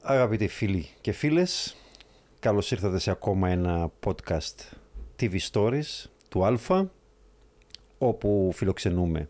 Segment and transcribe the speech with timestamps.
[0.00, 1.76] Αγαπητοί φίλοι και φίλες,
[2.40, 4.54] καλώς ήρθατε σε ακόμα ένα podcast
[5.20, 6.90] TV Stories του Αλφα,
[7.98, 9.28] όπου φιλοξενούμε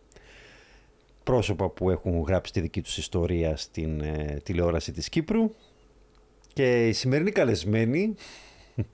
[1.24, 5.50] πρόσωπα που έχουν γράψει τη δική τους ιστορία στην ε, τηλεόραση της Κύπρου.
[6.52, 8.14] Και η σημερινή καλεσμένη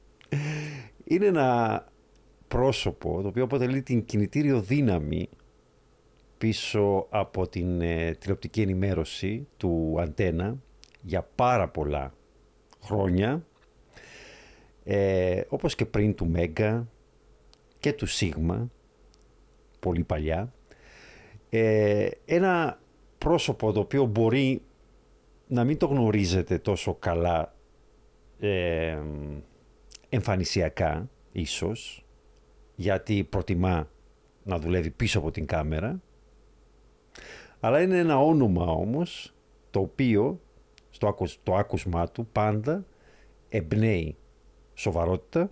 [1.12, 1.86] είναι ένα
[2.48, 5.28] πρόσωπο το οποίο αποτελεί την κινητήριο δύναμη
[6.38, 10.56] πίσω από την ε, τηλεοπτική ενημέρωση του Αντένα
[11.02, 12.14] για πάρα πολλά
[12.82, 13.46] χρόνια
[14.84, 16.88] ε, όπως και πριν του Μέγκα
[17.78, 18.70] και του Σίγμα
[19.80, 20.52] πολύ παλιά.
[21.50, 22.80] Ε, ένα
[23.18, 24.62] πρόσωπο το οποίο μπορεί
[25.46, 27.54] να μην το γνωρίζετε τόσο καλά
[28.40, 28.98] ε,
[30.08, 32.03] εμφανισιακά ίσως
[32.74, 33.88] γιατί προτιμά
[34.42, 36.00] να δουλεύει πίσω από την κάμερα
[37.60, 39.34] αλλά είναι ένα όνομα όμως
[39.70, 40.40] το οποίο
[40.90, 42.84] στο το άκουσμά του πάντα
[43.48, 44.16] εμπνέει
[44.74, 45.50] σοβαρότητα,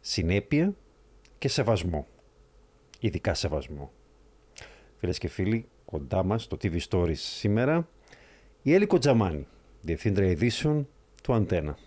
[0.00, 0.74] συνέπεια
[1.38, 2.06] και σεβασμό.
[3.00, 3.92] Ειδικά σεβασμό.
[4.96, 7.88] Φίλες και φίλοι, κοντά μας στο TV Stories σήμερα,
[8.62, 9.46] η Έλλη Κοντζαμάνη,
[9.80, 10.88] Διευθύντρια Ειδήσεων
[11.22, 11.78] του Αντένα.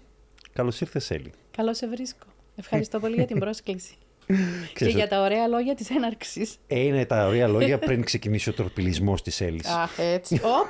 [0.54, 1.32] Καλώς ήρθες Έλλη.
[1.52, 2.28] Καλώς σε βρίσκω.
[2.56, 3.96] Ευχαριστώ πολύ για την πρόσκληση.
[4.74, 6.56] Και για τα ωραία λόγια της έναρξης.
[6.68, 9.68] Ε, είναι τα ωραία λόγια πριν ξεκινήσει ο τροπιλισμός της Έλλης.
[9.68, 10.42] Αχ, έτσι.
[10.44, 10.68] Οπ!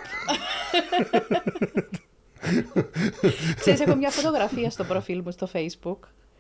[3.60, 5.98] Ξέρεις, έχω μια φωτογραφία στο προφίλ μου στο facebook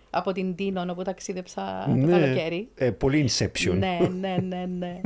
[0.09, 2.67] από την Τίνον όπου ταξίδεψα ναι, το καλοκαίρι.
[2.75, 3.75] Ε, πολύ Inception.
[3.77, 4.65] Ναι, ναι, ναι.
[4.77, 5.01] ναι.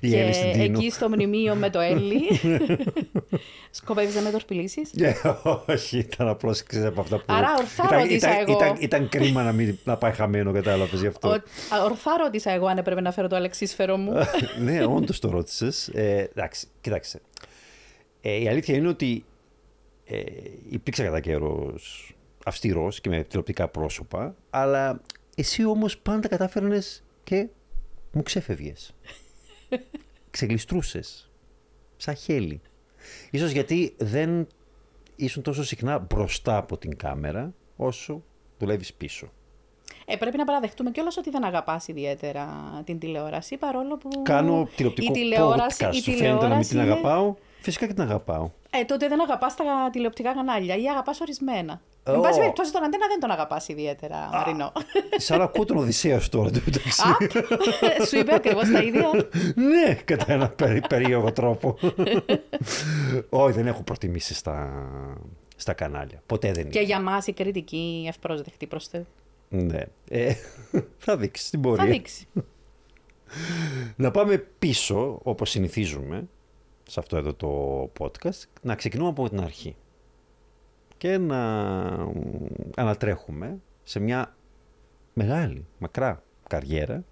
[0.10, 2.20] και εκεί στο μνημείο με το Έλλη.
[3.70, 5.12] Σκοπεύεις να με τορπιλήσεις; Ναι,
[5.68, 7.24] όχι, ήταν απλώς από αυτά που...
[7.26, 8.52] Άρα ορθά ήταν, ρώτησα ήταν, εγώ.
[8.52, 11.28] Ήταν, ήταν, κρίμα να, μην, να πάει χαμένο, κατάλαβες γι' αυτό.
[11.28, 11.40] Ο,
[11.84, 14.12] ορθά ρώτησα εγώ αν έπρεπε να φέρω το αλεξίσφαιρο μου.
[14.64, 15.88] ναι, όντως το ρώτησες.
[15.88, 17.20] Ε, εντάξει, κοιτάξτε.
[18.20, 19.24] Ε, η αλήθεια είναι ότι
[20.04, 20.22] ε,
[20.68, 22.10] υπήρξε κατά καιρός
[22.44, 25.00] αυστηρός και με τηλεοπτικά πρόσωπα, αλλά
[25.36, 27.48] εσύ όμως πάντα κατάφερνες και
[28.12, 28.94] μου ξέφευγες.
[30.30, 31.30] Ξεγλιστρούσες.
[31.96, 32.60] Σαν χέλι.
[33.30, 34.46] Ίσως γιατί δεν
[35.16, 38.22] ήσουν τόσο συχνά μπροστά από την κάμερα, όσο
[38.58, 39.30] δουλεύεις πίσω.
[40.06, 42.48] Ε, πρέπει να παραδεχτούμε κιόλας ότι δεν αγαπάς ιδιαίτερα
[42.84, 44.08] την τηλεόραση, παρόλο που.
[44.22, 45.94] Κάνω τηλεοπτικό η τηλεόραση, podcast.
[45.94, 47.34] Η Σου φαίνεται να μην την αγαπάω.
[47.60, 48.50] Φυσικά και την αγαπάω.
[48.70, 51.80] Ε, τότε δεν αγαπάς τα τηλεοπτικά κανάλια ή αγαπάς ορισμένα.
[52.08, 52.14] Oh.
[52.14, 54.72] Εν πάση περιπτώσει, τον Αντένα δεν τον αγαπάς ιδιαίτερα, Μαρινό.
[55.16, 57.02] Σαν ακούω τον Οδυσσέας τώρα, το μεταξύ.
[58.08, 59.10] Σου είπε ακριβώς τα ίδια.
[59.54, 60.54] ναι, κατά ένα
[60.88, 61.78] περίεργο τρόπο.
[63.28, 64.86] Όχι, δεν έχω προτιμήσει στα,
[65.56, 66.22] στα κανάλια.
[66.26, 69.06] Ποτέ δεν Και για μας η κριτική ευπρόσδεκτη προ Θεού.
[69.48, 69.82] Ναι.
[70.08, 70.34] Ε,
[70.98, 71.84] θα δείξει την πορεία.
[71.84, 72.26] Θα δείξει.
[73.96, 76.28] Να πάμε πίσω, όπως συνηθίζουμε,
[76.88, 79.76] σε αυτό εδώ το podcast, να ξεκινούμε από την αρχή
[80.98, 81.40] και να
[82.76, 84.36] ανατρέχουμε σε μια
[85.14, 87.04] μεγάλη, μακρά καριέρα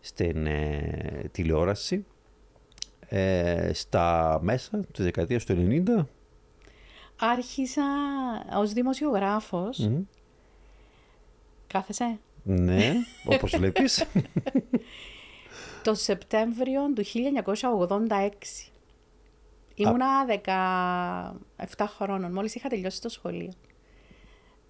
[0.00, 2.04] στην ε, τηλεόραση
[3.08, 6.04] ε, στα μέσα της δεκαετίας του 90.
[7.18, 7.82] Άρχισα
[8.54, 9.88] ως δημοσιογράφος.
[9.88, 10.02] Mm-hmm.
[11.66, 12.92] Κάθεσαι; Ναι,
[13.24, 14.04] όπως βλέπεις.
[15.84, 18.69] το Σεπτέμβριο του 1986.
[19.82, 20.26] Ήμουνα
[21.76, 23.52] 17 χρόνων, μόλις είχα τελειώσει το σχολείο.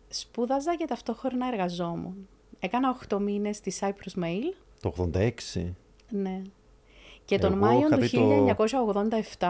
[0.09, 2.29] Σπούδαζα και ταυτόχρονα εργαζόμουν.
[2.59, 4.55] Έκανα 8 μήνες στη Cyprus Mail.
[4.81, 5.31] Το 86.
[6.09, 6.43] Ναι.
[7.25, 8.09] Και τον Μάιο του
[9.39, 9.49] 1987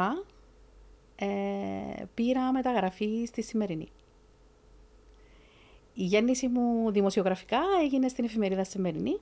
[1.17, 1.27] ε,
[2.15, 3.89] πήρα μεταγραφή στη Σημερινή.
[5.95, 9.21] Η γέννηση μου δημοσιογραφικά έγινε στην εφημερίδα Σημερινή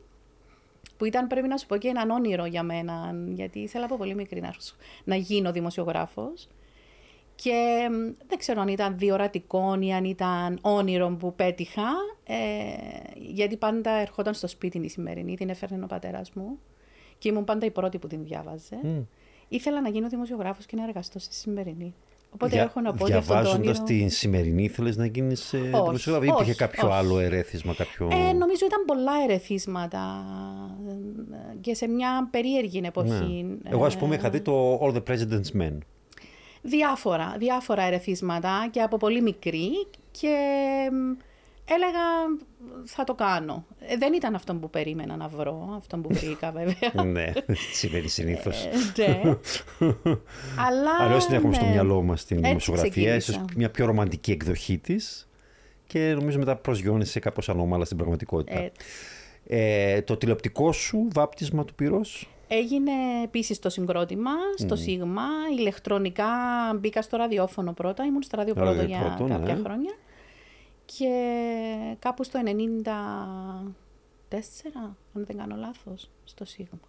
[0.99, 4.15] που ήταν πρέπει να σου πω και έναν όνειρο για μένα, γιατί ήθελα από πολύ
[4.15, 4.55] μικρή να,
[5.05, 6.49] να γίνω δημοσιογράφος.
[7.35, 7.89] Και
[8.29, 11.89] δεν ξέρω αν ήταν διορατικό ή αν ήταν όνειρο που πέτυχα,
[12.25, 12.35] ε,
[13.15, 16.59] γιατί πάντα ερχόταν στο σπίτι η σημερινή, την έφερνε ο πατέρας μου
[17.19, 18.79] και ήμουν πάντα η πρώτη που την διάβαζε.
[18.83, 19.05] Mm.
[19.49, 21.95] Ήθελα να γίνω δημοσιογράφος και να εργαστώ στη σημερινή.
[22.31, 23.83] Οπότε Δια, έχω να πω για αυτό το όνειρο...
[23.83, 26.97] την σημερινή, ήθελε να γίνεις δημοσιογράφος ή υπήρχε κάποιο όχι.
[26.97, 28.09] άλλο ερέθισμα, κάποιο...
[28.13, 30.25] Ε, νομίζω ήταν πολλά ερεθίσματα
[31.61, 33.47] και σε μια περίεργη εποχή.
[33.63, 33.71] Ναι.
[33.71, 35.79] Εγώ, ας πούμε, είχα δει το All the President's Men.
[36.63, 39.71] Διάφορα, διάφορα ερεθίσματα και από πολύ μικρή
[40.11, 40.37] και
[41.65, 42.07] έλεγα
[42.85, 43.67] θα το κάνω.
[43.81, 47.05] Ε, δεν ήταν αυτό που περίμενα να βρω, αυτό που βρήκα βέβαια.
[47.13, 47.33] ναι,
[47.73, 48.65] συμβαίνει συνήθως.
[48.65, 48.71] Ε,
[49.07, 49.21] ναι.
[50.67, 50.97] Αλλά.
[51.01, 51.71] Αλλιώ την έχουμε στο ναι.
[51.71, 55.29] μυαλό μας την δημοσιογραφία, ίσως μια πιο ρομαντική εκδοχή της.
[55.87, 58.71] Και νομίζω μετά προσγειώνεσαι κάπως ανώμαλα στην πραγματικότητα.
[59.51, 62.93] Ε, το τηλεοπτικό σου βάπτισμα του πυρός; Έγινε
[63.25, 65.23] επίσης το συγκρότημα στο Σίγμα.
[65.59, 66.27] Ηλεκτρονικά
[66.81, 68.05] μπήκα στο ραδιόφωνο πρώτα.
[68.05, 69.61] Ήμουν στο ραδιοπρότο Ράδιο για πρώτο, κάποια ναι.
[69.61, 69.93] χρόνια.
[70.85, 71.11] Και
[71.99, 72.51] κάπου στο 94,
[75.15, 76.81] αν δεν κάνω λάθος, στο Σίγμα.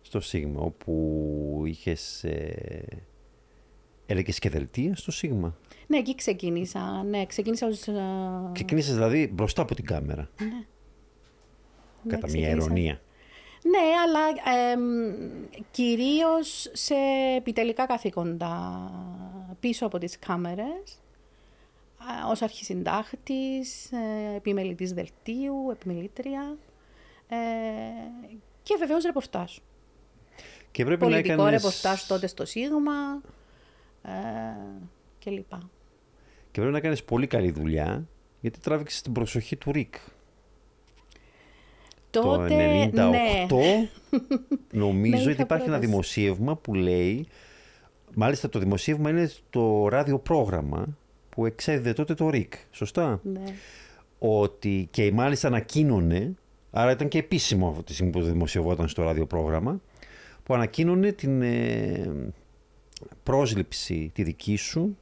[0.00, 2.24] Στο Σίγμα, όπου είχες...
[2.24, 2.84] Ε,
[4.06, 5.56] έλεγες και δελτία στο Σίγμα.
[5.86, 7.02] Ναι, εκεί ξεκίνησα.
[7.02, 7.86] Ναι, ξεκίνησα ως...
[7.88, 7.92] ε,
[8.52, 10.30] Ξεκίνησες δηλαδή μπροστά από την κάμερα.
[10.40, 10.64] Ναι.
[12.02, 12.64] Ναι, κατά μια ξεκίνησα.
[12.64, 13.00] αιρωνία.
[13.62, 14.20] Ναι, αλλά
[14.70, 14.80] εμ,
[15.70, 16.94] κυρίως σε
[17.36, 18.90] επιτελικά καθήκοντα
[19.60, 21.00] πίσω από τις κάμερες,
[21.98, 26.56] α, ως αρχισυντάχτης, ε, επιμελητής δελτίου, επιμελήτρια
[27.28, 27.36] ε,
[28.62, 29.56] και βεβαίως ρεπορτάζ.
[30.70, 31.62] Και πρέπει Πολιτικό να έκανες...
[31.62, 33.22] ρεπορτάζ τότε στο Σίγμα
[34.02, 34.10] ε,
[35.18, 35.70] και λοιπά.
[36.50, 38.08] Και πρέπει να κάνεις πολύ καλή δουλειά,
[38.40, 39.94] γιατί τράβηξες την προσοχή του Ρικ.
[42.10, 43.46] Τότε, το 98 ναι.
[44.82, 45.86] νομίζω Ναι, ότι είχα υπάρχει ένα πρόταση.
[45.90, 47.26] δημοσίευμα που λέει,
[48.14, 50.86] μάλιστα το δημοσίευμα είναι το ραδιοπρόγραμμα
[51.28, 53.42] που εξέδιδε τότε το ΡΙΚ, σωστά; ναι.
[54.18, 56.34] Ότι και μάλιστα ανακοίνωνε,
[56.70, 59.80] άρα ήταν και επίσημο από τη στιγμή που δημοσιευόταν στο ραδιοπρόγραμμα,
[60.42, 62.10] που ανακοίνωνε την ε,
[63.22, 64.96] πρόσληψη τη δική σου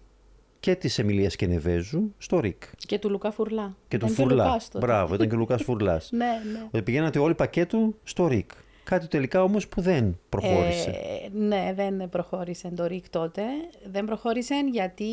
[0.60, 2.62] και της Εμιλίας Κενεβέζου στο ΡΙΚ.
[2.76, 3.76] Και του Λουκά Φουρλά.
[3.88, 4.44] Και του Ήταν Φουρλά.
[4.44, 4.86] Λουκάς τότε.
[4.86, 6.10] Μπράβο, ήταν και ο Λουκάς Φουρλάς.
[6.12, 6.66] Ναι, ναι.
[6.70, 8.50] Ότι πηγαίνατε όλοι πακέτο στο ΡΙΚ.
[8.84, 10.90] Κάτι τελικά όμως που δεν προχώρησε.
[10.90, 13.42] Ε, ναι, δεν προχώρησε το ΡΙΚ τότε.
[13.90, 15.04] Δεν προχώρησε γιατί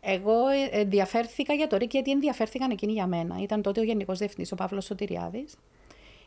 [0.00, 3.36] εγώ ε, ενδιαφέρθηκα για το ΡΙΚ γιατί ενδιαφέρθηκαν εκείνοι για μένα.
[3.42, 5.54] Ήταν τότε ο Γενικός Διευθυντής, ο Παύλος Σωτηριάδης.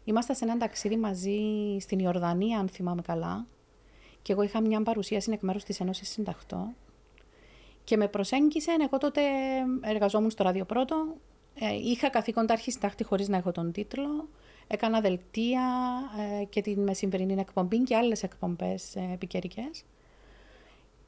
[0.03, 1.39] Είμαστε σε ένα ταξίδι μαζί
[1.79, 3.45] στην Ιορδανία, αν θυμάμαι καλά.
[4.21, 6.75] Και εγώ είχα μια παρουσίαση εκ μέρους της Ένωσης Συνταχτών.
[7.89, 9.21] Και με προσέγγισε, εγώ τότε
[9.81, 11.15] εργαζόμουν στο ράδιο πρώτο.
[11.59, 14.27] Ε, είχα καθήκοντα αρχισυντάκτη χωρίς να έχω τον τίτλο.
[14.67, 15.61] Έκανα δελτία
[16.41, 19.83] ε, και την μεσημβρινή εκπομπή και άλλες εκπομπές ε, επικαιρικές.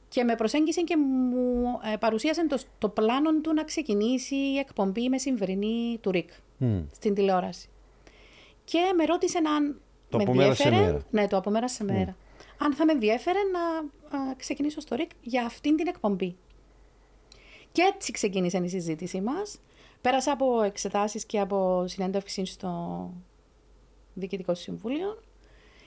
[0.09, 1.63] Και με προσέγγισε και μου
[1.93, 6.79] ε, παρουσίασε το, το πλάνο του να ξεκινήσει η εκπομπή μεσημβρινή του ΡΙΚ Μμ.
[6.91, 7.69] στην τηλεόραση.
[8.63, 11.05] Και με ρώτησε αν Το με από μέρα σε ενδιέφερε- μέρα.
[11.09, 12.15] Ναι, το από μέρα σε μέρα.
[12.57, 13.59] Αν θα με ενδιέφερε να
[14.19, 16.35] α, ξεκινήσω στο ΡΙΚ για αυτήν την εκπομπή.
[17.71, 19.59] Και έτσι ξεκίνησε η συζήτησή μας.
[20.01, 23.09] Πέρασα από εξετάσεις και από συνέντευξη στο
[24.13, 25.23] Διοικητικό Συμβούλιο.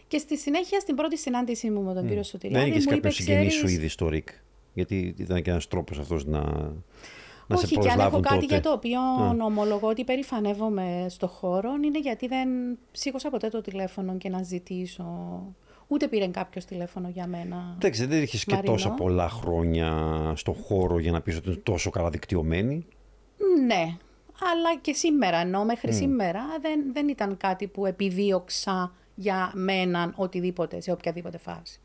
[0.09, 3.01] Και στη συνέχεια, στην πρώτη συνάντησή μου με τον κύριο Σωτηριάδη, Δεν είχες μου είπε,
[3.01, 4.29] κάποιο συγγενή σου «Ξέρεις, ήδη στο ΡΙΚ;
[4.75, 6.41] Γιατί ήταν και ένας τρόπος αυτός να,
[7.47, 8.47] να σε Όχι, και αν έχω προσλάβουν κάτι τότε.
[8.47, 9.01] για το οποίο
[9.45, 12.49] ομολογώ ότι περηφανεύομαι στο χώρο, είναι γιατί δεν
[12.93, 15.05] σήκωσα ποτέ το τηλέφωνο και να ζητήσω.
[15.87, 17.73] Ούτε πήρε κάποιος τηλέφωνο για μένα.
[17.75, 18.73] Εντάξει, δεν είχες και Μαρινό.
[18.73, 19.93] τόσα πολλά χρόνια
[20.37, 22.87] στον χώρο για να πεις ότι είναι τόσο καλά δικτυωμένη.
[23.67, 23.97] Ναι,
[24.53, 30.81] αλλά και σήμερα, ενώ μέχρι σήμερα δεν, δεν ήταν κάτι που επιδίωξα για μένα οτιδήποτε,
[30.81, 31.81] σε οποιαδήποτε φάση.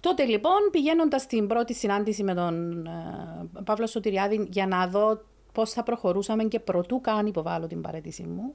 [0.00, 5.70] Τότε λοιπόν, πηγαίνοντας στην πρώτη συνάντηση με τον ε, Παύλο Σωτηριάδη για να δω πώς
[5.70, 8.54] θα προχωρούσαμε και προτού καν υποβάλω την παρέτησή μου,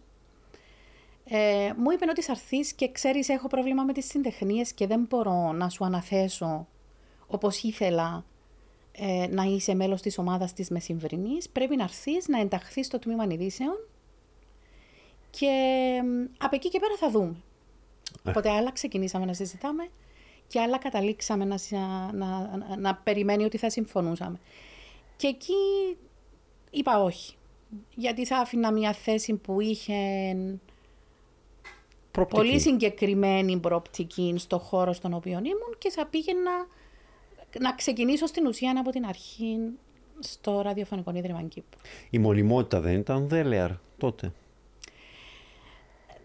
[1.28, 5.06] ε, μου είπε ότι θα έρθεις και ξέρεις έχω πρόβλημα με τις συντεχνίες και δεν
[5.10, 6.68] μπορώ να σου αναθέσω
[7.28, 8.26] όπως ήθελα
[8.92, 13.26] ε, να είσαι μέλος της ομάδας της Μεσημβρινής, πρέπει να έρθεις να ενταχθείς στο τμήμα
[13.30, 13.88] ειδήσεων
[15.30, 15.50] και
[16.04, 17.36] μ, από εκεί και πέρα θα δούμε.
[18.28, 19.90] Οπότε άλλα ξεκινήσαμε να συζητάμε
[20.48, 21.78] και άλλα καταλήξαμε να, συ-
[22.12, 24.40] να, να, να περιμένει ότι θα συμφωνούσαμε.
[25.16, 25.54] Και εκεί
[26.70, 27.36] είπα όχι.
[27.96, 29.94] Γιατί θα άφηνα μια θέση που είχε
[32.16, 32.42] Προοπτική.
[32.42, 36.52] πολύ συγκεκριμένη προοπτική στο χώρο στον οποίο ήμουν και θα πήγαινα
[37.60, 39.58] να ξεκινήσω στην ουσία από την αρχή
[40.20, 41.80] στο ραδιοφωνικό ίδρυμα Κύπρου.
[42.10, 44.32] Η μονιμότητα δεν ήταν δέλεαρ τότε;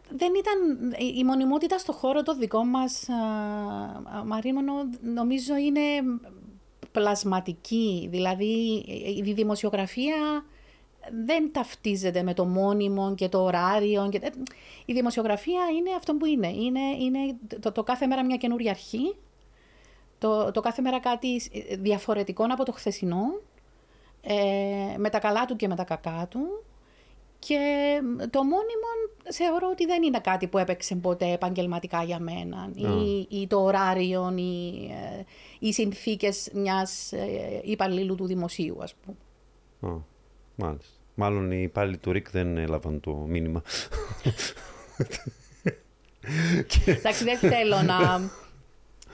[0.08, 3.14] Δεν ήταν η- η μονιμότητα στο χώρο το δικό μας, α,
[4.18, 5.80] α, Μαρίμωνο, νομίζω είναι
[6.92, 8.08] πλασματική.
[8.10, 8.84] Δηλαδή
[9.26, 10.44] η δημοσιογραφία
[11.24, 14.08] δεν ταυτίζεται με το μόνιμο και το ωράριο.
[14.10, 14.18] Και...
[14.18, 14.34] τε-
[14.84, 16.48] Η δημοσιογραφία είναι αυτό που είναι.
[16.48, 17.18] Είναι, είναι
[17.60, 19.16] το, το κάθε μέρα μια καινούρια αρχή.
[20.18, 23.24] Το, το κάθε μέρα κάτι σ- διαφορετικό από το χθεσινό.
[24.22, 26.64] Ε, με τα καλά του και με τα κακά του.
[27.38, 27.58] Και
[28.30, 28.88] το μόνιμο
[29.32, 32.70] θεωρώ ότι δεν είναι κάτι που έπαιξε ποτέ επαγγελματικά για μένα.
[32.74, 35.24] Ή, ή το ωράριο, ή ε,
[35.58, 39.16] οι συνθήκες μιας ε, υπαλλήλου του δημοσίου, ας πούμε.
[39.94, 39.98] Α,
[40.56, 40.94] μάλιστα.
[41.20, 43.62] Μάλλον οι υπάλληλοι του ΡΙΚ δεν έλαβαν το μήνυμα.
[46.86, 48.20] Εντάξει, δεν θέλω να...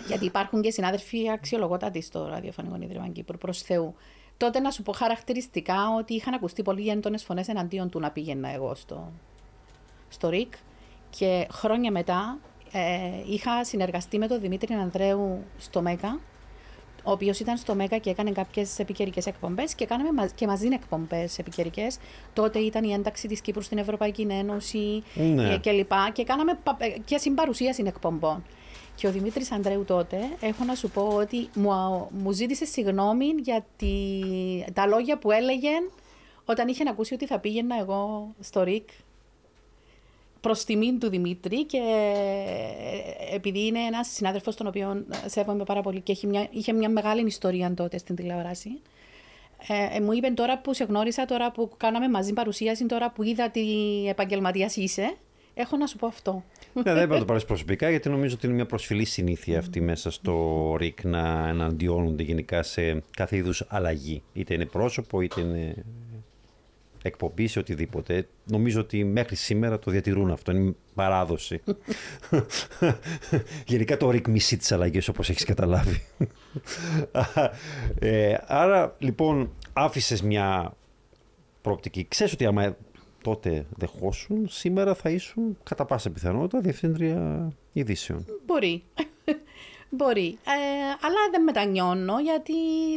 [0.07, 3.95] Γιατί υπάρχουν και συνάδελφοι αξιολογότατοι στο ραδιοφωνικό ίδρυμα Κύπρου, προς Θεού.
[4.37, 8.49] Τότε να σου πω χαρακτηριστικά ότι είχαν ακουστεί πολύ έντονε φωνές εναντίον του να πήγαινα
[8.49, 9.13] εγώ στο,
[10.09, 10.53] στο ΡΙΚ
[11.11, 12.39] και χρόνια μετά
[12.73, 16.21] ε, είχα συνεργαστεί με τον Δημήτρη Ανδρέου στο ΜΕΚΑ
[17.07, 21.39] ο οποίος ήταν στο ΜΕΚΑ και έκανε κάποιες επικαιρικές εκπομπές και κάναμε και μαζί εκπομπές
[21.39, 21.99] επικαιρικές.
[22.33, 25.03] Τότε ήταν η ένταξη της Κύπρου στην Ευρωπαϊκή Ένωση
[25.35, 25.53] Ναι.
[25.53, 25.93] ε, κλπ.
[26.13, 28.45] Και κάναμε πα- ε, και συμπαρουσίαση εκπομπών.
[28.95, 31.71] Και ο Δημήτρης Ανδρέου τότε, έχω να σου πω ότι μου,
[32.23, 35.71] μου ζήτησε συγγνώμη για τη- τα λόγια που έλεγε
[36.45, 38.89] όταν είχε ακούσει ότι θα πήγαινα εγώ στο ΡΙΚ
[40.47, 45.81] προς τιμήν του Δημήτρη και ε, επειδή είναι ένας συνάδελφος τον οποίο ε, σέβομαι πάρα
[45.81, 48.69] πολύ και έχει μια, είχε μια μεγάλη ιστορία τότε στην τηλεόραση.
[49.69, 53.23] Ε, ε, μου είπε τώρα που σε γνώρισα, τώρα που κάναμε μαζί παρουσίαση, τώρα που
[53.23, 53.63] είδα τι
[54.09, 55.17] επαγγελματίας είσαι,
[55.55, 56.45] έχω να σου πω αυτό.
[56.73, 59.81] Ναι, δεν πρέπει να το πάρεις προσωπικά, γιατί νομίζω ότι είναι μια προσφυλή συνήθεια αυτή
[59.81, 64.23] μέσα στο ΡΙΚ να εναντιώνονται γενικά σε κάθε είδους αλλαγή.
[64.33, 65.75] Είτε είναι πρόσωπο, είτε είναι
[67.07, 68.29] εκπομπή, σε οτιδήποτε.
[68.45, 70.53] Νομίζω ότι μέχρι σήμερα το διατηρούν αυτό.
[70.53, 71.63] Είναι παράδοση.
[73.67, 76.03] Γενικά το ΡΙΚ μισεί τι αλλαγέ, όπως έχεις καταλάβει.
[77.99, 80.75] ε, άρα, λοιπόν, άφησες μια
[81.63, 82.07] προοπτική.
[82.09, 82.77] Ξέρεις ότι άμα
[83.23, 88.25] τότε δεχόσουν, σήμερα θα ήσουν κατά πάσα πιθανότητα διευθύντρια ειδήσεων.
[88.47, 88.83] Μπορεί.
[89.97, 90.27] Μπορεί.
[90.27, 92.53] Ε, αλλά δεν μετανιώνω γιατί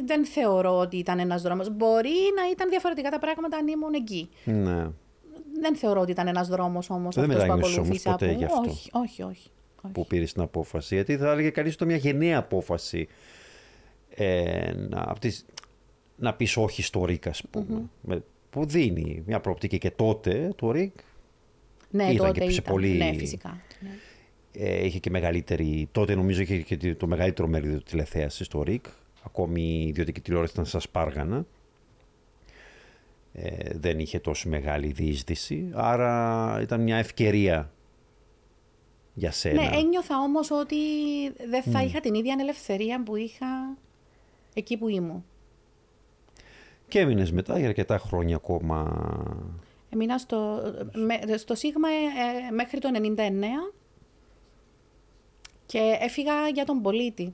[0.06, 1.70] δεν θεωρώ ότι ήταν ένας δρόμος.
[1.76, 4.30] Μπορεί να ήταν διαφορετικά τα πράγματα αν ήμουν εκεί.
[4.44, 4.88] Ναι.
[5.62, 8.12] Δεν θεωρώ ότι ήταν ένας δρόμος όμως Δεν αυτός που μετανιώσεις όμως ακολούθησα.
[8.12, 8.38] ποτέ που...
[8.38, 8.60] γι' αυτό.
[8.60, 9.50] Όχι, όχι, όχι.
[9.84, 9.92] όχι.
[9.94, 10.96] που πήρες την απόφαση.
[10.96, 13.08] Γιατί θα έλεγε κανείς ότι ήταν μια γενναία απόφαση
[14.10, 15.46] ε, να, απ' τις-
[16.16, 17.82] να πεις όχι στο ΡΙΚ, ας πούμε.
[18.02, 20.94] Με- που δίνει μια προοπτική και τότε το ΡΙΚ
[21.90, 22.74] Ναι, Ήταν τότε και σε ήταν.
[22.74, 23.58] πολύ- Ναι, φυσικά.
[24.58, 24.64] Ναι.
[24.66, 25.88] ε, είχε και μεγαλύτερη.
[25.92, 28.86] Τότε νομίζω είχε και το μεγαλύτερο μερίδιο τηλεθέασης στο ΡΙΚ.
[29.24, 31.46] Ακόμη η ιδιωτική τηλεόραση ήταν σαν σπάργανα.
[33.34, 35.70] Ε, δεν είχε τόσο μεγάλη διείσδυση.
[35.74, 37.72] Άρα ήταν μια ευκαιρία
[39.14, 39.62] για σένα.
[39.70, 40.76] Ναι, ένιωθα όμως ότι
[41.50, 43.78] δεν θα είχα την ίδια ελευθερία που είχα
[44.54, 45.26] εκεί που ήμουν.
[46.88, 49.08] Και έμεινες μετά για αρκετά χρόνια ακόμα.
[49.90, 50.62] Έμεινα στο,
[50.94, 53.74] με- στο Σίγμα ε, μέχρι το 99
[55.72, 57.34] και έφυγα για τον πολίτη.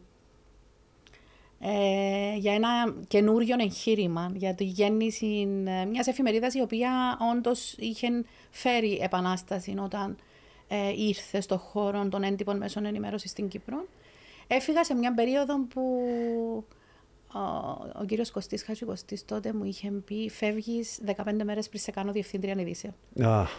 [1.60, 8.08] Ε, για ένα καινούριο εγχείρημα, για τη γέννηση ε, μιας εφημερίδας η οποία όντως είχε
[8.52, 10.18] φέρει επανάσταση όταν
[10.68, 13.88] ε, ήρθε στο χώρο των έντυπων μέσων ενημέρωσης στην Κύπρο.
[14.48, 15.82] Έφυγα σε μια περίοδο που
[17.34, 17.40] ο,
[18.02, 21.14] ο κύριος Κωστής Χατζικοστής τότε μου είχε πει «Φεύγεις 15
[21.44, 22.94] μέρες πριν σε κάνω διευθύντρια ειδήσεων».
[23.22, 23.46] Α,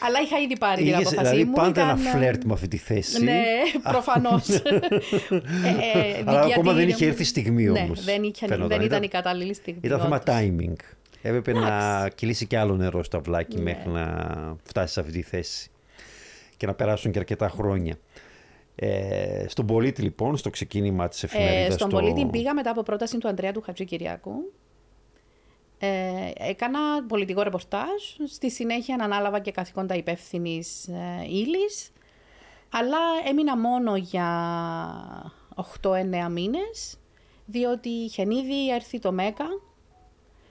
[0.00, 1.52] Αλλά είχα ήδη πάρει την είχες, απόφασή δηλαδή μου.
[1.54, 3.24] πάντα ήταν, ένα φλερτ με αυτή τη θέση.
[3.24, 3.42] Ναι,
[3.92, 4.48] προφανώς.
[4.48, 8.46] ε, ε, Αλλά γιατί ακόμα δεν είναι- είχε έρθει η στιγμή ναι, όμως, δεν, είχε-
[8.46, 8.68] φαίνονταν.
[8.68, 9.80] δεν ήταν Ήταν- η κατάλληλη στιγμή.
[9.82, 10.34] Ήταν θέμα όντως.
[10.36, 10.76] timing.
[11.22, 12.14] Έπρεπε να Εντάξει.
[12.16, 13.62] κυλήσει και άλλο νερό στο αυλάκι Ναι.
[13.62, 14.06] μέχρι να
[14.62, 15.70] φτάσει σε αυτή τη θέση.
[16.56, 17.94] Και να περάσουν και αρκετά χρόνια.
[18.74, 21.66] Ε, στον πολίτη λοιπόν, στο ξεκίνημα της εφημερίδας...
[21.68, 24.32] Ε, στον το- πολίτη πήγα μετά από πρόταση του Ανδρέα του Χατζη Κυριάκου.
[25.78, 28.02] Ε, έκανα πολιτικό ρεπορτάζ.
[28.26, 31.90] Στη συνέχεια ανάλαβα και καθηκόντα υπεύθυνης ε, ύλης.
[32.70, 35.32] Αλλά έμεινα μόνο για
[35.82, 36.98] 8-9 μήνες,
[37.46, 39.46] διότι είχε ήδη έρθει το ΜΕΚΑ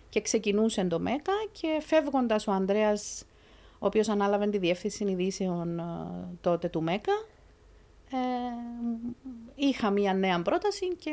[0.10, 3.26] και ξεκινούσε το ΜΕΚΑ και φεύγοντας ο Ανδρέας,
[3.80, 5.84] ο οποίος ανάλαβε τη διεύθυνση ειδήσεων ε,
[6.42, 7.26] τότε του ΜΕΚΑ,
[8.12, 8.18] ε,
[9.56, 11.12] είχα μία νέα πρόταση και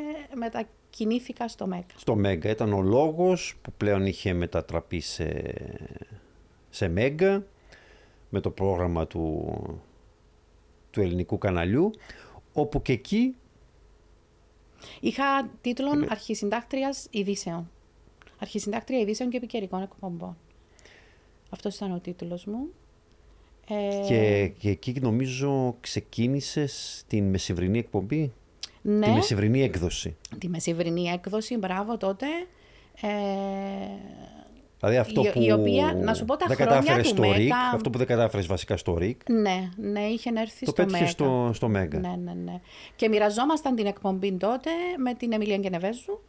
[0.94, 1.94] μετακινήθηκα στο ΜΕΚΑ.
[1.96, 5.54] Στο Μέγκα ήταν ο λόγος που πλέον είχε μετατραπεί σε,
[6.70, 7.44] σε Μέγκα
[8.30, 9.54] με το πρόγραμμα του,
[10.90, 11.90] του ελληνικού καναλιού
[12.52, 13.34] όπου και εκεί
[15.00, 17.70] Είχα τίτλον Αρχισυντάκτριας Ειδήσεων.
[18.38, 20.36] Αρχισυντάκτρια Ειδήσεων και Επικαιρικών Εκπομπών.
[21.50, 22.68] Αυτός ήταν ο τίτλος μου.
[23.68, 28.32] Ε, και, και εκεί νομίζω ξεκίνησες την μεσημβρινή εκπομπή,
[28.86, 30.16] ναι, τη μεσημβρινή έκδοση.
[30.38, 32.26] τη μεσημβρινή έκδοση, μπράβο τότε.
[33.00, 33.08] Ε,
[34.80, 37.22] Δηλαδή αυτό Η- που η οποία, να σου πω, τα δεν χρόνια κατάφερες του στο
[37.22, 40.72] ΡΙΚ, Μέγκα- αυτό που δεν κατάφερες βασικά στο ΡΙΚ, ναι, ναι, είχε έρθει το στο
[40.72, 41.10] πέτυχες ΜΕΚΑ.
[41.10, 41.98] στο, στο Μέγκα.
[41.98, 42.60] Ναι, ναι, ναι.
[42.96, 46.20] Και μοιραζόμασταν την εκπομπή τότε με την Εμιλία Γκενεβέζου.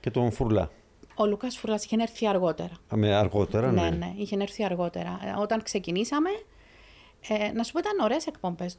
[0.00, 0.70] Και τον Φουρλά.
[1.14, 2.72] Ο Λουκάς Φουρλάς είχε έρθει αργότερα.
[2.92, 3.80] Α, Με αργότερα, ναι.
[3.82, 5.20] Ναι, ναι, είχε έρθει αργότερα.
[5.24, 6.28] Ε, Όταν ξεκινήσαμε,
[7.28, 8.76] ε, να σου πω, ήταν ωραίες εκπομπές,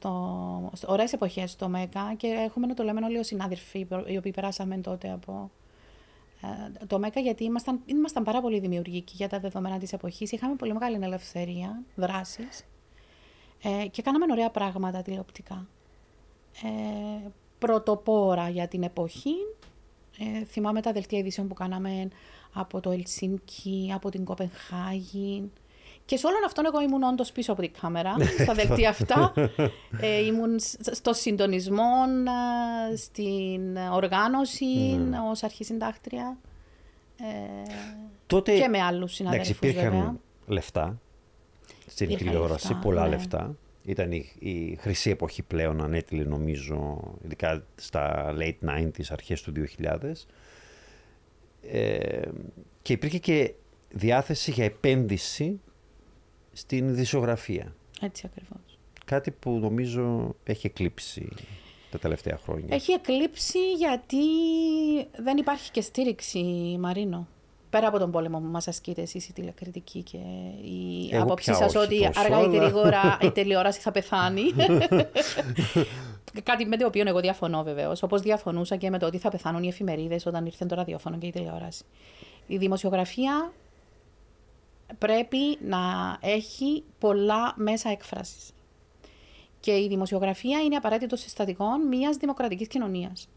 [0.86, 4.78] ωραίες εποχές στο ΜΕΚΑ και έχουμε να το λέμε όλοι οι συνάδελφοι οι οποίοι περάσαμε
[4.78, 5.52] τότε από
[6.42, 10.32] ε, το ΜΕΚΑ, γιατί ήμασταν, ήμασταν πάρα πολύ δημιουργικοί για τα δεδομένα της εποχής.
[10.32, 12.66] Είχαμε πολύ μεγάλη ελευθερία δράσης
[13.64, 15.68] ε, και κάναμε ωραία πράγματα τηλεοπτικά.
[16.64, 19.36] Ε, πρωτοπόρα για την εποχή.
[20.20, 22.08] Ε, θυμάμαι τα δελτία ειδήσεων που κάναμε
[22.54, 25.52] από το Ελσίνκι, από την Κοπενχάγη
[26.06, 29.34] Και σε όλον αυτόν εγώ ήμουν όντως πίσω από την κάμερα, στα δελτία αυτά.
[30.02, 30.56] Ε, ήμουν
[30.92, 31.92] στο συντονισμό,
[32.92, 34.66] ε, στην οργάνωση
[34.98, 35.32] mm.
[35.32, 36.38] ως αρχισυντάκτρια.
[37.18, 37.72] Ε,
[38.28, 40.16] Τότε, και με άλλους συναδέλφους υπήρχαν βέβαια.
[40.48, 41.00] λεφτά
[41.88, 43.10] στην Υπήρχαν τηλεόραση, λεφτά, πολλά ναι.
[43.10, 43.56] λεφτά.
[43.86, 50.12] Ήταν η, η χρυσή εποχή πλέον, ανέτειλε νομίζω, ειδικά στα late 90s, αρχές του 2000.
[51.72, 52.22] Ε,
[52.82, 53.54] και υπήρχε και
[53.92, 55.60] διάθεση για επένδυση
[56.54, 57.76] στην δισογραφία.
[58.02, 58.78] Έτσι ακριβώς.
[59.06, 61.30] Κάτι που νομίζω έχει εκλείψει
[61.92, 62.76] τα τελευταία χρόνια.
[62.76, 64.18] Έχει εκλείψει γιατί
[65.24, 66.40] δεν υπάρχει και στήριξη,
[66.80, 67.28] Μαρίνο.
[67.70, 70.18] Πέρα από τον πόλεμο που μας ασκείτε εσείς η τηλεκριτική και
[70.64, 73.92] η Εγώ άποψή πια σας όχι ότι τόσο, αργά ή αλλά- γρήγορα η τηλεόραση θα
[73.92, 74.42] πεθάνει.
[76.44, 78.04] Κάτι με το οποίο εγώ διαφωνώ βεβαίως.
[78.04, 81.28] Όπως διαφωνούσα και με το ότι θα πεθάνουν οι εφημερίδες όταν ήρθε το ραδιόφωνο και
[81.28, 81.84] η τηλεόραση.
[82.48, 83.52] Η δημοσιογραφία
[84.98, 85.80] πρέπει να
[86.22, 88.52] έχει πολλά μέσα έκφρασης.
[89.60, 93.30] Και η δημοσιογραφία είναι απαραίτητο συστατικό μιας δημοκρατικής κοινωνίας.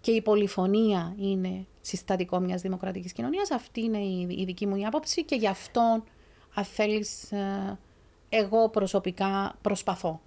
[0.00, 3.50] Και η πολυφωνία είναι συστατικό μιας δημοκρατικής κοινωνίας.
[3.50, 6.04] Αυτή είναι η, η δική μου η άποψη και γι' αυτό,
[6.54, 7.78] αν θέλεις, ε,
[8.28, 10.20] εγώ προσωπικά προσπαθώ.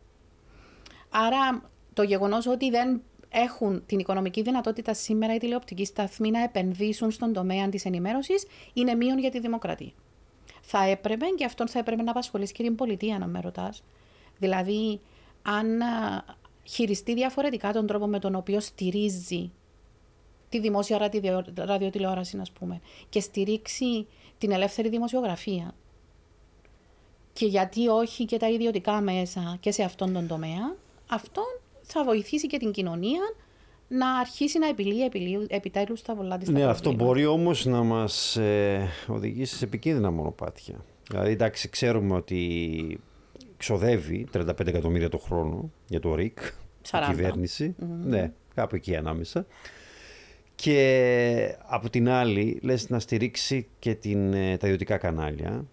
[1.09, 7.11] Άρα το γεγονός ότι δεν έχουν την οικονομική δυνατότητα σήμερα οι τηλεοπτικοί σταθμοί να επενδύσουν
[7.11, 9.91] στον τομέα της ενημέρωσης είναι μείον για τη δημοκρατία.
[10.61, 13.83] Θα έπρεπε και αυτόν θα έπρεπε να απασχολήσει και την πολιτεία, να με ρωτάς.
[14.37, 14.99] Δηλαδή,
[15.41, 16.23] αν α,
[16.63, 19.51] χειριστεί διαφορετικά τον τρόπο με τον οποίο στηρίζει
[20.49, 25.73] τη δημόσια ραδιο- ραδιοτηλεόραση, ας πούμε, και στηρίξει την ελεύθερη δημοσιογραφία.
[27.33, 30.75] Και γιατί όχι και τα ιδιωτικά μέσα και σε αυτόν τον τομέα,
[31.09, 33.21] αυτόν θα βοηθήσει και την κοινωνία
[33.93, 37.05] να αρχίσει να επιλύει, επιλύει επιτέλους τα πολλά της τα Ναι, αυτό προβλήματα.
[37.05, 40.85] μπορεί όμως να μας ε, οδηγήσει σε επικίνδυνα μονοπάτια.
[41.09, 42.99] Δηλαδή, εντάξει, ξέρουμε ότι
[43.57, 47.03] ξοδεύει 35 εκατομμύρια το χρόνο για το ΡΙΚ, η 40.
[47.07, 47.75] κυβέρνηση.
[48.03, 49.45] Ναι, κάπου εκεί ανάμεσα.
[50.55, 55.65] Και από την άλλη, λες να στηρίξει και την, ε, τα ιδιωτικά κανάλια.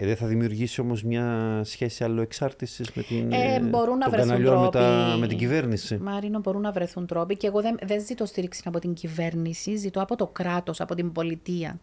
[0.00, 4.12] Ε, δεν θα δημιουργήσει όμως μια σχέση αλλοεξάρτησης με την, Ε, ε, μπορούν να των
[4.12, 5.20] βρεθούν καναλιών με, τα, τρόποι.
[5.20, 5.98] με την κυβέρνηση.
[5.98, 10.02] Μάρινο, μπορούν να βρεθούν τρόποι και εγώ δεν, δεν ζητώ στήριξη από την κυβέρνηση, ζητώ
[10.02, 11.80] από το κράτος, από την πολιτεία.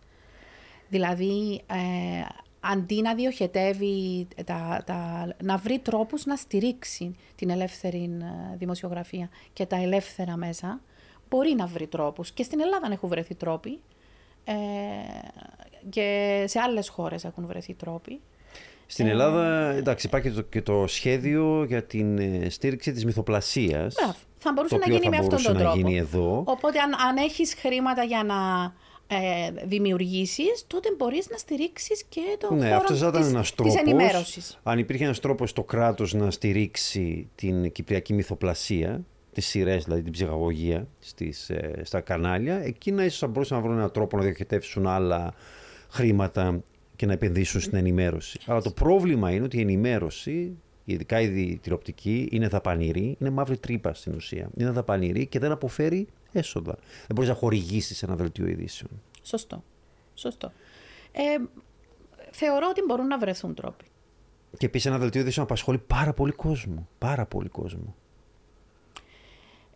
[0.90, 1.76] Δηλαδή, ε,
[2.60, 9.66] αντί να διοχετεύει, τα, τα, να βρει τρόπους να στηρίξει την ελεύθερη ε, δημοσιογραφία και
[9.66, 10.82] τα ελεύθερα μέσα,
[11.30, 12.32] μπορεί να βρει τρόπους.
[12.32, 13.80] Και στην Ελλάδα έχουν βρεθεί τρόποι
[14.46, 14.54] ε,
[15.90, 18.20] και σε άλλες χώρες έχουν βρεθεί τρόποι.
[18.88, 23.94] Στην Ελλάδα, εντάξει, υπάρχει και το, και το σχέδιο για την ε, στήριξη της μυθοπλασίας.
[23.98, 24.16] Μπράβο.
[24.38, 25.78] Θα μπορούσε το να οποίο γίνει θα με αυτόν μπορούσε τον να τρόπο.
[25.78, 26.44] γίνει εδώ.
[26.46, 28.36] Οπότε αν, αν έχεις χρήματα για να
[29.08, 33.42] ε, δημιουργήσεις, τότε μπορείς να στηρίξεις και το Ναι, χώρο αυτός θα ήταν της, ένας
[33.48, 33.76] της τρόπος.
[33.76, 34.60] ενημέρωσης.
[34.64, 40.12] Αν υπήρχε ένας τρόπος το κράτος να στηρίξει την κυπριακή μυθοπλασία, τις σειρές, δηλαδή την
[40.12, 44.88] ψυχαγωγία στις, ε, στα κανάλια, εκείνα ίσως θα μπορούσαν να βρουν έναν τρόπο να διοχετεύσουν
[44.88, 45.34] άλλα
[45.90, 46.64] χρήματα
[46.96, 48.40] και να επενδύσουν στην ενημέρωση.
[48.46, 53.94] Αλλά το πρόβλημα είναι ότι η ενημέρωση, ειδικά η τηλεοπτική, είναι δαπανηρή, είναι μαύρη τρύπα
[53.94, 54.50] στην ουσία.
[54.58, 56.74] Είναι δαπανηρή και δεν αποφέρει έσοδα.
[57.08, 58.92] Δεν μπορείς να χορηγήσεις ένα δελτίο ειδήσεων.
[59.22, 59.64] Σωστό.
[60.14, 60.52] Σωστό.
[61.12, 61.22] Ε,
[62.32, 63.86] θεωρώ ότι μπορούν να βρεθούν τρόποι.
[64.58, 66.88] Και επίσης ένα δελτίο ειδήσεων απασχολεί πάρα πολύ κόσμο.
[66.98, 67.96] Πάρα πολύ κόσμο.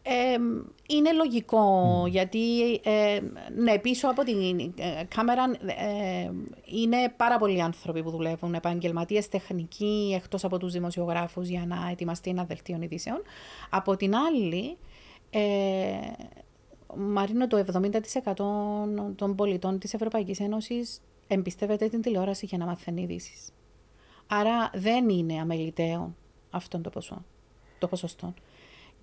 [0.01, 0.37] Ε,
[0.87, 3.19] είναι λογικό γιατί ε,
[3.55, 6.31] ναι, πίσω από την ε, κάμερα ε,
[6.65, 12.29] είναι πάρα πολλοί άνθρωποι που δουλεύουν, επαγγελματίες, τεχνικοί, εκτός από τους δημοσιογράφους για να ετοιμαστεί
[12.29, 13.21] ένα δελτίο ειδήσεων.
[13.69, 14.77] Από την άλλη,
[15.29, 15.41] ε,
[16.95, 18.33] Μαρίνο, το 70%
[19.15, 23.49] των πολιτών της Ευρωπαϊκής Ένωσης εμπιστεύεται την τηλεόραση για να μαθαίνει ειδήσεις.
[24.27, 26.15] Άρα δεν είναι αμεληταίο
[26.49, 27.25] αυτό το ποσό,
[27.79, 28.33] το ποσοστό.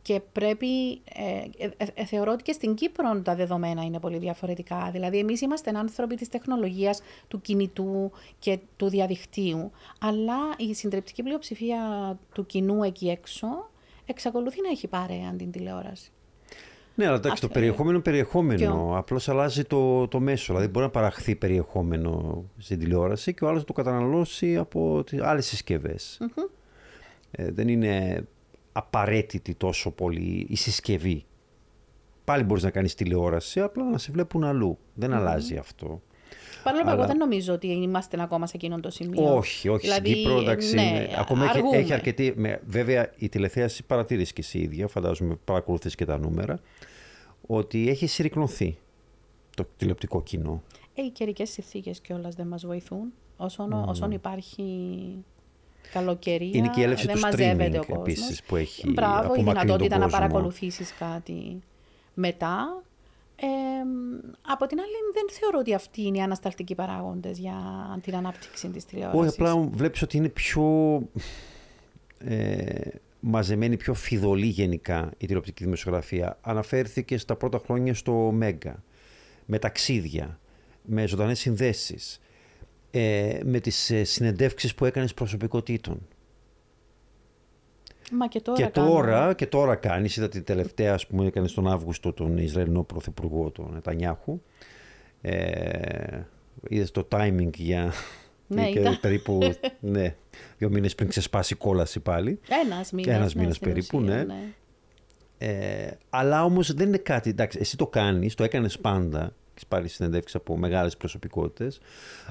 [0.06, 4.88] Και πρέπει, ε, ε, ε, θεωρώ ότι και στην Κύπρο τα δεδομένα είναι πολύ διαφορετικά.
[4.92, 11.78] Δηλαδή, εμείς είμαστε άνθρωποι της τεχνολογίας, του κινητού και του διαδικτύου, αλλά η συντριπτική πλειοψηφία
[12.34, 13.46] του κοινού εκεί έξω
[14.06, 16.10] εξακολουθεί να έχει παρέα την τηλεόραση.
[16.94, 18.58] Ναι, αλλά εντάξει, το Αυτό- περιεχόμενο είναι περιεχόμενο.
[18.58, 20.52] Ποιο; Απλώς αλλάζει το, το μέσο.
[20.52, 25.62] Δηλαδή, μπορεί να παραχθεί περιεχόμενο στην τηλεόραση και ο άλλος να το καταναλώσει από άλλες
[27.30, 28.24] Ε, δεν είναι
[28.76, 31.24] απαραίτητη τόσο πολύ η συσκευή.
[32.24, 34.78] Πάλι μπορείς να κάνεις τηλεόραση, απλά να σε βλέπουν αλλού.
[34.94, 36.02] Δεν αλλάζει αυτό.
[36.62, 39.34] Παρόλο που Αλλά- εγώ δεν νομίζω ότι είμαστε ακόμα σε εκείνο το σημείο.
[39.36, 39.80] Όχι, όχι.
[39.80, 41.76] Δηλαδή, στην Κύπρο, εντάξει, ναι, είναι- ακόμα έχει, αργούμε.
[41.76, 42.32] έχει αρκετή.
[42.36, 46.58] Με, βέβαια, η τηλεθέαση παρατήρησε και εσύ ίδια, φαντάζομαι παρακολουθείς και τα νούμερα,
[47.46, 48.78] ότι έχει συρρυκνωθεί
[49.56, 50.62] το τηλεοπτικό κοινό.
[50.94, 53.12] Ε, οι καιρικές συνθήκες κιόλας δεν μας βοηθούν.
[53.36, 54.62] Όσον, όσον υπάρχει
[55.92, 58.08] καλοκαιρία, Είναι και η έλευση δεν του μαζεύεται ο streaming κόσμος.
[58.08, 60.18] επίσης που έχει Μπράβο, η απομακρύνει τον δυνατότητα να κόσμο.
[60.18, 61.60] παρακολουθήσεις κάτι
[62.14, 62.82] μετά.
[63.40, 63.46] Ε,
[64.42, 67.56] από την άλλη, δεν θεωρώ ότι αυτοί είναι οι ανασταλτικοί παράγοντες για
[68.02, 69.20] την ανάπτυξη της τηλεόρασης.
[69.20, 71.00] Όχι, απλά βλέπεις ότι είναι πιο
[72.18, 72.88] ε,
[73.20, 76.38] μαζεμένη, πιο φιδωλή γενικά η τηλεοπτική δημοσιογραφία.
[76.40, 78.82] Αναφέρθηκε στα πρώτα χρόνια στο Μέγκα,
[79.46, 80.38] με ταξίδια,
[80.82, 82.20] με ζωντανές συνδέσεις,
[82.90, 86.00] ε, με τις ε, συνεντεύξεις που έκανες προσωπικότητων.
[88.12, 88.90] Μα και τώρα Και κάνουν.
[88.90, 93.50] τώρα, και τώρα κάνεις, είδα την τελευταία, ας πούμε, έκανες τον Αύγουστο τον Ισραηλινό Πρωθυπουργό,
[93.50, 94.40] τον Νετανιάχου.
[95.20, 96.20] Ε,
[96.68, 97.92] είδες το timing για...
[98.48, 98.98] Ναι, και είδα.
[99.00, 99.38] περίπου
[99.80, 100.14] ναι,
[100.58, 102.40] δύο μήνες πριν ξεσπάσει η κόλαση πάλι.
[102.64, 104.52] Ένας μήνας, Ένας ναι, μήνας στην περίπου, ουσία, ναι.
[105.38, 109.88] Ε, αλλά όμως δεν είναι κάτι, εντάξει, εσύ το κάνεις, το έκανες πάντα, έχεις πάρει
[109.88, 111.80] συνεντεύξεις από μεγάλες προσωπικότητες.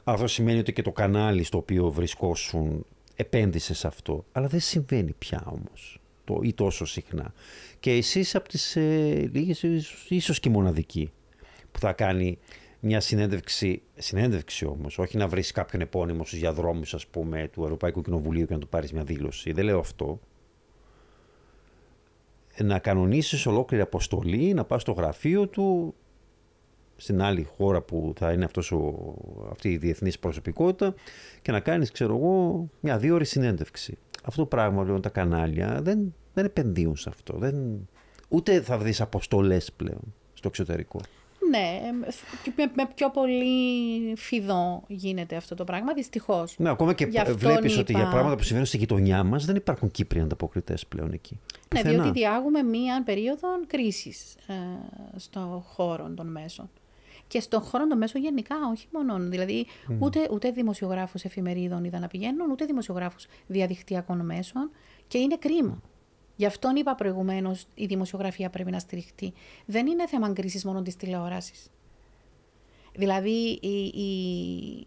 [0.03, 2.85] Αυτό σημαίνει ότι και το κανάλι στο οποίο βρισκόσουν
[3.15, 4.25] επένδυσε σε αυτό.
[4.31, 7.33] Αλλά δεν συμβαίνει πια όμως, το, ή τόσο συχνά.
[7.79, 11.11] Και εσύ είσαι από τις ε, λίγες, ίσως, ίσως και μοναδική,
[11.71, 12.37] που θα κάνει
[12.79, 18.01] μια συνέντευξη, συνέντευξη όμως, όχι να βρεις κάποιον επώνυμο στους διαδρόμους, ας πούμε, του Ευρωπαϊκού
[18.01, 19.51] Κοινοβουλίου και να του πάρεις μια δήλωση.
[19.51, 20.19] Δεν λέω αυτό
[22.63, 25.95] να κανονίσεις ολόκληρη αποστολή, να πας στο γραφείο του,
[26.97, 28.93] στην άλλη χώρα που θα είναι αυτός ο,
[29.51, 30.93] αυτή η διεθνής προσωπικότητα
[31.41, 33.97] και να κάνεις, ξέρω εγώ, μια δύο ώρες συνέντευξη.
[34.23, 37.37] Αυτό το πράγμα, λέω, τα κανάλια δεν, δεν επενδύουν σε αυτό.
[37.37, 37.87] Δεν,
[38.29, 40.99] ούτε θα δεις αποστολές πλέον στο εξωτερικό.
[41.49, 41.79] Ναι,
[42.43, 46.55] και με, με πιο πολύ φιδό γίνεται αυτό το πράγμα, δυστυχώς.
[46.57, 49.45] Ναι, ακόμα και Γι' αυτόν βλέπεις ότι για είπα- πράγματα που συμβαίνουν στη γειτονιά μας
[49.45, 51.39] δεν υπάρχουν Κύπροι ανταποκριτές πλέον εκεί.
[51.73, 52.03] Ναι, Πουθενά.
[52.03, 54.53] διότι διάγουμε μία περίοδο κρίσης ε,
[55.15, 56.69] στον χώρο των μέσων.
[57.27, 59.17] Και στον χώρο των μέσων γενικά, όχι μόνο.
[59.19, 59.65] Δηλαδή,
[59.99, 64.69] ούτε, ούτε δημοσιογράφους εφημερίδων είδα να πηγαίνουν, ούτε δημοσιογράφους διαδικτυακών μέσων.
[65.07, 65.81] Και είναι κρίμα.
[66.35, 69.33] Γι' αυτόν είπα προηγουμένως, η δημοσιογραφία πρέπει να στηριχτεί.
[69.65, 71.69] Δεν είναι θέμα κρίση μόνο της τηλεόρασης.
[72.95, 74.85] Δηλαδή, η, η-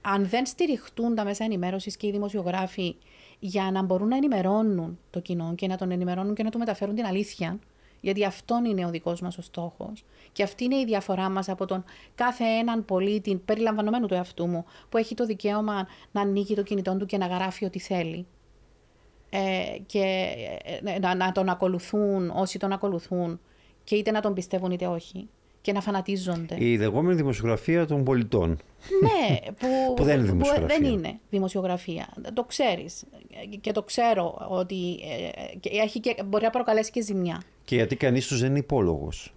[0.00, 2.96] αν δεν στηριχτούν τα μέσα ενημέρωσης και οι δημοσιογράφοι
[3.38, 6.94] για να μπορούν να ενημερώνουν το κοινό και να τον ενημερώνουν και να του μεταφέρουν
[6.94, 7.58] την αλήθεια,
[8.00, 10.04] γιατί αυτόν είναι ο δικός μας ο στόχος.
[10.32, 11.84] Και αυτή είναι η διαφορά μας από τον
[12.14, 16.96] κάθε έναν πολίτη, περιλαμβανομένου του εαυτού μου, που έχει το δικαίωμα να ανοίγει το κινητό
[16.96, 18.26] του και να γράφει ό,τι θέλει.
[19.30, 20.34] Ε, και
[20.82, 23.40] ε, να, να τον ακολουθούν όσοι τον ακολουθούν
[23.84, 25.28] και είτε να τον πιστεύουν είτε όχι
[25.60, 26.56] και να φανατίζονται.
[26.58, 28.58] Η λεγόμενη δημοσιογραφία των πολιτών.
[29.02, 29.66] Ναι, που,
[29.96, 30.78] Που δεν είναι δημοσιογραφία.
[30.78, 32.08] δεν είναι δημοσιογραφία.
[32.34, 33.04] Το ξέρεις.
[33.60, 34.98] Και το ξέρω ότι
[35.52, 37.42] ε, και έχει και, μπορεί να προκαλέσει και ζημιά.
[37.64, 39.32] Και γιατί κανείς τους δεν είναι υπόλογος.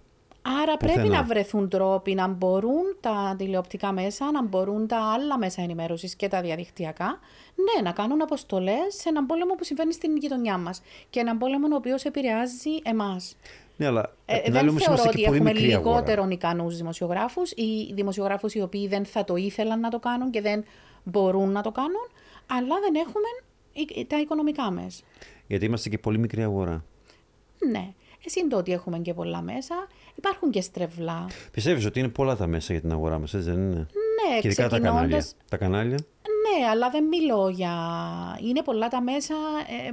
[0.62, 1.16] Άρα πρέπει Πουθενά.
[1.16, 6.28] να βρεθούν τρόποι να μπορούν τα τηλεοπτικά μέσα, να μπορούν τα άλλα μέσα ενημέρωσης και
[6.28, 7.18] τα διαδικτυακά,
[7.54, 11.66] ναι, να κάνουν αποστολές σε έναν πόλεμο που συμβαίνει στην γειτονιά μας και έναν πόλεμο
[11.72, 13.36] ο οποίος επηρεάζει εμάς.
[13.82, 15.74] Ναι, αλλά Ε, απ' την άλλη δεν όμως θεωρώ είμαστε ότι και πολύ έχουμε μικρή
[15.74, 15.90] αγορά.
[15.94, 20.40] λιγότερον ικανούς δημοσιογράφους ή δημοσιογράφους οι οποίοι δεν θα το ήθελαν να το κάνουν και
[20.40, 20.64] δεν
[21.04, 22.06] μπορούν να το κάνουν,
[22.46, 23.28] αλλά δεν έχουμε
[24.00, 25.02] η- τα οικονομικά μέσα.
[25.46, 26.84] Γιατί είμαστε και πολύ μικρή αγορά.
[27.70, 27.92] Ναι.
[28.24, 29.74] Εσύ είναι το ότι έχουμε και πολλά μέσα.
[30.14, 31.26] Υπάρχουν και στρεβλά.
[31.52, 33.74] Πιστεύεις ότι είναι πολλά τα μέσα για την αγορά μας, έτσι δεν είναι;
[34.30, 34.92] Ναι, και ειδικά τα κανάλια.
[34.98, 35.98] ξεκινώντας- Τα κανάλια;
[36.60, 37.72] Ναι, αλλά δεν μιλώ για...
[38.48, 39.34] Είναι πολλά τα μέσα...
[39.88, 39.92] ε,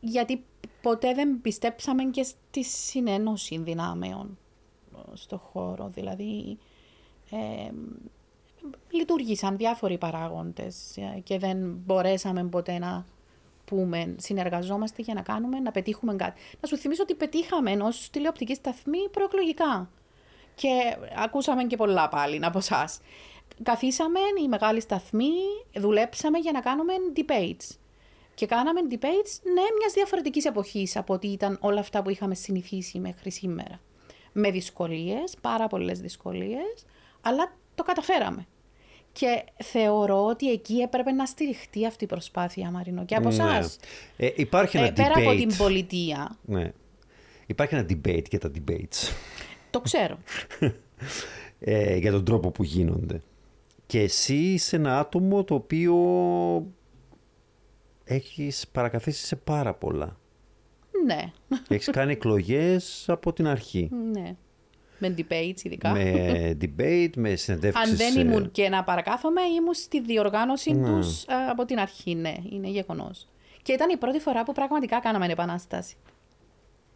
[0.00, 0.44] γιατί
[0.86, 4.38] ποτέ δεν πιστέψαμε και στη συνένωση δυνάμεων
[5.12, 5.90] στο χώρο.
[5.94, 6.58] Δηλαδή,
[7.30, 7.70] ε,
[8.90, 13.04] λειτουργήσαν διάφοροι παράγοντες ε, και δεν μπορέσαμε ποτέ να
[13.64, 16.40] πούμε συνεργαζόμαστε για να κάνουμε, να πετύχουμε κάτι.
[16.60, 19.90] Να σου θυμίσω ότι πετύχαμε ως τηλεοπτική σταθμή προεκλογικά.
[20.54, 23.00] Και ακούσαμε και πολλά πάλι από εσάς.
[23.62, 25.32] Καθίσαμε οι μεγάλοι σταθμοί,
[25.74, 27.76] δουλέψαμε για να κάνουμε debates.
[28.36, 32.98] Και κάναμε debates, ναι, μιας διαφορετικής εποχής από ότι ήταν όλα αυτά που είχαμε συνηθίσει
[32.98, 33.80] μέχρι σήμερα.
[34.32, 36.84] Με δυσκολίες, πάρα πολλές δυσκολίες,
[37.20, 38.46] αλλά το καταφέραμε.
[39.12, 43.78] Και θεωρώ ότι εκεί έπρεπε να στηριχτεί αυτή η προσπάθεια, Μαρίνο, και από εσάς.
[44.16, 44.26] Ναι.
[44.26, 45.26] Ε, υπάρχει ένα Ε, πέρα debate.
[45.26, 46.36] από την πολιτεία.
[46.44, 46.72] Ναι.
[47.46, 49.12] Υπάρχει ένα debate για τα debates.
[49.70, 50.18] Το ξέρω.
[51.60, 53.22] ε, για τον τρόπο που γίνονται.
[53.86, 55.94] Και εσύ είσαι ένα άτομο το οποίο
[58.08, 60.16] έχεις παρακαθίσει σε πάρα πολλά.
[61.06, 61.32] ναι.
[61.68, 63.90] Έχεις κάνει εκλογές από την αρχή.
[64.12, 64.36] ναι.
[64.98, 65.90] Με debates ειδικά.
[65.90, 67.90] με debate, με συνεντεύξεις.
[67.90, 70.88] Αν δεν ε, ήμουν και να παρακάθομαι, ήμουν στη διοργάνωση Ναι.
[70.88, 73.28] τους ε, από την αρχή, ναι, είναι γεγονός.
[73.62, 75.94] Και ήταν η πρώτη φορά που πραγματικά κάναμε επανάσταση.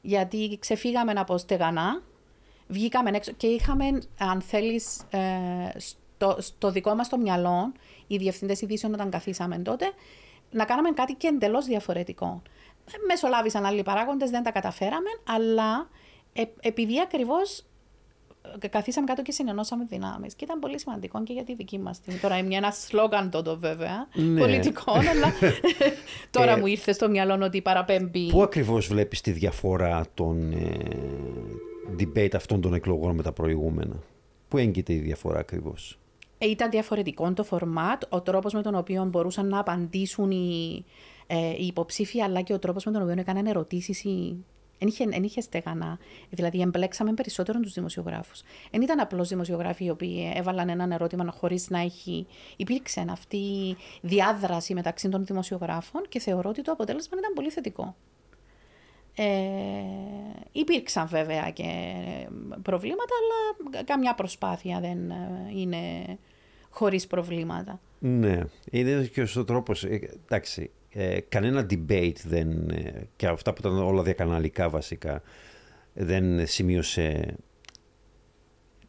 [0.01, 2.03] Γιατί ξεφύγαμε από στεγανά,
[2.69, 3.85] βγήκαμε έξω και είχαμε,
[4.19, 5.19] αν θέλεις, ε,
[6.19, 7.73] το, στο δικό μας το μυαλό,
[8.07, 9.85] οι διευθυντές ειδήσεων όταν καθίσαμε τότε,
[10.51, 12.43] να κάναμε κάτι και εντελώς διαφορετικό.
[13.07, 15.89] Μεσολάβησαν άλλοι παράγοντες, δεν τα καταφέραμε, αλλά
[16.33, 17.65] ε, επειδή ακριβώς
[18.71, 20.35] καθίσαμε κάτω και συνενώσαμε δυνάμεις.
[20.35, 22.19] Και ήταν πολύ σημαντικό και για τη δική μας τιμή.
[22.19, 24.41] Τώρα είναι ένα σλόγγαν τότε βέβαια, Ναι.
[24.41, 25.33] πολιτικό, αλλά
[26.31, 28.27] τώρα Ε, μου ήρθε στο μυαλό ότι παραπέμπει.
[28.29, 30.77] Πού ακριβώς βλέπεις τη διαφορά των ε,
[31.99, 33.97] debate αυτών των εκλογών με τα προηγούμενα;
[34.49, 35.99] Πού έγκυται η διαφορά ακριβώς;
[36.43, 40.85] Ε, Ήταν διαφορετικό το φορμάτ, ο τρόπος με τον οποίο μπορούσαν να απαντήσουν οι,
[41.27, 44.45] ε, οι υποψήφοι, αλλά και ο τρόπος με τον οποίο έκαναν ερωτήσεις οι...
[44.83, 45.99] Εν είχε, εν είχε στεγανά.
[46.31, 48.43] Δηλαδή, εμπλέξαμε περισσότερο τους δημοσιογράφους.
[48.71, 52.27] Δεν ήταν απλώς δημοσιογράφοι οι οποίοι έβαλαν έναν ερώτημα χωρίς να έχει.
[52.57, 57.95] Υπήρξε αυτή η διάδραση μεταξύ των δημοσιογράφων και θεωρώ ότι το αποτέλεσμα ήταν πολύ θετικό.
[59.15, 59.25] Ε,
[60.53, 61.65] υπήρξαν βέβαια και
[62.63, 65.79] προβλήματα, αλλά καμιά προσπάθεια δεν ε, είναι
[66.71, 67.81] χωρίς προβλήματα.
[67.99, 69.85] Ναι, είναι και ο τρόπος.
[69.85, 75.23] Ε, εντάξει, ε, κανένα debate δεν, ε, και αυτά που ήταν όλα διακαναλικά βασικά,
[75.93, 77.35] δεν σημείωσε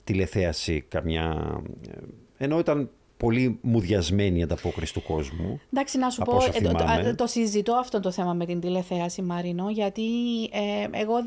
[0.04, 1.58] τηλεθέαση καμιά...
[1.92, 1.98] ε,
[2.38, 5.60] Ενώ ήταν πολύ μουδιασμένη η ανταπόκριση του κόσμου.
[5.74, 7.10] Εντάξει, να σου Από πω, όσο ε, το, το, θυμάμαι.
[7.10, 10.04] α, το συζητώ αυτό το θέμα με την τηλεθέαση, Μαρίνο, γιατί
[10.52, 11.24] ε, εγώ ε,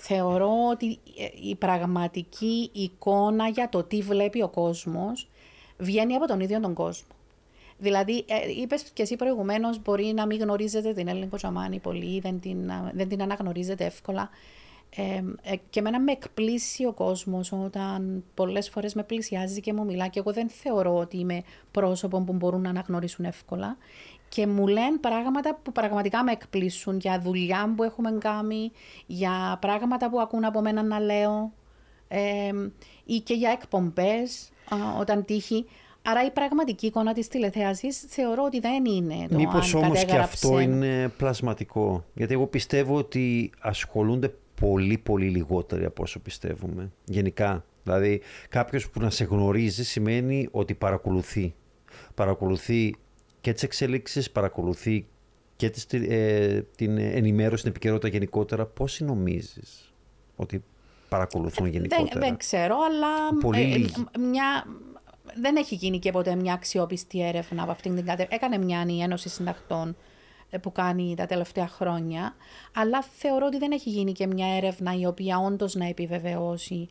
[0.00, 0.86] θεωρώ ότι
[1.18, 5.28] ε, η πραγματική εικόνα για το τι βλέπει ο κόσμος
[5.80, 7.08] βγαίνει από τον ίδιο τον κόσμο.
[7.78, 12.40] Δηλαδή, ε, είπες και εσύ προηγουμένως, μπορεί να μην γνωρίζετε την Έλληνη Κοτσαμάνη πολύ, δεν
[12.40, 14.30] την, α, δεν την αναγνωρίζετε εύκολα.
[14.96, 19.84] Ε, ε, και εμένα με εκπλήσει ο κόσμος όταν πολλές φορές με πλησιάζει και μου
[19.84, 23.76] μιλά και εγώ δεν θεωρώ ότι είμαι πρόσωπο που μπορούν να αναγνωρίσουν εύκολα
[24.28, 28.72] και μου λένε πράγματα που πραγματικά με εκπλήσουν για δουλειά που έχουμε κάνει,
[29.06, 31.52] για πράγματα που ακούν από μένα να λέω
[32.08, 32.50] ε,
[33.04, 35.66] ή και για εκπομπές α, όταν τύχει.
[36.02, 40.04] Άρα η πραγματική εικόνα της τηλεθέασης θεωρώ ότι δεν είναι το Μήπως αν όμως και
[40.04, 40.46] κατέγραψε.
[40.46, 42.04] αυτό είναι πλασματικό.
[42.14, 46.90] Γιατί εγώ πιστεύω ότι ασχολούνται πολύ πολύ λιγότεροι από όσο πιστεύουμε.
[47.04, 47.64] Γενικά.
[47.82, 51.54] Δηλαδή κάποιος που να σε γνωρίζει σημαίνει ότι παρακολουθεί.
[52.14, 52.94] Παρακολουθεί
[53.40, 55.06] και τις εξελίξεις, παρακολουθεί
[55.56, 58.66] και τις, ε, την ενημέρωση, την επικαιρότητα γενικότερα.
[58.66, 59.92] Πόσοι νομίζεις
[60.36, 60.64] ότι
[61.10, 62.08] παρακολουθούν γενικότερα.
[62.12, 64.04] Δεν, δεν ξέρω, αλλά Πολύ ε, λίγοι.
[64.18, 64.66] μια,
[65.40, 68.44] δεν έχει γίνει και ποτέ μια αξιόπιστη έρευνα από αυτήν την κατεύθυνση.
[68.44, 69.96] Έκανε μια η Ένωση Συντακτών
[70.50, 72.34] ε, που κάνει τα τελευταία χρόνια,
[72.74, 76.88] αλλά θεωρώ ότι δεν έχει γίνει και μια έρευνα η οποία όντως να επιβεβαιώσει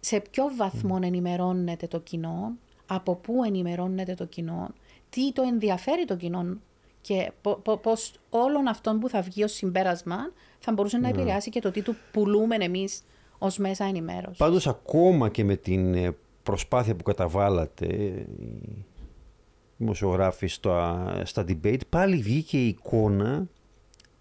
[0.00, 2.52] σε ποιο βαθμό ενημερώνεται το κοινό,
[2.86, 4.68] από πού ενημερώνεται το κοινό,
[5.10, 6.56] τι το ενδιαφέρει το κοινό
[7.00, 10.16] και πώ πώς όλων αυτών που θα βγει ως συμπέρασμα
[10.58, 13.02] θα μπορούσε να επηρεάσει και το τι του πουλούμε εμείς
[13.42, 14.38] ως μέσα ενημέρωσης.
[14.38, 18.06] Πάντως ακόμα και με την ε, προσπάθεια που καταβάλατε ε,
[18.42, 18.84] οι
[19.76, 23.48] δημοσιογράφοι στα, στα debate πάλι βγήκε η εικόνα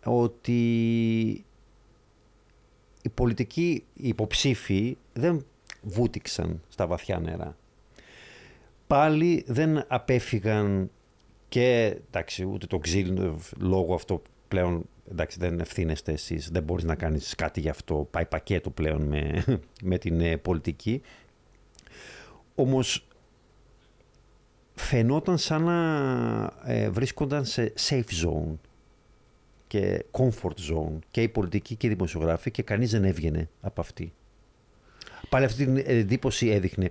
[0.04, 0.62] ότι
[3.02, 5.46] οι πολιτικοί οι υποψήφοι δεν
[5.82, 7.56] βούτυξαν στα βαθιά νερά.
[8.88, 10.90] Πάλι δεν απέφυγαν
[11.50, 16.96] και εντάξει, ούτε το ξύλινο λόγο αυτό πλέον εντάξει, δεν ευθύνεστε εσείς, δεν μπορείς να
[16.96, 19.44] κάνεις κάτι γι' αυτό, πάει πακέτο πλέον με,
[19.92, 21.02] με την ε, πολιτική.
[22.56, 23.08] Όμως
[24.74, 28.58] φαινόταν σαν να ε, βρίσκονταν σε safe zone
[29.68, 34.14] και comfort zone και οι πολιτικοί και οι δημοσιογράφοι και κανείς δεν έβγαινε από αυτή.
[35.30, 36.90] Πάλι αυτή την εντύπωση έδειχνε.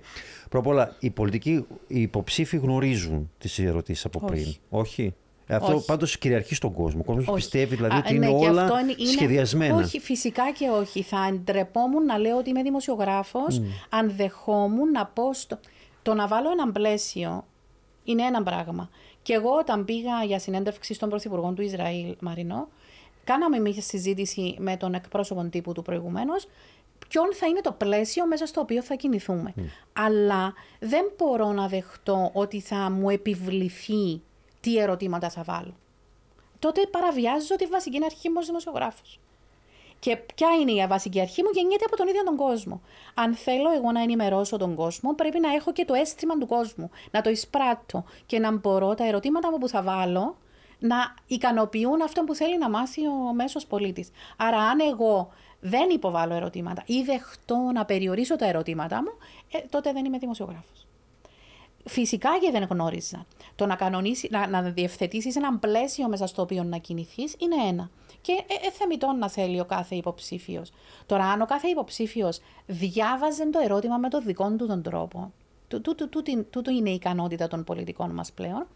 [0.49, 4.33] Πρώτα απ' όλα, οι πολιτικοί οι υποψήφοι γνωρίζουν τις ερωτήσεις από Όχι.
[4.33, 4.55] πριν.
[4.69, 5.13] Όχι.
[5.55, 5.85] Αυτό Όχι.
[5.85, 6.99] πάντως κυριαρχεί στον κόσμο.
[7.01, 7.35] Ο κόσμος Όχι.
[7.35, 9.75] πιστεύει δηλαδή Α, ότι ναι, είναι και όλα αυτό είναι- είναι- σχεδιασμένα.
[9.75, 11.01] Όχι, φυσικά και όχι.
[11.01, 15.59] Θα ντρεπόμουν να λέω ότι είμαι δημοσιογράφος αν δεχόμουν να πω στο...
[16.01, 17.45] Το να βάλω ένα πλαίσιο
[18.03, 18.89] είναι ένα πράγμα.
[19.21, 22.67] Και εγώ όταν πήγα για συνέντευξη στον Πρωθυπουργό του Ισραήλ, Μαρινό,
[23.23, 26.47] κάναμε μια συζήτηση με τον εκπρόσωπο τύπου του προηγουμένως.
[27.07, 29.53] Ποιον θα είναι το πλαίσιο μέσα στο οποίο θα κινηθούμε.
[29.93, 34.21] Αλλά δεν μπορώ να δεχτώ ότι θα μου επιβληθεί
[34.61, 35.73] τι ερωτήματα θα βάλω
[36.61, 39.19] τότε παραβιάζω τη βασική αρχή μου ως δημοσιογράφος.
[39.99, 42.81] Και ποια είναι η βασική αρχή μου, γεννιέται από τον ίδιο τον κόσμο.
[43.13, 46.89] Αν θέλω εγώ να ενημερώσω τον κόσμο, πρέπει να έχω και το αίσθημα του κόσμου,
[47.11, 50.37] να το εισπράττω και να μπορώ τα ερωτήματα μου που θα βάλω
[50.79, 54.09] να ικανοποιούν αυτό που θέλει να μάθει ο μέσος πολίτης.
[54.37, 59.11] Άρα αν εγώ δεν υποβάλλω ερωτήματα ή δεχτώ να περιορίσω τα ερωτήματά μου,
[59.51, 60.87] ε, τότε δεν είμαι δημοσιογράφος.
[61.85, 63.25] Φυσικά και δεν γνώριζα.
[63.55, 67.89] Το να, κανονίσει, να, να διευθετήσεις ένα πλαίσιο μέσα στο οποίο να κινηθείς είναι ένα.
[68.21, 70.71] Και ε, ε, θεμητόν να θέλει ο κάθε υποψήφιος.
[71.05, 75.31] Τώρα, αν ο κάθε υποψήφιος διάβαζε το ερώτημα με τον δικό του τον τρόπο,
[75.67, 78.67] τούτο, τούτο, τούτο είναι η ικανότητα των πολιτικών μας πλέον.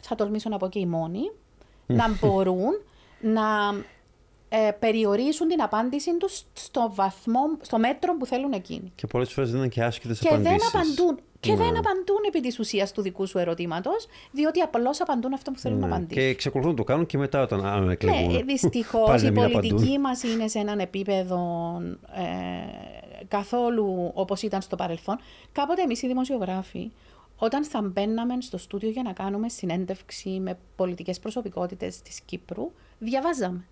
[0.00, 1.30] Θα τολμήσω να πω και οι μόνοι,
[1.86, 2.72] να μπορούν
[3.20, 3.42] να
[4.52, 8.92] ε, περιορίσουν την απάντηση τους στο βαθμό, στο μέτρο που θέλουν εκείνοι.
[8.94, 10.56] Και πολλές φορές δεν είναι και άσχετες και απαντήσεις.
[10.58, 11.78] Δεν απαντούν, και δεν Ναι.
[11.78, 15.86] απαντούν επί της ουσίας του δικού σου ερωτήματος, διότι απλώς απαντούν αυτό που θέλουν να
[15.86, 15.92] Ναι.
[15.94, 16.22] απαντήσουν.
[16.22, 18.32] Και εξακολουθούν να το κάνουν και μετά όταν αν εκλεγούν.
[18.32, 20.00] Ναι, δυστυχώς Πάλι η να μην πολιτική απαντούν.
[20.00, 21.38] μας είναι σε έναν επίπεδο
[22.14, 25.18] ε, καθόλου όπως ήταν στο παρελθόν.
[25.52, 26.90] Κάποτε εμείς οι δημοσιογράφοι,
[27.36, 33.64] όταν θα μπαίναμε στο στούντιο για να κάνουμε συνέντευξη με πολιτικές προσωπικότητες της Κύπρου, διαβάζαμε.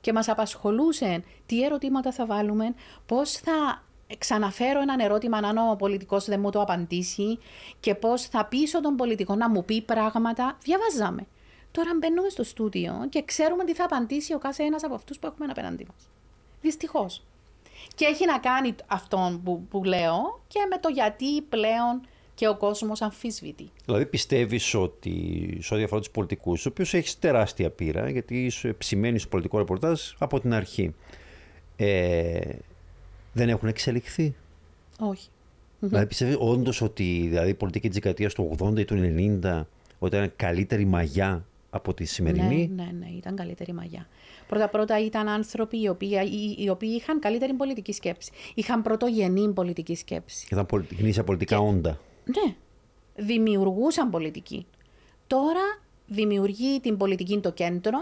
[0.00, 2.74] Και μας απασχολούσε τι ερωτήματα θα βάλουμε,
[3.06, 3.82] πώς θα
[4.18, 7.38] ξαναφέρω έναν ερώτημα αν ο πολιτικός δεν μου το απαντήσει
[7.80, 10.58] και πώς θα πείσω τον πολιτικό να μου πει πράγματα.
[10.62, 11.26] Διαβάζαμε.
[11.70, 15.26] Τώρα μπαίνουμε στο στούντιο και ξέρουμε τι θα απαντήσει ο κάθε ένας από αυτούς που
[15.26, 16.08] έχουμε απέναντί μας.
[16.60, 17.22] Δυστυχώς.
[17.94, 22.00] Και έχει να κάνει αυτό που, που λέω και με το γιατί πλέον
[22.38, 23.70] και ο κόσμος αμφισβητεί.
[23.84, 25.12] Δηλαδή πιστεύεις ότι
[25.60, 29.58] σε ό,τι αφορά τους πολιτικούς, του οποίου έχεις τεράστια πείρα, γιατί είσαι ψημένη στο πολιτικό
[29.58, 30.94] ρεπορτάζ από την αρχή,
[31.76, 32.40] ε,
[33.32, 34.34] δεν έχουν εξελιχθεί;
[34.98, 35.28] Όχι.
[35.78, 38.94] Δηλαδή πιστεύεις όντως ότι δηλαδή, η πολιτική της δεκαετίας του 80 ή του
[39.42, 39.66] 90
[39.98, 44.06] ότι ήταν καλύτερη μαγιά από τη σημερινή; Ναι, ναι, ναι, ήταν καλύτερη μαγιά.
[44.48, 48.30] Πρώτα-πρώτα ήταν άνθρωποι οι οποίοι, οι, οι οποίοι είχαν καλύτερη πολιτική σκέψη.
[48.54, 50.46] Είχαν πρωτογενή πολιτική σκέψη.
[50.50, 51.98] Ήταν πολι- γνήσια πολιτικά όντα.
[52.36, 52.54] Ναι,
[53.16, 54.66] δημιουργούσαν πολιτική.
[55.26, 57.98] Τώρα δημιουργεί την πολιτική το κέντρο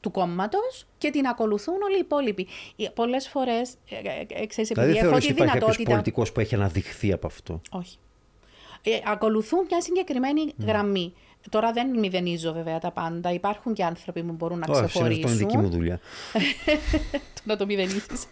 [0.00, 2.46] του κόμματος και την ακολουθούν όλοι οι υπόλοιποι.
[2.94, 3.74] Πολλές φορές,
[4.48, 5.90] ξέρεις, Δηλαδή επειδή δεν έχω θεωρείς τη ότι υπάρχει κάποιος δυνατότητα.
[5.90, 7.98] πολιτικός που έχει αναδειχθεί από αυτό; Όχι.
[8.82, 11.12] Ε, ακολουθούν μια συγκεκριμένη γραμμή.
[11.50, 13.32] Τώρα δεν μηδενίζω βέβαια τα πάντα.
[13.32, 15.38] Υπάρχουν και άνθρωποι που μπορούν να Όχι, αυτό είναι ξεχωρίσουν.
[15.38, 16.00] δική μου δουλειά.
[17.44, 18.26] να το μηδενίσεις.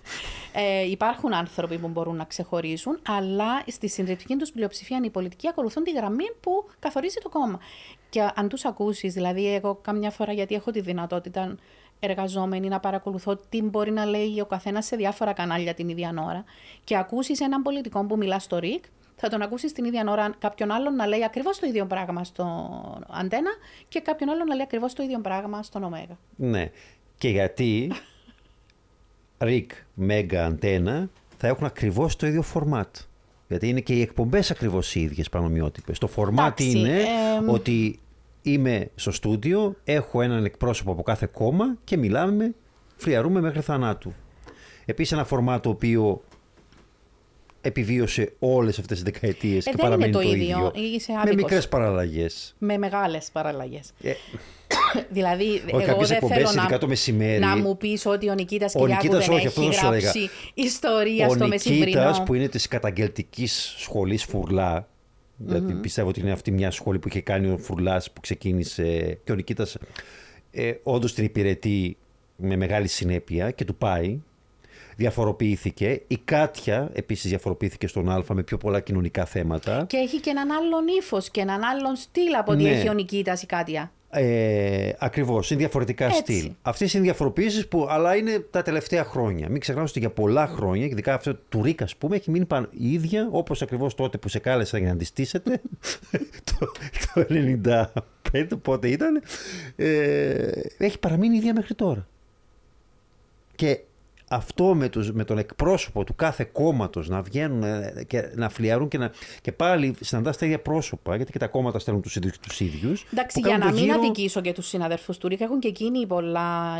[0.53, 5.83] Ε, υπάρχουν άνθρωποι που μπορούν να ξεχωρίσουν, αλλά στη συντριπτική τους πλειοψηφία οι πολιτικοί ακολουθούν
[5.83, 7.61] τη γραμμή που καθορίζει το κόμμα.
[8.09, 11.57] Και αν τους ακούσεις, δηλαδή, εγώ καμιά φορά, γιατί έχω τη δυνατότητα
[12.01, 16.45] εργαζόμενη να παρακολουθώ τι μπορεί να λέει ο καθένας σε διάφορα κανάλια την ίδια ώρα,
[16.85, 18.85] και ακούσεις έναν πολιτικό που μιλά στο ΡΙΚ,
[19.17, 22.45] θα τον ακούσεις την ίδια ώρα κάποιον άλλον να λέει ακριβώς το ίδιο πράγμα στο
[23.09, 23.51] Αντένα
[23.89, 26.19] και κάποιον άλλον να λέει ακριβώς το ίδιο πράγμα στον Ωμέγα.
[26.37, 26.71] Ναι.
[27.19, 27.93] Και γιατί
[29.39, 32.97] Ρικ, Μέγα, Αντένα θα έχουν ακριβώς το ίδιο φορμάτ.
[33.49, 35.99] Γιατί είναι και οι εκπομπές ακριβώς οι ίδιες πανομοιότυπες.
[35.99, 37.01] Το φορμάτ Εντάξει, είναι
[37.39, 37.49] εμ.
[37.49, 37.99] ότι
[38.43, 42.55] είμαι στο στούντιο, έχω έναν εκπρόσωπο από κάθε κόμμα και μιλάμε,
[42.97, 44.13] φλιαρούμε μέχρι θανάτου.
[44.85, 46.23] Επίσης, ένα φορμάτ το οποίο
[47.67, 50.73] επιβίωσε όλες αυτές τις δεκαετίες Ε, και δεν παραμένει είναι το το ίδιο.
[50.75, 50.95] ίδιο.
[50.95, 51.37] Είσαι με άδικος.
[51.43, 52.55] μικρές παραλλαγές.
[52.59, 53.93] με μεγάλες παραλλαγές.
[54.03, 54.13] Ε,
[55.11, 57.41] δηλαδή, Όχι, εγώ κάποιες δεν εκπομπές, θέλω ειδικά να, το μεσημέρι.
[57.41, 59.87] να μου πεις ότι ο Νικήτας Ο Κυριάκου Νικήτας δεν όχι, αυτό έχει δεν σου
[59.87, 60.03] έλεγα.
[60.11, 62.23] γράψει ιστορία Ο στο Νικήτας μεσημβρινό.
[62.25, 64.89] που είναι της καταγγελτικής σχολής Φουρλά,
[65.37, 69.33] γιατί πιστεύω ότι είναι αυτή μια σχολή που είχε κάνει ο Φουρλάς που ξεκίνησε και
[69.33, 69.77] ο Νικήτας
[70.51, 71.97] ε, όντως την υπηρετεί
[72.37, 74.19] με μεγάλη συνέπεια και του πάει.
[74.97, 76.03] Διαφοροποιήθηκε.
[76.07, 79.85] Η Κάτια επίσης διαφοροποιήθηκε στον Α με πιο πολλά κοινωνικά θέματα.
[79.89, 82.71] Και έχει και έναν άλλον ύφος και έναν άλλον στυλ από ότι Ναι.
[82.71, 83.91] έχει ο Νικήτας η Κάτια.
[84.11, 86.19] Ε, Ακριβώς, είναι διαφορετικά Έτσι.
[86.19, 86.51] στυλ.
[86.63, 89.49] Αυτές είναι διαφοροποιήσεις που, αλλά είναι τα τελευταία χρόνια.
[89.49, 92.69] Μην ξεχνάμε ότι για πολλά χρόνια, ειδικά αυτό του Ρίκα, ας πούμε, έχει μείνει πάνω,
[92.71, 95.61] η ίδια όπως ακριβώς τότε που σε κάλεσα για να αντιστήσετε,
[96.59, 96.73] το,
[97.15, 97.27] το
[98.33, 99.23] 95, πότε ήταν,
[99.77, 102.07] ε, έχει παραμείνει η ίδια μέχρι τώρα.
[103.55, 103.81] Και
[104.29, 108.89] αυτό με, τους, με τον εκπρόσωπο του κάθε κόμματος να βγαίνουν ε, και να φλιαρούν
[108.89, 109.11] και, να,
[109.41, 113.07] και πάλι συναντά τα ίδια πρόσωπα, γιατί και τα κόμματα στέλνουν τους ίδιους τους ίδιους.
[113.13, 116.07] Εντάξει, για να μην αδικήσω και τους συναδελφού του ΡΙΚ, έχουν και εκείνοι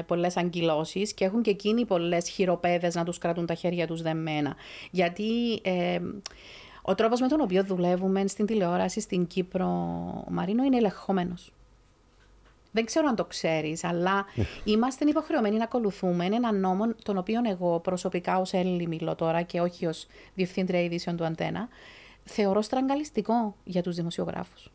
[0.07, 4.55] πολλές αγκυλώσει και έχουν και εκείνοι πολλές χειροπέδες να τους κρατούν τα χέρια τους δεμένα.
[4.91, 5.99] Γιατί ε,
[6.83, 9.69] ο τρόπος με τον οποίο δουλεύουμε στην τηλεόραση στην Κύπρο,
[10.29, 11.51] Μαρίνο, είναι ελεγχόμενος.
[12.77, 14.25] Δεν ξέρω αν το ξέρεις, αλλά
[14.65, 19.61] είμαστε υποχρεωμένοι να ακολουθούμε έναν νόμο, τον οποίο εγώ προσωπικά ως Έλληνη μιλώ τώρα και
[19.61, 21.69] όχι ως Διευθύντρια Ειδήσεων του Αντένα,
[22.25, 24.71] θεωρώ στραγγαλιστικό για τους δημοσιογράφους.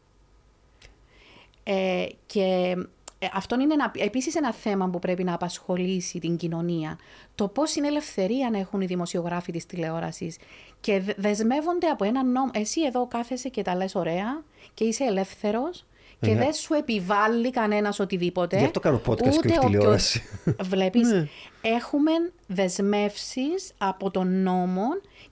[1.63, 2.75] Ε, και
[3.19, 6.97] ε, αυτό είναι ένα, επίσης ένα θέμα που πρέπει να απασχολήσει την κοινωνία.
[7.35, 10.37] Το πώς είναι ελευθερία να έχουν οι δημοσιογράφοι της τηλεόρασης
[10.79, 12.51] και δε- δεσμεύονται από έναν νόμο.
[12.53, 15.85] Εσύ εδώ κάθεσαι και τα λες ωραία και είσαι ελεύθερος
[16.21, 18.57] και Ε, δεν σου επιβάλλει κανένας οτιδήποτε.
[18.57, 20.23] Γι' αυτό κάνω podcast και όχι όποιος- τηλεόραση.
[20.63, 21.27] Βλέπεις, Ναι.
[21.61, 22.11] έχουμε
[22.47, 24.83] δεσμεύσεις από τον νόμο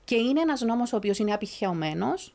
[0.03, 2.33] και είναι ένας νόμος ο οποίος είναι απειχαιωμένος.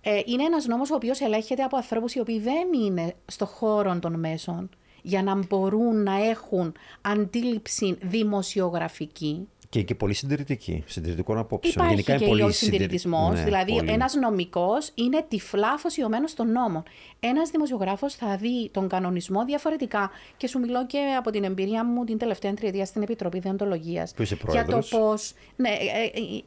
[0.00, 3.98] Ε, είναι ένας νόμος ο οποίος ελέγχεται από ανθρώπους οι οποίοι δεν είναι στο χώρο
[4.00, 4.70] των μέσων
[5.02, 9.48] για να μπορούν να έχουν αντίληψη δημοσιογραφική.
[9.68, 11.74] Και, και πολύ συντηρητική, συντηρητικών απόψεων.
[11.74, 13.34] Υπάρχει Γενικά και είναι πολύ ο συντηρητισμός.
[13.34, 13.90] Ναι, δηλαδή, πολύ.
[13.90, 16.82] ένας νομικός είναι τυφλάς αφοσιωμένος στον νόμο.
[17.20, 20.10] Ένας δημοσιογράφος θα δει τον κανονισμό διαφορετικά.
[20.36, 24.08] Και σου μιλώ και από την εμπειρία μου την τελευταία τριετία στην Επιτροπή Δεοντολογία.
[24.16, 24.88] Που είσαι Για το πρόεδρος.
[24.88, 25.14] πώ.
[25.56, 25.72] Ναι, ε,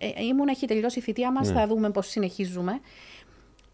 [0.06, 2.80] ε, ε, ήμουν, έχει τελειώσει η θητεία μας, θα δούμε πώς συνεχίζουμε.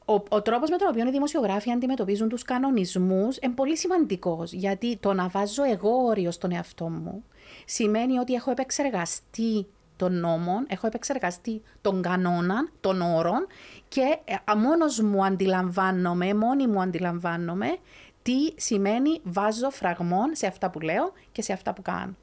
[0.06, 4.52] Ο, ο τρόπος με τον οποίο οι δημοσιογράφοι αντιμετωπίζουν τους κανονισμούς είναι πολύ σημαντικός.
[4.52, 7.24] Γιατί το να βάζω εγώ όριο στον εαυτό μου
[7.66, 13.48] σημαίνει ότι έχω επεξεργαστεί των νόμων, έχω επεξεργαστεί των κανόνων, των όρων
[13.88, 17.78] και ε, μόνος μου αντιλαμβάνομαι, μόνη μου αντιλαμβάνομαι
[18.22, 22.16] τι σημαίνει βάζω φραγμόν σε αυτά που λέω και σε αυτά που κάνω.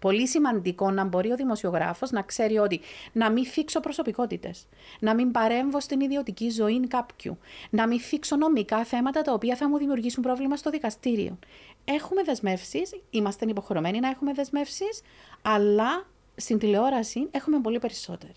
[0.00, 2.80] Πολύ σημαντικό να μπορεί ο δημοσιογράφος να ξέρει ότι
[3.12, 4.66] να μην φίξω προσωπικότητες,
[5.00, 7.38] να μην παρέμβω στην ιδιωτική ζωή κάποιου,
[7.70, 11.38] να μην φίξω νομικά θέματα τα οποία θα μου δημιουργήσουν πρόβλημα στο δικαστήριο.
[11.84, 15.02] Έχουμε δεσμεύσεις, είμαστε υποχρεωμένοι να έχουμε δεσμεύσεις,
[15.42, 18.36] αλλά στην τηλεόραση έχουμε πολύ περισσότερες.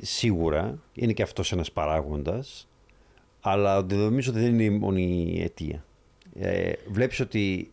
[0.00, 2.68] Σίγουρα είναι και αυτός ένας παράγοντας,
[3.40, 5.84] αλλά δεν νομίζω ότι δεν είναι η μόνη αιτία.
[6.34, 7.72] Ε, βλέπεις ότι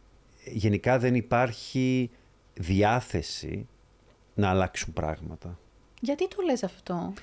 [0.51, 2.09] γενικά δεν υπάρχει
[2.53, 3.67] διάθεση
[4.33, 5.57] να αλλάξουν πράγματα.
[6.01, 7.15] Γιατί το λες αυτό; Αυτή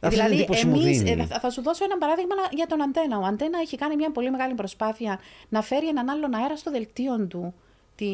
[0.00, 1.20] είναι η δηλαδή, εντύπωση μου εμείς, δίνει.
[1.22, 3.18] ε, θα- θα σου δώσω ένα παράδειγμα να- για τον Αντένα.
[3.18, 7.26] Ο Αντένα έχει κάνει μια πολύ μεγάλη προσπάθεια να φέρει έναν άλλον αέρα στο δελτίο
[7.26, 7.54] του
[7.94, 8.06] τη,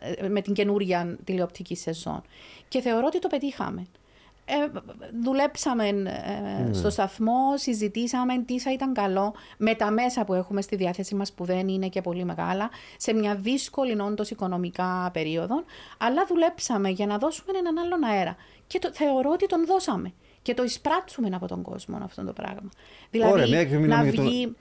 [0.00, 2.22] ε, με την καινούρια τηλεοπτική σεζόν.
[2.68, 3.86] Και θεωρώ ότι το πετύχαμε.
[4.54, 4.80] Ε,
[5.22, 6.72] δουλέψαμε ε, Ναι.
[6.72, 11.32] στο σταθμό, συζητήσαμε τι θα ήταν καλό με τα μέσα που έχουμε στη διάθεση μας
[11.32, 15.64] που δεν είναι και πολύ μεγάλα, σε μια δύσκολη όντως οικονομικά περίοδο,
[15.98, 18.36] αλλά δουλέψαμε για να δώσουμε έναν άλλον αέρα.
[18.66, 20.12] Και το, θεωρώ ότι τον δώσαμε.
[20.42, 22.68] Και το εισπράτσουμε από τον κόσμο αυτό το πράγμα.
[23.10, 24.54] Δηλαδή, Ωραία, μια και να μιλάμε για τον- βγει...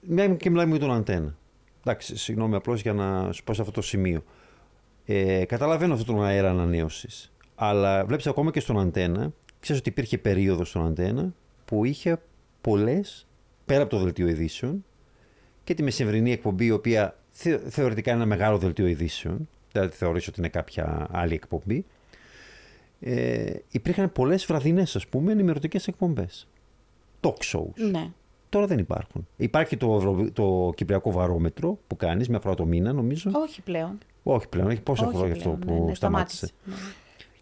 [0.00, 1.34] Μια και μιλάμε για τον αντένα.
[1.80, 4.24] Εντάξει, συγγνώμη απλώς για να σου πω σε αυτό το σημείο.
[5.04, 7.32] Ε, καταλαβαίνω αυτόν τον αέρα ανανέωσης.
[7.54, 11.34] Αλλά βλέπεις ακόμα και στον αντένα, ξέρεις ότι υπήρχε περίοδος στον αντένα
[11.64, 12.20] που είχε
[12.60, 13.26] πολλές,
[13.64, 14.84] πέρα από το δελτίο ειδήσεων,
[15.64, 20.28] και τη μεσημβρινή εκπομπή, η οποία θε, θεωρητικά είναι ένα μεγάλο δελτίο ειδήσεων, δηλαδή θεωρείς
[20.28, 21.84] ότι είναι κάποια άλλη εκπομπή,
[23.00, 26.48] ε, υπήρχαν πολλές βραδινές, ας πούμε, ενημερωτικές εκπομπές.
[27.20, 27.90] Talk shows.
[27.90, 28.10] Ναι.
[28.48, 29.26] Τώρα δεν υπάρχουν.
[29.36, 30.30] Υπάρχει το, Ευρω...
[30.32, 33.30] το Κυπριακό Βαρόμετρο που κάνεις μια φορά το μήνα, νομίζω.
[33.34, 33.98] Όχι πλέον.
[34.22, 36.48] Όχι πλέον, έχει πόσα Όχι χρόνια αυτό πλέον, που ναι, ναι, σταμάτησε.
[36.64, 36.74] Ναι.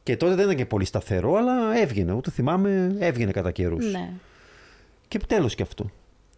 [0.03, 2.13] Και τότε δεν ήταν και πολύ σταθερό, αλλά έβγαινε.
[2.13, 3.93] Ούτε θυμάμαι, έβγαινε κατά καιρούς.
[3.93, 4.13] ναι.
[5.09, 5.91] Και τέλος και αυτό.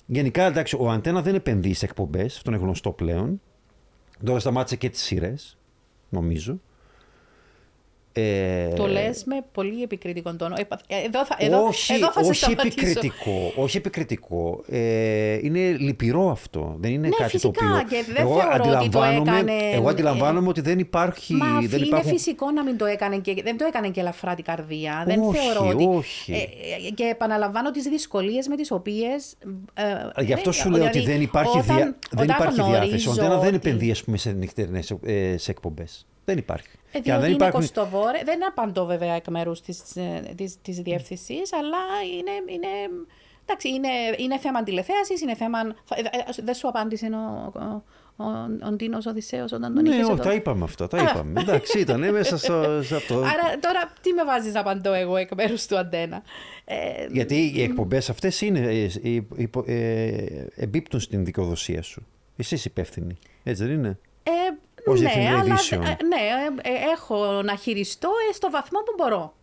[0.06, 3.40] Γενικά, εντάξει, ο Αντένα δεν επενδύει σε εκπομπές, αυτό είναι γνωστό πλέον.
[4.24, 5.56] Τώρα σταμάτησε και τις σειρές,
[6.08, 6.60] νομίζω.
[8.16, 10.54] Ε, Το λες με πολύ επικριτικό τόνο.
[10.58, 12.66] Ε, ε, Εδώ θα, εδώ, όχι, εδώ θα σε όχι σταματήσω.
[12.80, 13.52] επικριτικό.
[13.56, 14.64] Όχι επικριτικό.
[14.68, 16.76] Ε, είναι λυπηρό αυτό.
[16.78, 17.82] Δεν είναι Ναι, κάτι φυσικά, το οποίο.
[17.98, 21.34] και δεν θεωρώ ότι το αντιλαμβάνομαι, έκανε, εγώ ε, αντιλαμβάνομαι ότι δεν υπάρχει.
[21.34, 22.10] Μα δεν είναι υπάρχουν...
[22.10, 25.02] φυσικό να μην το έκανε και δεν το έκανε και ελαφρά την καρδία.
[25.06, 25.84] δεν Όχι, θεωρώ ότι.
[25.96, 26.32] όχι.
[26.32, 26.36] Ε,
[26.86, 29.34] ε, και επαναλαμβάνω τις δυσκολίες με τις οποίες.
[30.16, 31.96] Ε, Γι' αυτό ε, σου λέω δηλαδή, ότι δεν υπάρχει, όταν- δια...
[32.10, 33.08] δεν όταν υπάρχει διάθεση.
[33.08, 36.06] Ο Αντένα δεν γνωρίζω επενδύεις, ότι- ας πούμε, σε νυχτερινές ε, σε εκπομπές.
[36.24, 36.68] Δεν υπάρχει.
[36.92, 38.20] Ε, Και αν διότι δεν είναι υπάρχουν- κοστοβόρε.
[38.24, 39.82] Δεν απαντώ βέβαια εκ μέρους της
[40.36, 41.78] της, της διεύθυνσης, αλλά
[42.18, 42.52] είναι.
[42.54, 42.68] είναι
[43.46, 45.58] Εντάξει, είναι, είναι θέμα τηλεθέαση, είναι θέμα.
[45.84, 47.82] θα- ε, ε, Δεν σου απάντησε ο, ο,
[48.24, 48.26] ο,
[48.66, 50.08] ο Ντίνος Οδυσσέος όταν τον Ναι, είχες.
[50.08, 50.86] όχι, τα είπαμε αυτά.
[50.88, 51.40] Τα είπαμε.
[51.40, 53.14] Εντάξει, ήταν μέσα στο, σε αυτό.
[53.18, 56.22] Άρα τώρα τι με βάζεις να απαντώ εγώ εκ μέρους του Αντένα;
[56.64, 62.06] Ε, Γιατί οι εκπομπές αυτές είναι, ε, ε, υπο- ε, εμπίπτουν στην δικαιοδοσία σου.
[62.36, 63.16] Εσύ είσαι υπεύθυνη.
[63.42, 64.30] Έτσι δεν είναι; Ε,
[64.86, 65.82] Ως ναι, διευθύντρια αλλά ειδήσεων.
[65.82, 66.16] ε, ναι,
[66.62, 69.34] ε, ε, έχω να χειριστώ ε, στο βαθμό που μπορώ.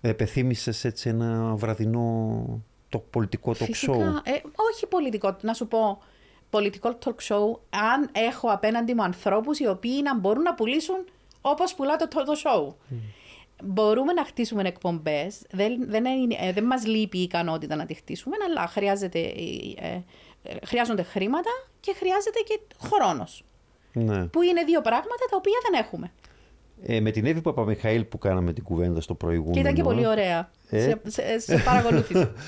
[0.00, 2.44] Επεθύμησες έτσι ένα βραδινό
[2.88, 4.30] το πολιτικό talk Φυσικά, show; ε,
[4.72, 6.02] όχι πολιτικό, να σου πω,
[6.50, 11.04] πολιτικό talk show, αν έχω απέναντι μου ανθρώπους οι οποίοι να μπορούν να πουλήσουν
[11.40, 12.74] όπως πουλά το, το, το show.
[13.64, 17.94] Μπορούμε να χτίσουμε εκπομπές, δεν, δεν, είναι, ε, δεν μας λείπει η ικανότητα να τη
[17.94, 19.32] χτίσουμε, αλλά χρειάζεται, ε,
[19.76, 20.02] ε, ε,
[20.66, 23.44] χρειάζονται χρήματα και χρειάζεται και χρόνος.
[23.92, 24.24] Ναι.
[24.26, 26.12] Που είναι δύο πράγματα τα οποία δεν έχουμε.
[26.82, 29.54] Ε, με την Εύη Παπαμιχαήλ που κάναμε την κουβέντα στο προηγούμενο.
[29.54, 30.50] Και ήταν και πολύ ωραία.
[30.70, 32.32] Ε; Σε, σε, σε παρακολούθησα.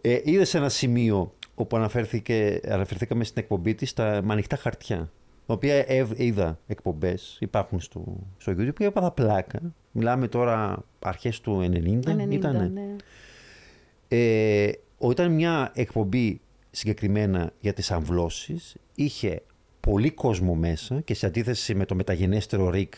[0.00, 5.10] Ε, είδες ένα σημείο όπου αναφέρθηκε, αναφερθήκαμε στην εκπομπή της στα με ανοιχτά χαρτιά.
[5.46, 8.04] Τα οποία ευ- είδα εκπομπές, υπάρχουν στο,
[8.38, 9.60] στο YouTube και έπαθα πλάκα.
[9.92, 12.70] Μιλάμε τώρα αρχές του 90, 90, ήτανε.
[12.72, 12.96] ναι.
[14.08, 16.40] Ε, όταν μια εκπομπή
[16.76, 19.42] συγκεκριμένα για τις αμβλώσεις είχε
[19.80, 22.94] πολύ κόσμο μέσα και σε αντίθεση με το μεταγενέστερο Ρικ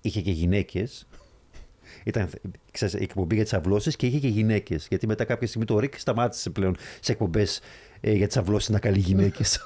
[0.00, 1.06] είχε και γυναίκες.
[2.04, 2.30] Ήταν
[2.70, 4.86] ξέρεις, η εκπομπή για τις αμβλώσεις και είχε και γυναίκες.
[4.88, 7.60] Γιατί μετά κάποια στιγμή το Ρικ σταμάτησε πλέον σε εκπομπές
[8.00, 9.60] ε, για τις αμβλώσεις να καλεί γυναίκες.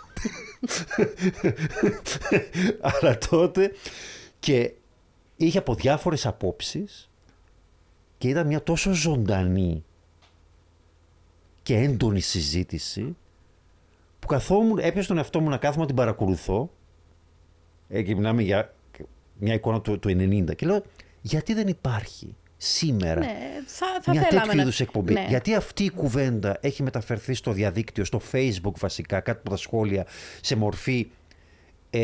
[2.81, 3.73] Αλλά τότε
[4.39, 4.73] Και
[5.37, 7.11] είχε από διάφορες απόψεις
[8.19, 9.85] και ήταν μια τόσο ζωντανή
[11.63, 13.17] και έντονη συζήτηση
[14.21, 16.71] που καθόμουν, έπιασε τον εαυτό μου να κάθομαι να την παρακολουθώ
[17.89, 18.75] ε, και μιλάμε για
[19.39, 20.83] μια εικόνα του, του 90 και λέω
[21.21, 25.27] γιατί δεν υπάρχει σήμερα Ναι, θα, θα μια θέλαμε τέτοιου να- είδους εκπομπή; Ναι.
[25.29, 30.07] Γιατί αυτή η κουβέντα έχει μεταφερθεί στο διαδίκτυο, στο facebook βασικά, κάτω από τα σχόλια,
[30.41, 31.07] σε μορφή
[31.91, 32.01] ε,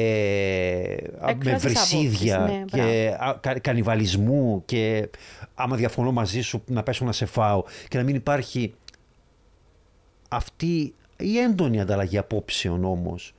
[1.20, 5.08] α, με Έκφρασης βρυσίδια άποψης, ναι, και α, κα- κανιβαλισμού και
[5.54, 8.74] άμα διαφωνώ μαζί σου να πέσω να σε φάω και να μην υπάρχει
[10.28, 13.34] αυτή η έντονη ανταλλαγή απόψεων όμως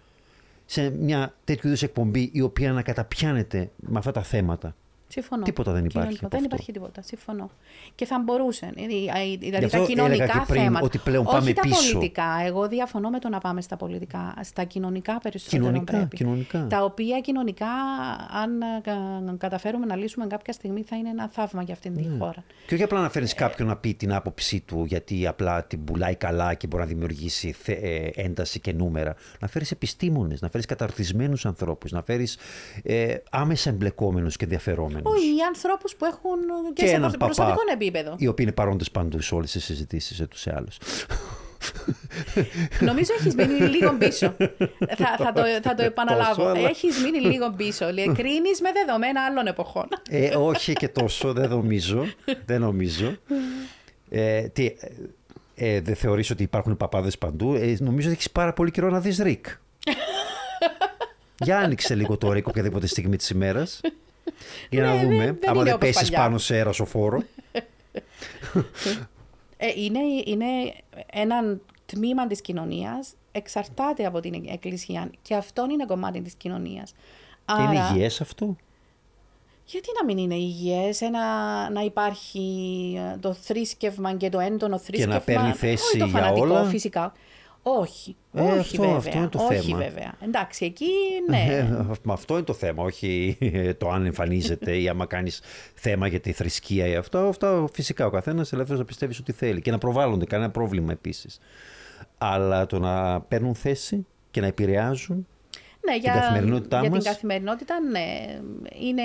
[0.66, 4.76] σε μια τέτοιου είδους εκπομπή η οποία να καταπιάνεται με αυτά τα θέματα.
[5.10, 5.44] Συμφωνώ.
[5.44, 6.26] Τίποτα δεν υπάρχει Κοινωνικό.
[6.26, 6.56] από Δεν αυτό.
[6.56, 7.02] υπάρχει τίποτα.
[7.02, 7.50] Συμφωνώ.
[7.96, 8.70] Και θα μπορούσε.
[8.76, 10.86] Δηλαδή Γι' τα αυτό έλεγα κοινωνικά και πριν θέματα.
[10.86, 11.92] ότι πλέον Όχι πάμε τα πίσω.
[11.94, 12.26] πολιτικά.
[12.46, 14.34] Εγώ διαφωνώ με το να πάμε στα πολιτικά.
[14.44, 16.16] Στα κοινωνικά περισσότερο Κοινωνικά, πρέπει.
[16.16, 16.68] κοινωνικά.
[16.70, 17.68] Τα οποία κοινωνικά,
[18.44, 22.02] αν ε, κα- καταφέρουμε να λύσουμε κάποια στιγμή, θα είναι ένα θαύμα για αυτήν Ναι.
[22.02, 22.44] τη χώρα.
[22.68, 26.16] Και όχι απλά να φέρνεις κάποιον να πει την άποψή του γιατί απλά την πουλάει
[26.16, 29.16] καλά και μπορεί να δημιουργήσει θε- ε, ένταση και νούμερα.
[29.40, 32.38] Να φέρεις επιστήμονες, να φέρεις καταρτισμένους ανθρώπους, να φέρεις
[32.84, 34.96] ε, άμεσα εμπλεκόμενους και ενδιαφερόμενους.
[35.04, 36.38] Όχι, οι ανθρώπους που έχουν
[36.74, 38.16] και, σε έναν προ- προσωπικό επίπεδο.
[38.18, 40.78] Οι οποίοι είναι παρόντες παντού σε όλες τις συζητήσεις τους ή άλλους.
[42.80, 44.36] Νομίζω έχεις μείνει λίγο πίσω.
[45.00, 46.46] θα, θα, το, θα το Τόσο, επαναλάβω.
[46.48, 47.86] αλλά- Έχεις μείνει λίγο πίσω.
[48.18, 49.88] Κρίνει με δεδομένα άλλων εποχών.
[50.10, 52.06] ε, όχι και τόσο, δεν νομίζω.
[52.46, 53.16] δεν νομίζω.
[54.10, 58.54] Ε, τι, ε, ε, δεν θεωρείς ότι υπάρχουν παπάδες παντού; Ε, νομίζω ότι έχεις πάρα
[58.54, 59.46] πολύ καιρό να δεις ΡΙΚ.
[61.44, 63.82] Για άνοιξε λίγο το ΡΙΚ οποιαδήποτε στιγμή της ημέρας.
[64.70, 65.26] Για να Ναι, δούμε.
[65.26, 66.18] δεν- δεν άμα είναι δεν όπως πέσεις παλιά.
[66.26, 67.24] πάνω σε αερασοφόρο.
[69.60, 70.46] Ε, είναι, είναι
[71.12, 76.94] ένα τμήμα της κοινωνίας, εξαρτάται από την εκκλησία και αυτό είναι κομμάτι της κοινωνίας.
[77.60, 78.56] Είναι υγιές αυτό;
[79.66, 81.20] Γιατί να μην είναι υγιές, ένα,
[81.70, 82.40] να υπάρχει
[83.14, 85.20] ε, το θρήσκευμα και το έντονο θρήσκευμα.
[85.20, 86.64] παίρνει θέση όχι το για φανατικό, όλα.
[86.64, 87.14] φυσικά.
[87.80, 88.98] Όχι, Ε, όχι αυτό- βέβαια.
[88.98, 89.78] αυτό είναι το όχι θέμα.
[89.78, 90.14] βέβαια.
[90.24, 90.86] Εντάξει, εκεί
[91.30, 91.46] ναι.
[91.50, 95.42] Ε, μα αυτό είναι το θέμα, όχι ε, το αν εμφανίζεται ή άμα κάνεις
[95.74, 97.18] θέμα για τη θρησκεία ή αυτό.
[97.18, 101.40] Αυτά φυσικά ο καθένας ελεύθερος να πιστεύει ό,τι θέλει και να προβάλλονται, κανένα πρόβλημα επίσης.
[102.18, 105.28] Αλλά το να παίρνουν θέση και να επηρεάζουν.
[105.86, 107.04] ναι, για, καθημερινότητά για μας.
[107.04, 108.38] την καθημερινότητα, ναι,
[108.80, 109.02] είναι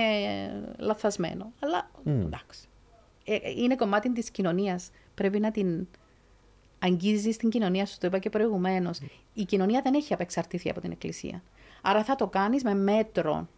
[0.79, 1.53] λαθασμένο.
[1.61, 2.61] Αλλά εντάξει.
[3.25, 4.91] Ε, είναι κομμάτι της κοινωνίας.
[5.15, 5.87] Πρέπει να την
[6.83, 9.01] αγγίζεις στην κοινωνία σου, το είπα και προηγουμένως.
[9.35, 11.43] Η κοινωνία δεν έχει απεξαρτηθεί από την Εκκλησία.
[11.83, 13.49] Άρα θα το κάνεις με μέτρο.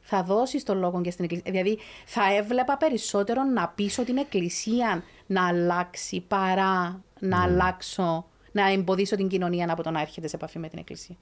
[0.00, 1.50] Θα δώσεις τον λόγο και στην Εκκλησία.
[1.50, 9.16] Δηλαδή, θα έβλεπα περισσότερο να πείσω την Εκκλησία να αλλάξει παρά να αλλάξω, να εμποδίσω
[9.16, 11.16] την κοινωνία από το να έρχεται σε επαφή με την Εκκλησία.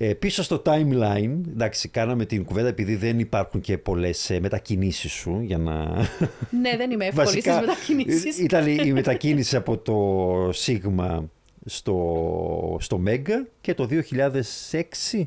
[0.00, 5.12] Ε, πίσω στο timeline, εντάξει, κάναμε την κουβέντα επειδή δεν υπάρχουν και πολλές ε, μετακινήσεις
[5.12, 5.84] σου για να.
[6.62, 8.38] ναι, δεν είμαι εύκολη στις μετακινήσεις.
[8.38, 11.30] ε, Ήταν η μετακίνηση από το Σίγμα
[11.64, 15.22] στο, στο Μέγκα και το 2006,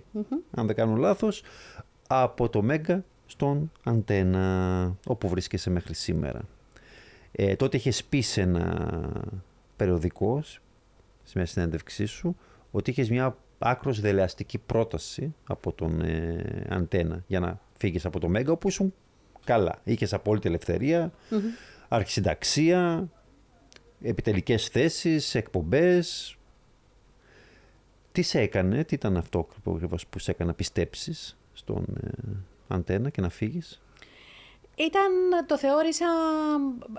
[0.51, 1.43] αν δεν κάνω λάθος,
[2.07, 6.41] από το Μέγκα στον Αντένα, όπου βρίσκεσαι μέχρι σήμερα.
[7.31, 8.89] Ε, τότε είχες πει σε ένα
[9.75, 10.61] περιοδικός,
[11.23, 12.35] σε μια συνέντευξή σου,
[12.71, 18.29] ότι είχες μια άκρος δελεαστική πρόταση από τον ε, Αντένα για να φύγεις από το
[18.29, 18.93] Μέγκα, όπου ήσουν
[19.43, 19.79] καλά.
[19.83, 21.11] Είχες απόλυτη ελευθερία,
[21.87, 23.09] αρχισυνταξία,
[24.01, 26.35] επιτελικές θέσεις, εκπομπές.
[28.11, 32.09] Τι σε έκανε, τι ήταν αυτό ακριβώς που σε έκανε να πιστέψεις στον ε,
[32.67, 33.81] Αντένα και να φύγεις;
[34.75, 35.11] Ήταν,
[35.47, 36.05] το θεώρησα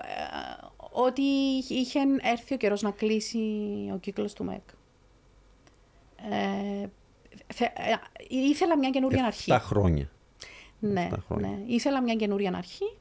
[0.01, 1.21] ε, ότι
[1.69, 3.39] είχε έρθει ο καιρός να κλείσει
[3.93, 4.61] ο κύκλος του ΜΕΚ.
[6.31, 6.85] Ε,
[7.53, 7.93] θε- ε,
[8.29, 9.51] ήθελα μια καινούρια αρχή.
[9.51, 10.09] 7 χρόνια.
[10.79, 11.47] Ναι, εφτά χρόνια.
[11.49, 11.57] ναι.
[11.67, 12.95] Ήθελα μια καινούρια αρχή.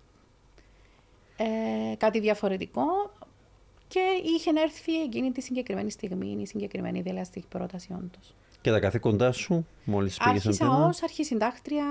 [1.37, 2.83] Ε, κάτι διαφορετικό.
[3.89, 4.01] Και
[4.37, 8.35] είχε έρθει εκείνη τη συγκεκριμένη στιγμή η συγκεκριμένη δελεαστική πρόταση όντως.
[8.61, 10.87] Και τα καθήκοντά σου, μόλις πήγες Άρχισα Αντένα.
[10.87, 11.85] ως αρχισυντάκτρια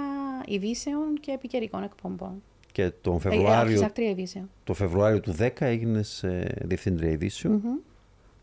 [0.47, 2.43] ειδήσεων και επικαιρικών εκπομπών.
[2.71, 4.49] Και τον Ε, Φεβρουάριο, αρχισυντάκτρια ειδήσεων.
[4.63, 7.61] το Φεβρουάριο του 10 έγινες ε, διευθύντρια ειδήσεων.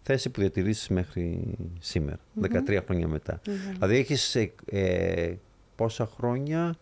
[0.03, 3.41] Θέση που διατηρήσεις μέχρι σήμερα, 13 χρόνια μετά.
[3.73, 5.35] Δηλαδή έχεις ε, ε,
[5.77, 6.77] πόσα χρόνια,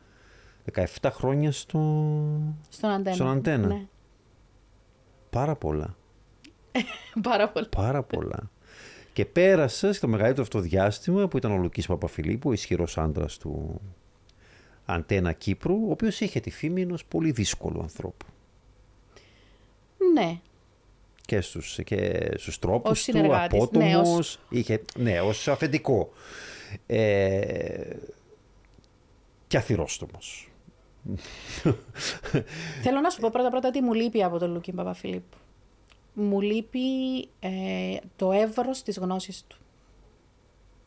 [0.73, 1.79] 17 χρόνια στο...
[2.69, 3.15] Στον αντένα.
[3.15, 3.67] Στον αντένα.
[3.67, 3.87] Ναι.
[5.31, 5.97] Πάρα πολλά.
[7.23, 7.67] Πάρα πολύ.
[7.77, 8.51] Πάρα πολλά.
[9.13, 13.81] Και πέρασες στο μεγαλύτερο αυτό διάστημα που ήταν ο Λουκής Παπαφιλίππου, ο ισχυρός άντρας του
[14.85, 18.27] Αντένα Κύπρου, ο οποίος είχε τη φήμη ενός πολύ δύσκολου ανθρώπου.
[20.13, 20.41] Ναι.
[21.27, 26.11] Και στους, και στους τρόπους Ως του, συνεργάτης, ναι, απότομος, ως- είχε, ναι, ως αφεντικό.
[26.87, 27.97] Ε,
[29.47, 30.51] και αθυρόστομος.
[32.83, 35.37] Θέλω να σου πω πρώτα πρώτα τι μου λείπει από τον Λουκί Παπαφιλίππου.
[36.15, 36.81] Μου λείπει
[37.41, 39.57] ε, το εύρος της γνώσης του.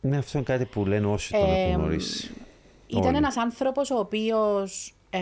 [0.00, 2.30] Ναι, αυτό είναι κάτι που λένε όσοι τον Ε, έχουν γνωρίσει.
[2.86, 3.16] Ήταν Όλοι.
[3.16, 5.20] ένας άνθρωπος ο οποίος ε,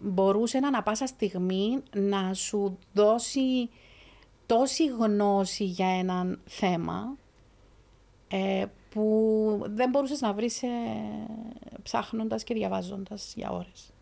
[0.00, 3.68] μπορούσε ανα πάσα στιγμή να σου δώσει
[4.48, 7.16] τόση γνώση για έναν θέμα
[8.28, 10.68] ε, που δεν μπορούσες να βρεις ε,
[11.82, 13.92] ψάχνοντας και διαβάζοντας για ώρες.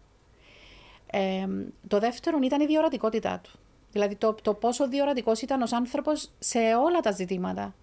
[1.06, 1.46] Ε,
[1.88, 3.50] το δεύτερο ήταν η διορατικότητά του.
[3.92, 7.74] Δηλαδή το, το πόσο διορατικός ήταν ως άνθρωπος σε όλα τα ζητήματα.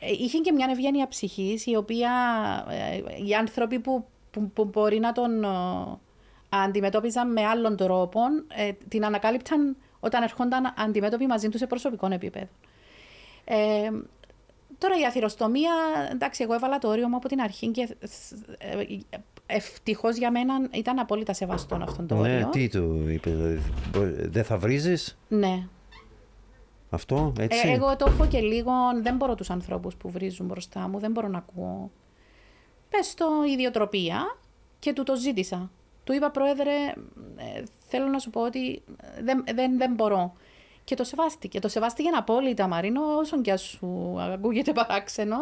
[0.00, 2.10] Ε, Είχε και μια ευγένεια ψυχής, η οποία
[2.68, 5.48] ε, οι άνθρωποι που, που, που μπορεί να τον ε,
[6.48, 8.20] αντιμετώπιζαν με άλλον τρόπο,
[8.54, 12.46] ε, την ανακάλυπταν όταν ερχόνταν αντιμέτωποι μαζί τους σε προσωπικό επίπεδο.
[13.44, 13.90] Ε,
[14.78, 15.72] τώρα η αθυροστομία,
[16.10, 17.96] εντάξει, εγώ έβαλα το όριο μου από την αρχή και
[18.58, 18.84] ε,
[19.46, 22.38] ευτυχώς για μένα ήταν απόλυτα σεβαστό αυτό το όριο.
[22.38, 25.66] Ναι, τι του είπες, δηλαδή, μπο- δεν θα βρίζεις; Ναι.
[26.90, 30.88] αυτό, έτσι; Ε, εγώ το έχω και λίγο, δεν μπορώ τους ανθρώπους που βρίζουν μπροστά
[30.88, 31.90] μου, δεν μπορώ να ακούω.
[32.90, 34.36] Πες το ιδιοτροπία
[34.78, 35.70] και του το ζήτησα.
[36.04, 36.72] Του είπα, πρόεδρε,
[37.36, 38.82] ε, θέλω να σου πω ότι
[39.24, 40.32] δεν, δεν, δεν μπορώ.
[40.84, 41.58] Και το σεβάστηκε.
[41.60, 45.36] Το σεβάστηκε απόλυτα, Μαρίνο, όσον και αν σου ακούγεται παράξενο.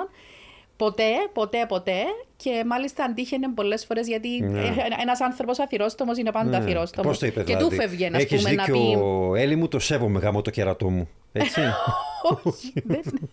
[0.76, 1.98] Ποτέ, ποτέ, ποτέ.
[2.36, 4.60] Και μάλιστα αντίχαινε πολλές φορές γιατί Ναι.
[5.00, 6.56] ένα άνθρωπος αθυρόστομο είναι πάντα Ναι.
[6.56, 7.08] αθυρόστομο.
[7.08, 9.40] Πώς το είπε, και δηλαδή; του φεύγει να Έχεις πούμε να δίκιο, πει.
[9.40, 11.08] Έλλη μου, το σέβομαι γάμο το κερατό μου.
[11.32, 11.60] Έτσι.
[12.44, 12.72] Όχι.
[12.84, 13.02] δεν-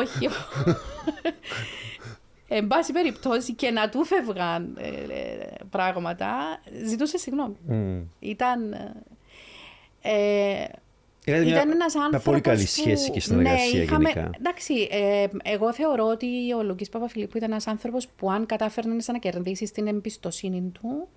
[0.00, 0.28] Όχι.
[2.52, 7.56] Εν πάση περιπτώσει και να του φεύγαν ε, ε, πράγματα, ζητούσε συγγνώμη.
[7.68, 8.00] Μμ.
[8.18, 8.72] Ήταν...
[10.02, 10.64] Ε,
[11.24, 14.30] Είχατε μια- ήταν ένας μια άνθρωπος πολύ καλή που- σχέση και συνεργασία ναι, είχαμε- γενικά.
[14.38, 19.18] Εντάξει, ε, εγώ θεωρώ ότι ο Λουκής Παπαφιλίππου ήταν ένας άνθρωπος που αν κατάφερνε να
[19.18, 21.08] κερδίσει την εμπιστοσύνη του,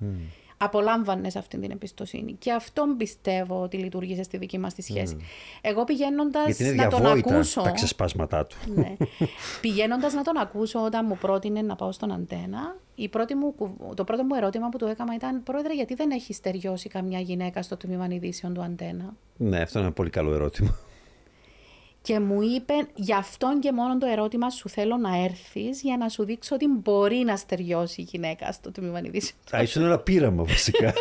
[0.64, 2.36] απολάμβανες αυτή την εμπιστοσύνη.
[2.40, 5.18] Και αυτόν πιστεύω ότι λειτουργήσε στη δική μας τη σχέση.
[5.62, 7.62] Εγώ πηγαίνοντας Γιατί είναι να τον διαβόητα ακούσω...
[7.62, 8.58] τα ξεσπάσματά του.
[8.76, 8.96] Ναι.
[9.62, 13.96] Πηγαίνοντας να τον ακούσω όταν μου πρότεινε να πάω στον αντένα, η πρώτη μου, κου-
[13.96, 17.62] το πρώτο μου ερώτημα που του έκανα ήταν: Πρόεδρε, γιατί δεν έχεις στεριώσει καμιά γυναίκα
[17.62, 20.76] στο τμήμα ειδήσεων του αντένα; Ναι, αυτό είναι ένα πολύ καλό ερώτημα.
[22.06, 26.10] Και μου είπε: Γι' αυτόν και μόνο το ερώτημα σου θέλω να έρθεις για να
[26.10, 29.98] σου δείξω ότι μπορεί να στεριώσει η γυναίκα στο τμήμα ειδήσεων του Α, ήσουν ένα
[30.00, 30.86] πείραμα βασικά.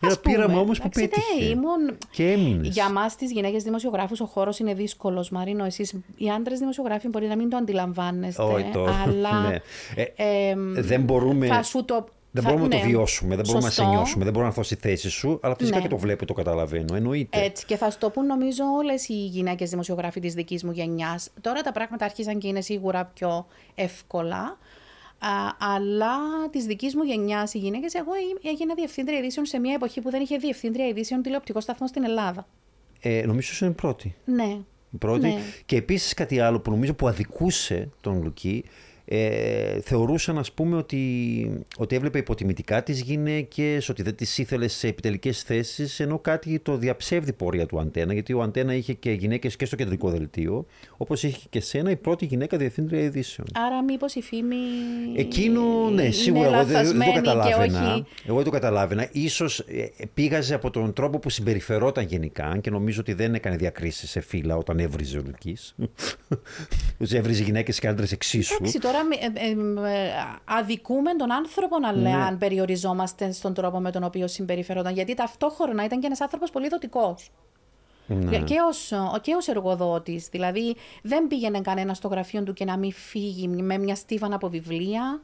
[0.00, 0.34] ένα Ας πούμε.
[0.36, 1.50] πείραμα όμως που Εντάξει, ναι, πέτυχε.
[1.50, 2.68] ήμουν- Και έμεινες.
[2.74, 5.64] Για εμά, τις γυναίκες δημοσιογράφους, ο χώρος είναι δύσκολος, Μαρίνο.
[5.64, 8.42] Εσείς, οι άντρες δημοσιογράφοι, μπορεί να μην το αντιλαμβάνεστε.
[8.42, 9.40] Όχι, το- Αλλά.
[9.48, 9.56] ναι.
[10.16, 12.06] Ε, εμ, δεν μπορούμε- Θα σου το.
[12.30, 13.82] Δεν θα- μπορούμε να ναι, το βιώσουμε, δεν μπορούμε σωστό.
[13.82, 15.82] να σε νιώσουμε, δεν μπορώ να έρθω στη θέση σου, αλλά φυσικά Ναι.
[15.82, 16.94] και το βλέπω, το καταλαβαίνω.
[16.94, 17.40] Εννοείται.
[17.44, 21.30] Έτσι, και θα σου το πούν νομίζω όλες οι γυναίκες δημοσιογράφοι της δικής μου γενιάς.
[21.40, 24.58] Τώρα τα πράγματα άρχισαν και είναι σίγουρα πιο εύκολα.
[25.18, 26.16] Α, αλλά
[26.50, 28.10] της δικής μου γενιάς οι γυναίκες, εγώ
[28.42, 32.04] ή- έγινα διευθύντρια ειδήσεων σε μια εποχή που δεν είχε διευθύντρια ειδήσεων τηλεοπτικό σταθμό στην
[32.04, 32.46] Ελλάδα.
[33.00, 34.14] Ε, νομίζω ότι είναι η πρώτη.
[34.24, 34.58] Ναι.
[34.90, 35.26] Η πρώτη.
[35.26, 35.38] Ναι.
[35.66, 38.64] Και επίσης κάτι άλλο που νομίζω που αδικούσε τον Λουκί,
[39.08, 44.88] ε, θεωρούσαν ας πούμε ότι, ότι έβλεπε υποτιμητικά τις γυναίκες, ότι δεν τις ήθελε σε
[44.88, 49.56] επιτελικές θέσεις, ενώ κάτι το διαψεύδει πορεία του Αντένα, γιατί ο Αντένα είχε και γυναίκες
[49.56, 53.46] και στο κεντρικό δελτίο, όπως είχε και σένα η πρώτη γυναίκα διευθύντρια ειδήσεων.
[53.54, 54.56] Άρα μήπως η φήμη
[55.16, 57.94] Εκείνο, ναι, είναι σίγουρα εγώ δεν, δεν το λαθασμένη και καταλάβαινα.
[57.94, 58.04] όχι...
[58.26, 59.08] Εγώ δεν το καταλάβαινα.
[59.12, 63.56] Ίσως ε, πήγαζε από τον τρόπο που συμπεριφερόταν γενικά αν και νομίζω ότι δεν έκανε
[63.56, 65.74] διακρίσεις σε φύλλα όταν έβριζε ο Λουκής.
[67.00, 68.54] Ότι έβριζε γυναίκες και άντρες εξίσου.
[68.54, 69.50] Εντάξει, τώρα μη- ε, ε,
[69.92, 70.10] ε,
[70.44, 72.22] αδικούμε τον άνθρωπο να λέει Ναι.
[72.22, 74.94] αν περιοριζόμαστε στον τρόπο με τον οποίο συμπεριφερόταν.
[74.94, 77.30] Γιατί ταυτόχρονα ήταν και ένας άνθρωπος πολύ δοτικός.
[78.06, 78.38] Ναι.
[78.38, 80.28] Και ως, και ως εργοδότης.
[80.28, 84.48] Δηλαδή δεν πήγαινε κανένας στο γραφείο του και να μην φύγει με μια στίβανα από
[84.48, 85.22] βιβλία.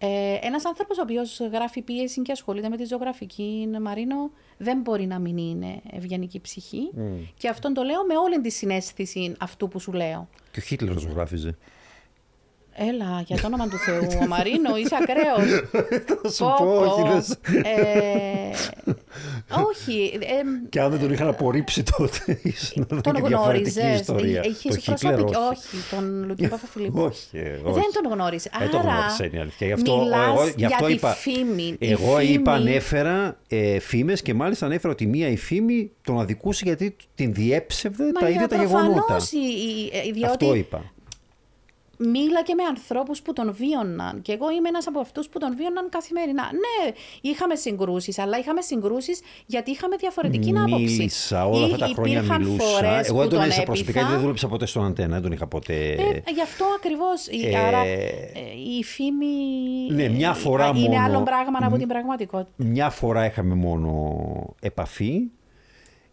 [0.00, 5.06] Ε, ένας άνθρωπος ο οποίος γράφει πίεση και ασχολείται με τη ζωγραφική, Μαρίνο, δεν μπορεί
[5.06, 6.90] να μην είναι ευγενική ψυχή.
[7.36, 10.28] Και αυτόν το λέω με όλη τη συνέστηση αυτού που σου λέω.
[10.50, 11.56] Και ο Χίτλερ ζωγράφιζε.
[12.80, 15.60] Έλα, για το όνομα του Θεού, ο Μαρίνο, είσαι ακραίος.
[16.22, 16.80] Θα σου Πω, πω, πω.
[17.02, 17.14] όχι.
[17.14, 17.30] λες.
[17.62, 18.50] Ε,
[19.68, 23.78] όχι, ε, Και αν δεν τον είχαν απορρίψει τότε, ίσως να ήταν τον και διαφορετική
[23.80, 24.00] γνώριζες.
[24.00, 24.44] ιστορία.
[24.44, 25.36] Είχες Το Χίτλερ, προσωπική.
[25.50, 25.76] όχι.
[25.76, 27.00] Όχι, τον Λουκί Παπαφιλίππου.
[27.00, 27.80] Όχι, ε, όχι.
[27.80, 28.50] Δεν τον γνώρισε.
[28.58, 29.66] Δεν το Άρα, γνώρισα είναι η αλήθεια.
[29.66, 31.76] Γι' αυτό, μιλάς εγώ, γι αυτό για είπα, τη φήμη.
[31.78, 36.20] Η Εγώ φήμη- είπα, ανέφερα ε, φήμες και μάλιστα ανέφερα ότι μία η φήμη τον
[36.20, 38.92] αδικούσε γιατί την διέψευδε Μα τα για ίδια τα γεγονότα.
[38.92, 40.92] προφανώς η, η, η- διότι Αυτό είπα.
[41.98, 44.22] Μίλα και με ανθρώπους που τον βίωναν.
[44.22, 46.42] Και εγώ είμαι ένας από αυτούς που τον βίωναν καθημερινά.
[46.42, 50.96] Ναι, είχαμε συγκρούσεις, αλλά είχαμε συγκρούσεις γιατί είχαμε διαφορετική άποψη.
[50.96, 53.06] Μίλησα όλα αυτά τα χρόνια μιλούσα.
[53.06, 55.74] Εγώ δεν τον έζησα προσωπικά, δεν δούλεψα ποτέ στον αντένα, δεν τον είχα ποτέ.
[55.74, 57.26] Ε, γι' αυτό ακριβώς.
[57.26, 58.00] Ε, άρα ε,
[58.78, 59.26] η φήμη.
[59.90, 60.92] Ναι, μια φορά είναι μόνο.
[60.92, 62.50] Είναι άλλο πράγμα από την πραγματικότητα.
[62.56, 65.30] Μια φορά είχαμε μόνο επαφή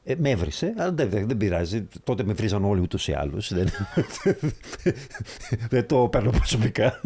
[0.07, 1.87] ε, με έβρισε, αλλά δεν, δεν, πειράζει.
[2.03, 3.53] Τότε με βρίζαν όλοι ούτως ή άλλως.
[3.53, 3.69] Δεν,
[5.69, 7.01] δεν το παίρνω προσωπικά.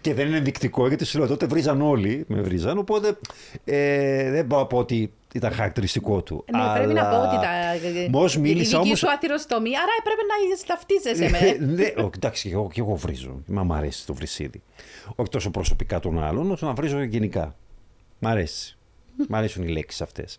[0.00, 3.18] και δεν είναι ενδεικτικό γιατί σου λέω τότε βρίζαν όλοι, με βρίζαν, οπότε
[3.64, 6.44] ε, δεν μπορώ να πω ότι ήταν χαρακτηριστικό του.
[6.52, 6.72] Ναι, αλλά...
[6.72, 7.48] πρέπει να πω ότι τα...
[8.10, 8.98] Μόλις μίλησα η δική όμως...
[8.98, 11.66] σου ατυροστομή, άρα έπρεπε να ταυτίζεσαι με.
[11.74, 13.42] ναι, εντάξει, και εγώ, και εγώ βρίζω.
[13.46, 14.62] Μα μου αρέσει το βρυσίδι.
[15.14, 17.54] Όχι τόσο προσωπικά των άλλων, όσο να βρίζω γενικά.
[18.18, 18.77] Μ' αρέσει.
[19.28, 20.38] Μ' αρέσουν οι λέξεις αυτές.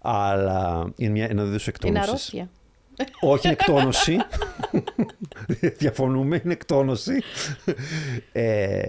[0.00, 2.00] Αλλά είναι μια, ένα είδος εκτόνωσης.
[2.00, 2.50] Είναι αρρώστια.
[3.20, 4.16] Όχι, είναι εκτόνωση.
[5.78, 7.22] Διαφωνούμε, είναι εκτόνωση.
[8.32, 8.82] Ε,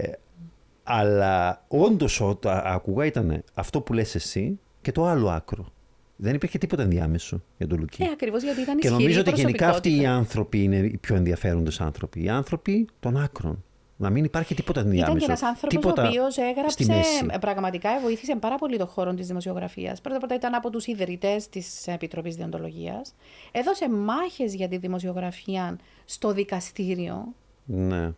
[0.82, 5.72] αλλά όντως όταν άκουγα ήταν αυτό που λες εσύ και το άλλο άκρο.
[6.16, 8.02] Δεν υπήρχε τίποτα ενδιάμεσο για τον Λουκί.
[8.02, 11.80] Ε, ακριβώς γιατί ήταν Και νομίζω ότι γενικά αυτοί οι άνθρωποι είναι οι πιο ενδιαφέροντες
[11.80, 12.22] άνθρωποι.
[12.22, 13.64] Οι άνθρωποι των άκρων.
[13.96, 15.16] Να μην υπάρχει τίποτα ενδιάμεσο.
[15.16, 17.02] Ήταν και ένας άνθρωπος ο οποίος έγραψε.
[17.40, 20.00] Πραγματικά βοήθησε πάρα πολύ το χώρο της δημοσιογραφίας.
[20.00, 23.14] Πρώτα απ' όλα ήταν από τους ιδρυτές της Επιτροπής Διοντολογίας.
[23.52, 27.34] Έδωσε μάχες για τη δημοσιογραφία στο δικαστήριο.
[27.64, 28.12] Ναι.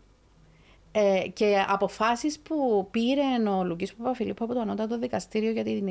[0.93, 5.83] Ε, και αποφάσεις που πήρε ο Λουκής Παπαφιλίππου από το Ανώτατο Δικαστήριο για τη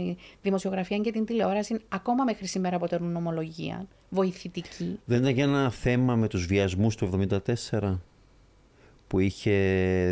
[0.41, 4.99] δημοσιογραφία και την τηλεόραση ακόμα μέχρι σήμερα αποτελούν ομολογία βοηθητική.
[5.05, 7.27] Δεν ήταν και ένα θέμα με τους βιασμούς του
[7.71, 7.97] 1974
[9.07, 9.53] που είχε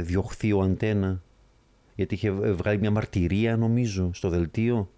[0.05, 1.21] διωχθεί ο Αντένα
[1.95, 4.89] γιατί είχε βγάλει μια μαρτυρία νομίζω στο δελτίο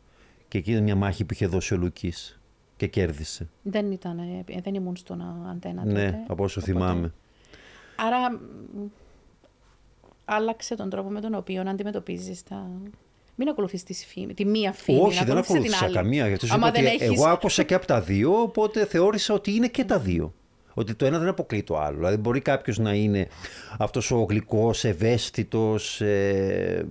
[0.47, 2.39] και εκεί ήταν μια μάχη που είχε δώσει ο Λουκής
[2.77, 3.49] και κέρδισε.
[3.61, 4.19] Δεν, ήταν,
[4.63, 6.05] δεν ήμουν στον Αντένα ναι, τότε.
[6.05, 6.77] Ναι, από όσο οπότε...
[6.77, 7.13] θυμάμαι.
[7.95, 8.39] Άρα
[10.25, 12.69] άλλαξε τον τρόπο με τον οποίο αντιμετωπίζεις τα.
[13.35, 14.99] Μην ακολουθείς τη, φήμη, τη μία φήμη.
[14.99, 16.27] Όχι, δεν ακολούθησα καμία.
[16.27, 17.01] Γιατί σου ότι έχεις...
[17.01, 20.33] εγώ άκουσα και από τα δύο, οπότε θεώρησα ότι είναι και τα δύο.
[20.77, 21.97] Ότι το ένα δεν αποκλεί το άλλο.
[21.97, 23.27] Δηλαδή, μπορεί κάποιος να είναι
[23.77, 26.87] αυτός ο γλυκός, ευαίσθητος ε,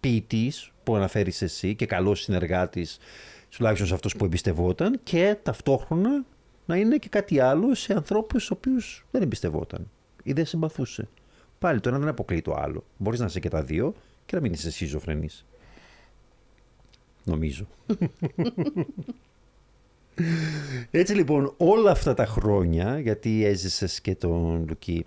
[0.00, 2.98] ποιητής που αναφέρεις εσύ και καλός συνεργάτης,
[3.50, 6.24] τουλάχιστον σε αυτό που εμπιστευόταν, και ταυτόχρονα
[6.66, 9.90] να είναι και κάτι άλλο σε ανθρώπους του οποίους δεν εμπιστευόταν
[10.22, 11.08] ή δεν συμπαθούσε.
[11.58, 12.84] Πάλι το ένα δεν αποκλείει το άλλο.
[12.96, 13.94] Μπορείς να είσαι και τα δύο
[14.26, 15.44] και να μην είσαι σχιζοφρενής.
[17.24, 17.66] Νομίζω.
[20.90, 25.06] Έτσι λοιπόν όλα αυτά τα χρόνια, γιατί έζησες και τον Λουκί,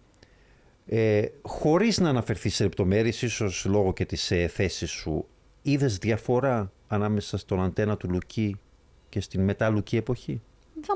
[0.85, 5.25] ε, χωρίς να αναφερθείς σε λεπτομέρειες, ίσως λόγω και της ε, θέσης σου,
[5.61, 8.59] είδες διαφορά ανάμεσα στον αντένα του Λουκί
[9.09, 10.41] και στην μετά Λουκί εποχή;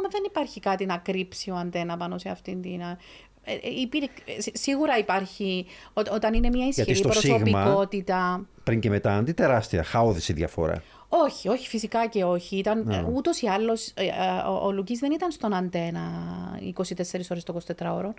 [0.10, 2.82] δεν υπάρχει κάτι να κρύψει ο αντένα πάνω σε αυτήν την
[3.46, 8.46] ε, ε, σίγουρα υπάρχει, όταν είναι μια ισχυρή προσωπικότητα.
[8.64, 10.84] πριν και μετά, αντί τεράστια, χαόδηση διαφορά.
[11.24, 12.58] Όχι, όχι, φυσικά και όχι.
[12.58, 12.96] Ήταν ναι.
[12.96, 13.94] ε, ούτως ή άλλως.
[14.48, 16.02] ο, ο Λουκής δεν ήταν στον αντένα
[16.78, 16.82] 24
[17.30, 18.14] ώρες το 24 ώρο.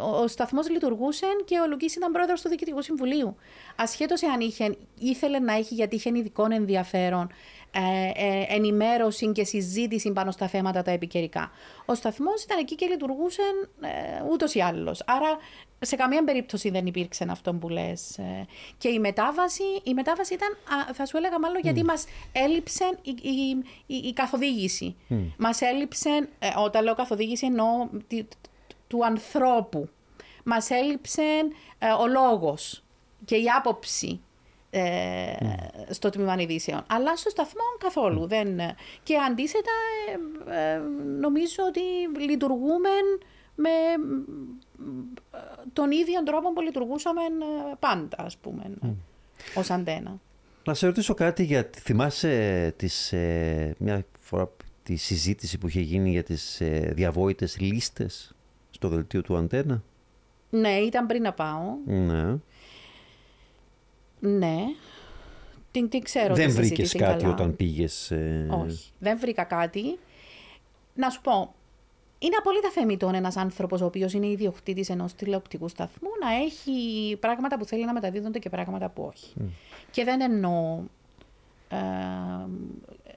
[0.00, 3.36] ο, ο σταθμός λειτουργούσε και ο Λουκής ήταν πρόεδρος του Διοικητικού Συμβουλίου.
[3.76, 7.55] Ασχέτως εάν είχε, ήθελε να έχει, γιατί είχε ειδικό ενδιαφέρον ε, ε,
[8.48, 11.50] ενημέρωση και συζήτηση πάνω στα θέματα τα επικαιρικά.
[11.84, 13.42] Ο σταθμός ήταν εκεί και λειτουργούσε
[13.80, 13.88] ε,
[14.30, 15.02] ούτως ή άλλως.
[15.06, 15.38] Άρα
[15.80, 18.18] σε καμία περίπτωση δεν υπήρξε αυτό που λες.
[18.18, 18.46] Ε.
[18.78, 20.56] Και η μετάβαση, η μετάβαση ήταν,
[20.92, 21.86] θα σου έλεγα μάλλον, γιατί mm.
[21.86, 23.14] μας έλειψε η,
[23.86, 24.96] η, η, καθοδήγηση.
[25.10, 25.14] Mm.
[25.36, 27.88] Μας έλειψε, ε, όταν λέω καθοδήγηση, εννοώ
[28.86, 29.88] του ανθρώπου.
[30.44, 31.22] Μας έλειψε
[32.00, 32.82] ο λόγος
[33.24, 34.25] και η άποψη ε,
[35.90, 36.84] στο τμήμα ειδήσεων.
[36.86, 38.26] Αλλά στο σταθμό καθόλου.
[38.26, 38.48] Δεν...
[39.02, 39.70] Και αντίθετα,
[40.50, 40.78] ε, ε,
[41.20, 41.80] νομίζω ότι
[42.20, 42.88] λειτουργούμε
[43.54, 43.70] με
[45.72, 47.20] τον ίδιο τρόπο που λειτουργούσαμε
[47.78, 48.94] πάντα, ας πούμε, mm.
[49.54, 50.20] ως αντένα.
[50.64, 51.70] Να σε ρωτήσω κάτι για...
[51.76, 53.14] Θυμάσαι τις,
[53.78, 54.50] μια φορά
[54.82, 56.62] τη συζήτηση που είχε γίνει για τις
[56.92, 58.34] διαβόητες λίστες
[58.70, 59.82] στο δελτίο του Αντένα;
[60.50, 61.76] Ναι, ήταν πριν να πάω.
[61.86, 62.36] Ναι.
[64.20, 64.56] Ναι.
[65.70, 68.10] Την, την ξέρω Δεν βρήκες κάτι όταν πήγες.
[68.10, 68.48] Ε...
[68.50, 68.90] Όχι.
[68.98, 69.98] Δεν βρήκα κάτι.
[70.94, 71.54] Να σου πω,
[72.18, 77.58] είναι απόλυτα θεμητό ένας άνθρωπος ο οποίος είναι ιδιοκτήτης ενός τηλεοπτικού σταθμού να έχει πράγματα
[77.58, 79.32] που θέλει να μεταδίδονται και πράγματα που όχι.
[79.90, 80.80] Και δεν εννοώ.
[81.68, 81.76] Ε,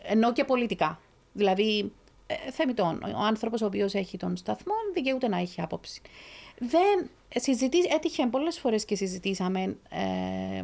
[0.04, 1.00] εννοώ και πολιτικά.
[1.34, 1.91] Δηλαδή,
[2.28, 2.97] ε, θεμητό.
[3.16, 6.02] Ο άνθρωπος ο οποίος έχει τον σταθμό δικαιούται να έχει άποψη.
[6.60, 9.78] Δεν συζητήσει, έτυχε πολλές φορές και συζητήσαμε.
[9.89, 10.64] Ε,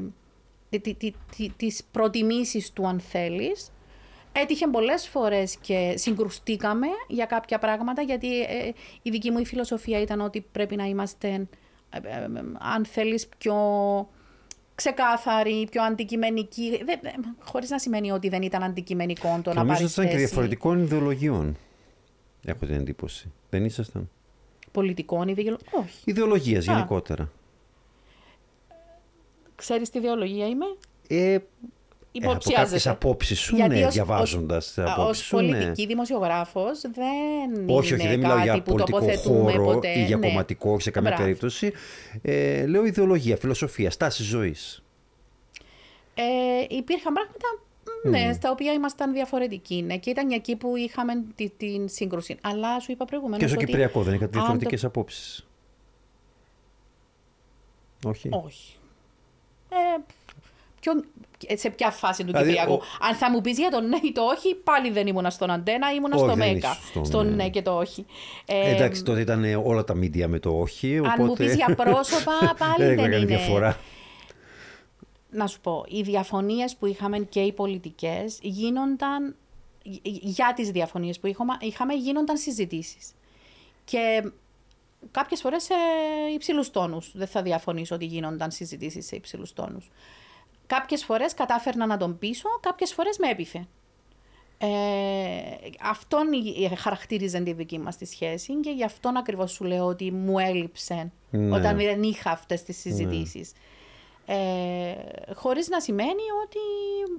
[1.57, 3.69] τις προτιμήσεις του αν θέλεις.
[4.31, 10.01] Έτυχε πολλές φορές και συγκρουστήκαμε για κάποια πράγματα, γιατί ε, η δική μου η φιλοσοφία
[10.01, 11.27] ήταν ότι πρέπει να είμαστε,
[11.89, 13.55] ε, ε, ε, αν θέλεις, πιο
[14.75, 17.11] ξεκάθαροι, πιο αντικειμενικοί, δεν, ε,
[17.43, 20.25] χωρίς να σημαίνει ότι δεν ήταν αντικειμενικό το να Νομίζω πάρεις ότι ήταν και θέση.
[20.25, 21.57] διαφορετικών ιδεολογιών.
[22.45, 23.31] Έχω την εντύπωση.
[23.49, 24.09] Δεν ήσασταν.
[24.71, 25.81] Πολιτικών ιδεολογικών.
[25.83, 25.97] Όχι.
[26.03, 26.73] Ιδεολογίας Α.
[26.73, 27.31] γενικότερα.
[29.55, 30.65] Ξέρεις τι ιδεολογία είμαι;
[31.07, 31.45] Ε, ε, από
[32.11, 32.89] κάποιες Υποψιάζεσαι.
[32.89, 35.37] απόψεις σου, Γιατί ναι, ως- διαβάζοντας τις Ω απόψεις σου.
[35.37, 35.51] ναι.
[35.57, 39.99] πολιτική δημοσιογράφος δεν Όχι, είναι όχι, δεν μιλάω κάτι για που πολιτικό τοποθετούμε χώρο ποτέ.
[39.99, 40.27] ή για ναι.
[40.27, 41.23] κομματικό, όχι σε καμία Μπράβο.
[41.25, 41.71] περίπτωση.
[42.21, 44.83] Ε, λέω ιδεολογία, φιλοσοφία, στάση ζωής.
[46.15, 46.23] Ε,
[46.75, 47.47] υπήρχαν πράγματα
[48.03, 49.81] ναι, στα οποία ήμασταν διαφορετικοί.
[49.81, 52.37] Ναι, και ήταν εκεί που είχαμε τη, την σύγκρουση.
[52.41, 53.41] Αλλά σου είπα προηγουμένως.
[53.43, 55.47] Και στο Κυπριακό δεν είχατε αν το- διαφορετικές απόψεις.
[58.05, 58.29] Όχι.
[58.45, 58.74] Όχι.
[59.69, 59.75] Ε,
[60.79, 61.05] ποιον-
[61.55, 62.73] σε ποια φάση του Δηλαδή, Κυπριακού.
[62.73, 65.49] ο- Αν θα μου πεις για το ναι ή το όχι, πάλι δεν ήμουνα στον
[65.51, 66.69] Αντένα, ήμουνα Όχι, στο δεν Μέκα.
[66.69, 67.35] ήσουν στον, Στο ναι.
[67.35, 68.05] ναι και το όχι.
[68.45, 70.99] Ε, Εντάξει, τότε ήταν όλα τα μίντια με το όχι.
[70.99, 71.13] Οπότε...
[71.21, 73.25] Αν μου πεις για πρόσωπα, πάλι δεν δεν έκανε είναι.
[73.25, 73.79] διαφορά.
[75.29, 79.35] να σου πω, οι διαφωνίες που είχαμε και οι πολιτικές γίνονταν,
[79.83, 83.11] γ- για τις διαφωνίες που είχαμε, είχαμε γίνονταν συζητήσεις.
[83.85, 84.31] Και
[85.11, 85.73] κάποιες φορές σε
[86.33, 87.11] υψηλούς τόνους.
[87.15, 89.91] Δεν θα διαφωνήσω ότι γίνονταν συζητήσεις σε υψηλούς τόνους.
[90.67, 93.67] Κάποιες φορές κατάφερνα να τον πείσω, κάποιες φορές με έπιθε.
[94.57, 94.67] Ε,
[95.81, 99.85] αυτόν η- η- χαρακτήριζε τη δική μας τη σχέση και γι' αυτόν ακριβώς σου λέω
[99.85, 101.55] ότι μου έλειψε Ναι.
[101.55, 103.51] όταν δεν είχα αυτές τις συζητήσεις.
[104.25, 104.93] Ε,
[105.33, 106.59] χωρίς να σημαίνει ότι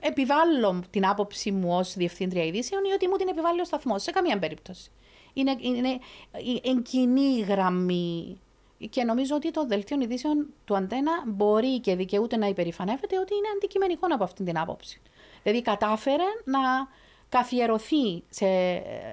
[0.01, 4.11] επιβάλλω την άποψη μου ως διευθύντρια ειδήσεων ή ότι μου την επιβάλλει ο σταθμός, σε
[4.11, 4.91] καμία περίπτωση.
[5.37, 5.99] Είναι, είναι,
[6.63, 8.41] είναι κοινή γραμμή
[8.91, 13.49] και νομίζω ότι το δελτίο ειδήσεων του Αντένα μπορεί και δικαιούται να υπερηφανεύεται ότι είναι
[13.57, 15.01] αντικειμενικό από αυτή την άποψη.
[15.43, 16.59] Δηλαδή κατάφερε να
[17.29, 18.47] καθιερωθεί σε,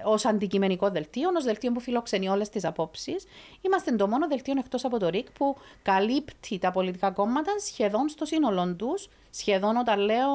[0.03, 3.25] ως αντικειμενικό δελτίο, ως δελτίο που φιλοξενεί όλες τις απόψεις.
[3.61, 8.25] Είμαστε το μόνο δελτίο εκτός από το ΡΙΚ που καλύπτει τα πολιτικά κόμματα σχεδόν στο
[8.25, 10.29] σύνολό τους, σχεδόν όταν λέω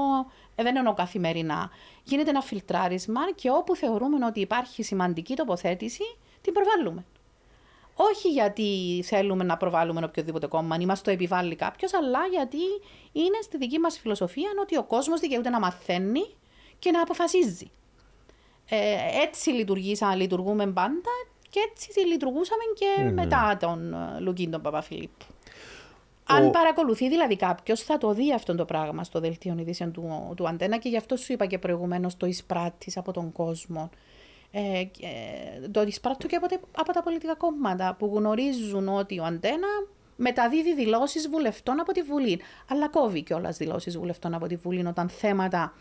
[0.59, 1.71] ε, δεν εννοώ καθημερινά.
[2.05, 6.03] Γίνεται ένα φιλτράρισμα και όπου θεωρούμε ότι υπάρχει σημαντική τοποθέτηση,
[6.41, 7.05] την προβάλλουμε.
[7.95, 12.59] Όχι γιατί θέλουμε να προβάλλουμε οποιοδήποτε κόμμα, ή μας το επιβάλλει κάποιος, αλλά γιατί
[13.13, 16.35] είναι στη δική μας φιλοσοφία ότι ο κόσμος δικαιούται να μαθαίνει
[16.79, 17.71] και να αποφασίζει.
[18.69, 21.11] Ε, έτσι λειτουργήσα, λειτουργούμε πάντα
[21.51, 25.25] και έτσι λειτουργούσαμε και μετά τον ε, Λουκίν τον Παπαφιλίππου.
[26.29, 30.49] Αν παρακολουθεί δηλαδή κάποιος, θα το δει αυτό το πράγμα στο δελτίο ειδήσεων του, του
[30.49, 33.91] Αντένα και γι' αυτό σου είπα και προηγουμένως το εισπράττεις από τον κόσμο.
[34.51, 35.07] Ε, και,
[35.65, 39.67] ε, το εισπράττω και από, τα- από τα πολιτικά κόμματα που γνωρίζουν ότι ο Αντένα
[40.17, 42.41] μεταδίδει δηλώσεις βουλευτών από τη Βουλή.
[42.71, 45.73] Αλλά κόβει κιόλας δηλώσεις βουλευτών από τη Βουλή όταν θέματα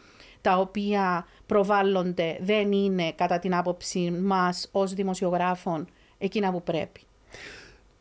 [0.41, 5.87] τα οποία προβάλλονται δεν είναι κατά την άποψη μας ως δημοσιογράφων
[6.17, 7.01] εκείνα που πρέπει.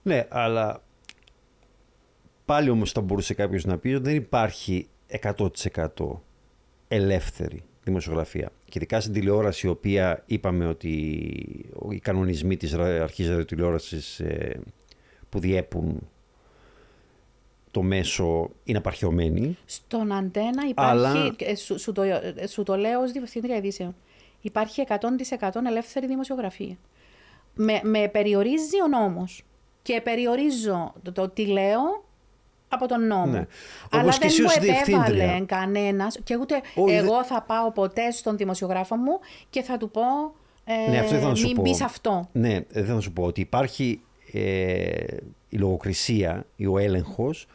[0.03, 0.81] Ναι, αλλά
[2.47, 4.89] πάλι όμως θα μπορούσε κάποιος να πει ότι δεν υπάρχει
[5.23, 5.87] 100%
[6.89, 8.51] ελεύθερη δημοσιογραφία.
[8.65, 10.91] Και ειδικά στην τηλεόραση, η οποία είπαμε ότι
[11.91, 14.61] οι κανονισμοί της ρα- αρχής ραδιοτηλεόρασης ε,
[15.29, 16.09] που διέπουν
[17.71, 19.57] το μέσο είναι απαρχαιωμένοι.
[19.65, 23.95] Στον αντένα υπάρχει, Αλλά- ε, σου, σου το, ε, σου το λέω ως διευθύντρια ειδήσεων,
[24.41, 26.77] υπάρχει 100% ελεύθερη δημοσιογραφία.
[27.55, 29.43] Με, με περιορίζει ο νόμος
[29.83, 32.05] και περιορίζω το, το τι λέω
[32.69, 33.27] από τον νόμο.
[33.33, 33.47] Ναι.
[33.91, 35.45] Αλλά Όπως και δεν εσύ μου ως επέβαλε διευθύντρια.
[35.47, 39.19] κανένας και ούτε Όχι, δε- εγώ θα πάω ποτέ στον δημοσιογράφο μου
[39.51, 40.03] και θα του πω
[40.65, 41.63] ε, ναι, αυτό ήθελα να σου μην πω.
[41.63, 42.29] μπει αυτό.
[42.33, 44.01] Ναι, ε, δεν θα σου πω ότι υπάρχει
[44.33, 45.05] ε,
[45.49, 47.47] η λογοκρισία ή ο έλεγχος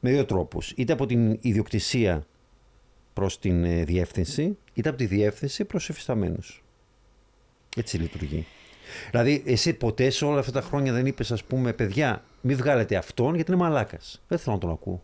[0.00, 0.70] με δύο τρόπους.
[0.76, 2.26] Είτε από την ιδιοκτησία
[3.12, 6.62] προς την ε, διεύθυνση, είτε από τη διεύθυνση προς εφισταμένους.
[7.76, 8.46] Έτσι λειτουργεί.
[9.10, 12.96] Δηλαδή, εσύ ποτέ σε όλα αυτά τα χρόνια δεν είπες, ας πούμε, παιδιά, μην βγάλετε
[12.96, 14.20] αυτόν γιατί είναι μαλάκας.
[14.28, 15.02] Δεν θέλω να τον ακούω.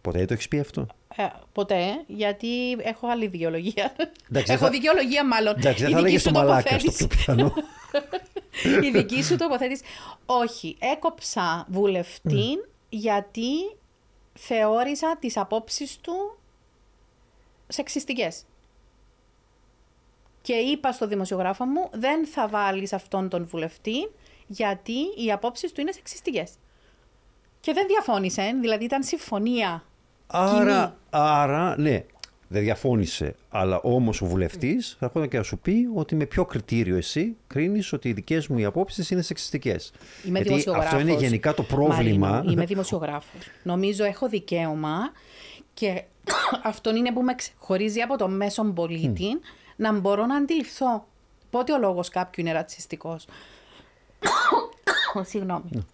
[0.00, 0.86] Ποτέ το έχεις πει αυτό;
[1.16, 3.92] Ε, ποτέ, γιατί έχω άλλη δικαιολογία.
[4.30, 5.54] Εντάξει, έχω θα- δικαιολογία μάλλον.
[5.58, 7.06] Εντάξει, δεν Η θα δική λέγες σου το μαλάκα στο τοποθέτηση.
[7.06, 7.52] πιο πιθανό.
[8.86, 9.82] Η δική σου τοποθέτηση.
[10.26, 12.46] Όχι, έκοψα βουλευτή
[12.88, 13.50] γιατί
[14.32, 16.38] θεώρησα τις απόψεις του
[17.68, 18.44] σεξιστικές.
[20.42, 24.10] Και είπα στο δημοσιογράφο μου, δεν θα βάλεις αυτόν τον βουλευτή
[24.46, 24.92] γιατί
[25.24, 26.50] οι απόψεις του είναι σεξιστικές.
[27.60, 29.84] Και δεν διαφώνησε, δηλαδή ήταν συμφωνία.
[30.26, 32.04] Άρα, άρα, ναι,
[32.48, 33.34] δεν διαφώνησε.
[33.50, 37.36] Αλλά όμως ο βουλευτής θα έρχονταν και να σου πει ότι με ποιο κριτήριο εσύ
[37.46, 39.92] κρίνεις ότι οι δικές μου οι απόψεις είναι σεξιστικές.
[40.26, 42.28] Είμαι Γιατί αυτό είναι δημοσιογράφος, γενικά το πρόβλημα.
[42.28, 43.40] Μαρίνο, είμαι δημοσιογράφος.
[43.62, 45.12] Νομίζω έχω δικαίωμα
[45.74, 46.04] Και
[46.62, 49.38] αυτό είναι που με ξεχωρίζει από το μέσον πολίτη
[49.76, 51.06] να μπορώ να αντιληφθώ
[51.50, 53.26] πότε ο λόγος κάποιου είναι ρατσιστικός.
[55.30, 55.86] Συγγνώμη.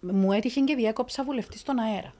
[0.00, 2.14] Μου έτυχε και διέκοψα βουλευτή στον αέρα.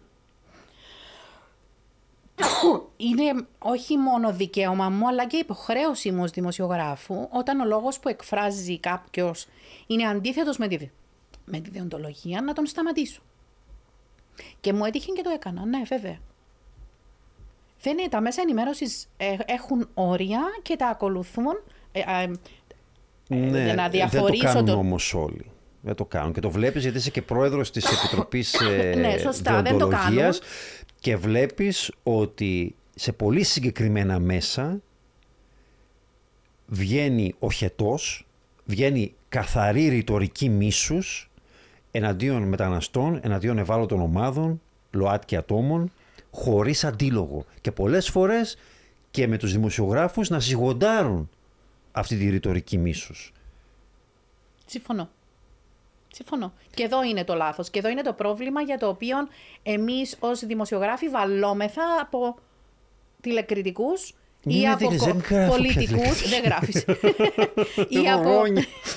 [2.97, 8.09] είναι όχι μόνο δικαίωμα μου, αλλά και υποχρέωση μου ως δημοσιογράφου, όταν ο λόγος που
[8.09, 9.47] εκφράζει κάποιος
[9.87, 10.91] είναι αντίθετος με τη,
[11.45, 13.21] με τη διοντολογία, να τον σταματήσω.
[14.61, 16.19] Και μου έτυχε και το έκανα, ναι βέβαια.
[17.81, 19.09] Δεν είναι, τα μέσα ενημέρωσης
[19.47, 21.63] έχουν όρια και τα ακολουθούν.
[21.93, 22.01] Ε,
[23.29, 24.73] ε, ναι, να διαφορήσω δεν το κάνουν το...
[24.73, 25.51] όμως όλοι.
[25.81, 26.33] Δεν το κάνουν.
[26.33, 30.35] Και το βλέπεις γιατί είσαι και πρόεδρος της Επιτροπής ε, ναι, σωστά, δεν το κάνουν.
[31.01, 34.81] Και βλέπεις ότι σε πολύ συγκεκριμένα μέσα
[36.67, 38.27] βγαίνει ο χετός,
[38.65, 41.31] βγαίνει καθαρή ρητορική μίσους
[41.91, 44.61] εναντίον μεταναστών, εναντίον ευάλωτων ομάδων,
[44.91, 45.93] ΛΟΑΤΚΙ ατόμων,
[46.31, 47.45] χωρίς αντίλογο.
[47.61, 48.57] Και πολλές φορές
[49.11, 51.31] και με τους δημοσιογράφους να σιγοντάρουν
[51.93, 53.33] αυτή τη ρητορική μίσους.
[54.67, 55.09] Συμφωνώ.
[56.13, 56.53] Συμφωνώ.
[56.75, 57.71] Και εδώ είναι το λάθος.
[57.71, 59.17] Και εδώ είναι το πρόβλημα για το οποίο
[59.63, 62.37] εμείς ως δημοσιογράφοι βαλόμεθα από
[63.21, 64.15] τηλεκριτικούς
[64.45, 64.89] ή από
[65.49, 66.29] πολιτικούς.
[66.29, 66.85] Δεν γράφεις.
[68.03, 68.43] ή από.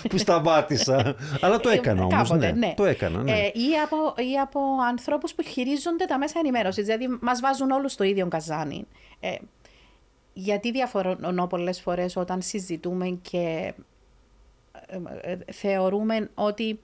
[0.10, 1.16] που σταμάτησα.
[1.42, 2.30] Αλλά το έκανα όμως.
[2.30, 2.74] Ναι, ναι.
[2.76, 3.24] Το έκανα.
[3.24, 3.32] Ναι.
[3.32, 6.86] Ε, ή από, ή από ανθρώπους που χειρίζονται τα μέσα ενημέρωσης.
[6.86, 8.88] Δηλαδή, μας βάζουν όλους στο ίδιο καζάνι.
[9.20, 9.36] Ε,
[10.34, 13.74] γιατί διαφορώνω πολλές φορές όταν συζητούμε και
[14.88, 16.80] ε, ε, θεωρούμε ότι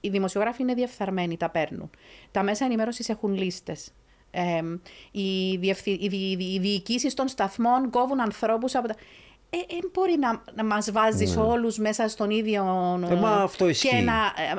[0.00, 1.90] οι δημοσιογράφοι είναι διεφθαρμένοι, τα παίρνουν.
[2.30, 3.92] Τα μέσα ενημέρωσης έχουν λίστες.
[4.30, 4.62] Ε,
[5.10, 5.90] οι, διευθυ...
[5.90, 8.94] οι, διοικήσεις των σταθμών κόβουν ανθρώπους από τα.
[9.50, 11.42] Ε, ε, μπορεί να, να μας βάζεις ναι.
[11.42, 12.62] όλους μέσα στον ίδιο...
[13.10, 13.88] Ε, μα αυτό ισχύει.
[13.88, 14.12] Και να,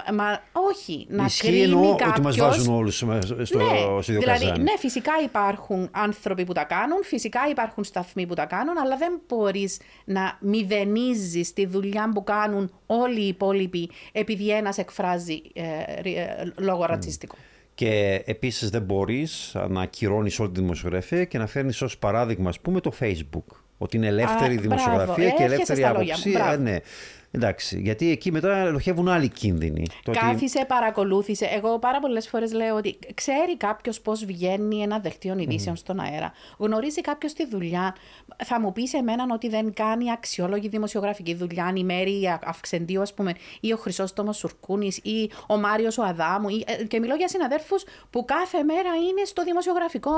[0.07, 2.09] ε, μα, όχι, να ισχύει κρίνει εννοώ κάποιος...
[2.09, 4.63] ότι μας βάζουν όλους στο, ναι, στο ίδιο δηλαδή, καζάνι.
[4.63, 9.21] Ναι, φυσικά υπάρχουν άνθρωποι που τα κάνουν, φυσικά υπάρχουν σταθμοί που τα κάνουν, αλλά δεν
[9.27, 15.63] μπορείς να μηδενίζεις τη δουλειά που κάνουν όλοι οι υπόλοιποι επειδή ένας εκφράζει ε,
[16.03, 17.35] ε, λόγο ρατσιστικό.
[17.79, 22.59] Και επίσης δεν μπορείς να ακυρώνεις όλη τη δημοσιογραφία και να φέρνεις ως παράδειγμα, ας
[22.59, 23.55] πούμε, το Facebook.
[23.77, 25.37] Ότι είναι ελεύθερη Α, δημοσιογραφία μπράβο.
[25.37, 26.31] και ελεύθερη άποψη.
[26.51, 26.77] Ε, ναι.
[27.31, 29.85] Εντάξει, γιατί εκεί μετά ελοχεύουν άλλοι κίνδυνοι.
[30.11, 31.45] Κάθισε, παρακολούθησε.
[31.45, 35.79] Εγώ πάρα πολλές φορές λέω ότι ξέρει κάποιος πώς βγαίνει ένα δελτίο ειδήσεων mm.
[35.79, 36.31] στον αέρα.
[36.57, 37.95] Γνωρίζει κάποιος τη δουλειά.
[38.43, 41.65] Θα μου πεις σε μένα ότι δεν κάνει αξιόλογη δημοσιογραφική δουλειά.
[41.65, 46.49] Αν η Μέρη Αυξεντίου, ας πούμε, ή ο Χρυσόστομο Σουρκούνης, ή ο Μάριος ο Αδάμου.
[46.49, 46.63] Ή...
[46.67, 50.11] Ε, και μιλώ για συναδέρφους που κάθε μέρα είναι στο δημοσιογραφικό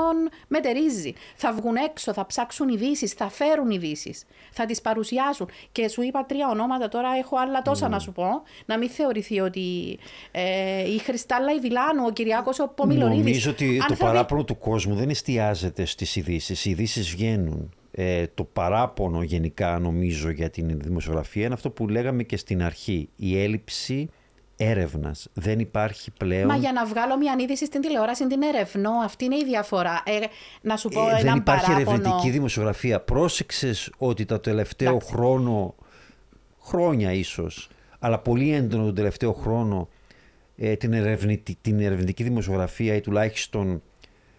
[0.48, 1.12] μετερίζει.
[1.36, 4.24] Θα βγουν έξω, θα ψάξουν ειδήσεις, θα φέρουν ειδήσεις.
[4.50, 5.48] Θα τις παρουσιάσουν.
[5.72, 8.24] Και σου είπα τρία ονόματα τώρα τώρα έχω άλλα τόσα να σου πω.
[8.66, 9.98] Να μην θεωρηθεί ότι
[10.30, 13.24] ε, η Χριστάλλα η Βιλάνου, ο Κυριάκος ο Πομιλονίδης.
[13.24, 16.64] Νομίζω ότι το παράπονο του κόσμου δεν εστιάζεται στις ειδήσεις.
[16.64, 17.74] Οι ειδήσεις βγαίνουν.
[17.94, 23.08] Ε, το παράπονο γενικά νομίζω για την δημοσιογραφία είναι αυτό που λέγαμε και στην αρχή.
[23.16, 24.08] Η έλλειψη
[24.56, 25.28] έρευνας.
[25.32, 26.46] Δεν υπάρχει πλέον.
[26.46, 28.90] Μα για να βγάλω μια είδηση στην τηλεόραση την ερευνώ.
[29.04, 30.02] Αυτή είναι η διαφορά.
[30.04, 30.18] Ε,
[30.60, 31.90] να σου πω ε, Δεν υπάρχει παράπονο...
[31.90, 33.00] ερευνητική δημοσιογραφία.
[33.00, 35.74] Πρόσεξες ότι το τελευταίο χρόνο
[36.62, 39.88] χρόνια ίσως, αλλά πολύ έντονο τον τελευταίο χρόνο
[40.56, 43.82] ε, την, ερευνητική, την ερευνητική δημοσιογραφία ή τουλάχιστον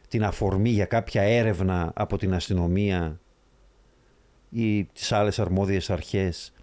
[0.08, 3.20] την αφορμή για κάποια έρευνα από την αστυνομία
[4.50, 6.54] ή τις άλλες αρμόδιες αρχές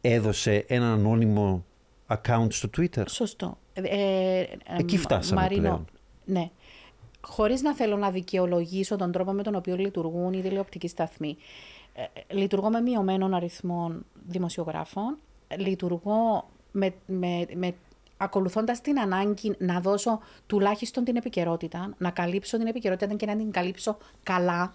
[0.00, 1.64] έδωσε ένα ανώνυμο
[2.06, 3.02] account στο Twitter.
[3.08, 3.58] Σωστό.
[3.72, 4.46] Ε, ε,
[4.78, 5.84] Εκεί φτάσαμε Μαρίνο, πλέον.
[6.24, 6.50] Ναι.
[7.20, 11.36] Χωρίς να θέλω να δικαιολογήσω τον τρόπο με τον οποίο λειτουργούν οι τηλεοπτικοί σταθμοί.
[11.98, 15.18] Ε, λειτουργώ με μειωμένων αριθμών δημοσιογράφων,
[15.56, 17.74] λειτουργώ με, με, με
[18.16, 23.50] ακολουθώντας την ανάγκη να δώσω τουλάχιστον την επικαιρότητα, να καλύψω την επικαιρότητα και να την
[23.50, 24.74] καλύψω καλά.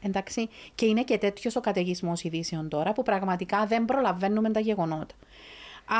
[0.00, 0.48] Εντάξει.
[0.74, 5.14] Και είναι και τέτοιος ο καταιγισμός ειδήσεων τώρα που πραγματικά δεν προλαβαίνουμε τα γεγονότα.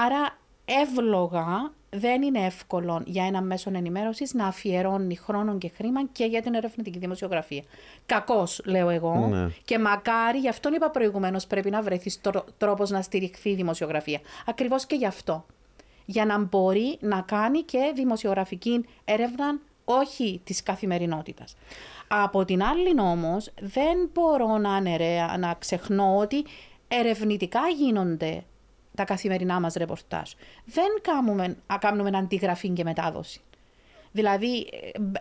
[0.05, 6.25] Άρα εύλογα δεν είναι εύκολο για ένα μέσο ενημέρωσης να αφιερώνει χρόνο και χρήμα και
[6.25, 7.63] για την ερευνητική δημοσιογραφία.
[8.07, 9.27] Κακώ, λέω εγώ.
[9.31, 9.49] Ναι.
[9.65, 12.21] Και μακάρι, γι' αυτόν είπα προηγουμένως, πρέπει να βρεθείς
[12.59, 14.21] τρόπος να στηριχθεί η δημοσιογραφία.
[14.47, 15.45] Ακριβώς και γι' αυτό.
[16.05, 21.57] Για να μπορεί να κάνει και δημοσιογραφική έρευνα, όχι της καθημερινότητας.
[22.09, 26.45] Από την άλλη όμως, δεν μπορώ να αναιρέα, να ξεχνώ ότι
[26.89, 28.45] ερευνητικά γίνονται
[28.95, 30.31] τα καθημερινά μας ρεπορτάζ.
[30.65, 33.41] Δεν κάνουμε, κάνουμε αντιγραφή και μετάδοση.
[34.13, 34.69] Δηλαδή,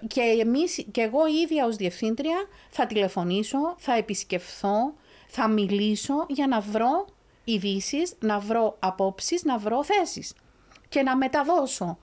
[0.07, 2.37] και, εμείς, και εγώ ίδια ως διευθύντρια
[2.69, 4.93] θα τηλεφωνήσω, θα επισκεφθώ,
[5.27, 7.05] θα μιλήσω για να βρω
[7.43, 10.33] ειδήσει, να βρω απόψεις, να βρω θέσεις
[10.89, 11.97] και να μεταδώσω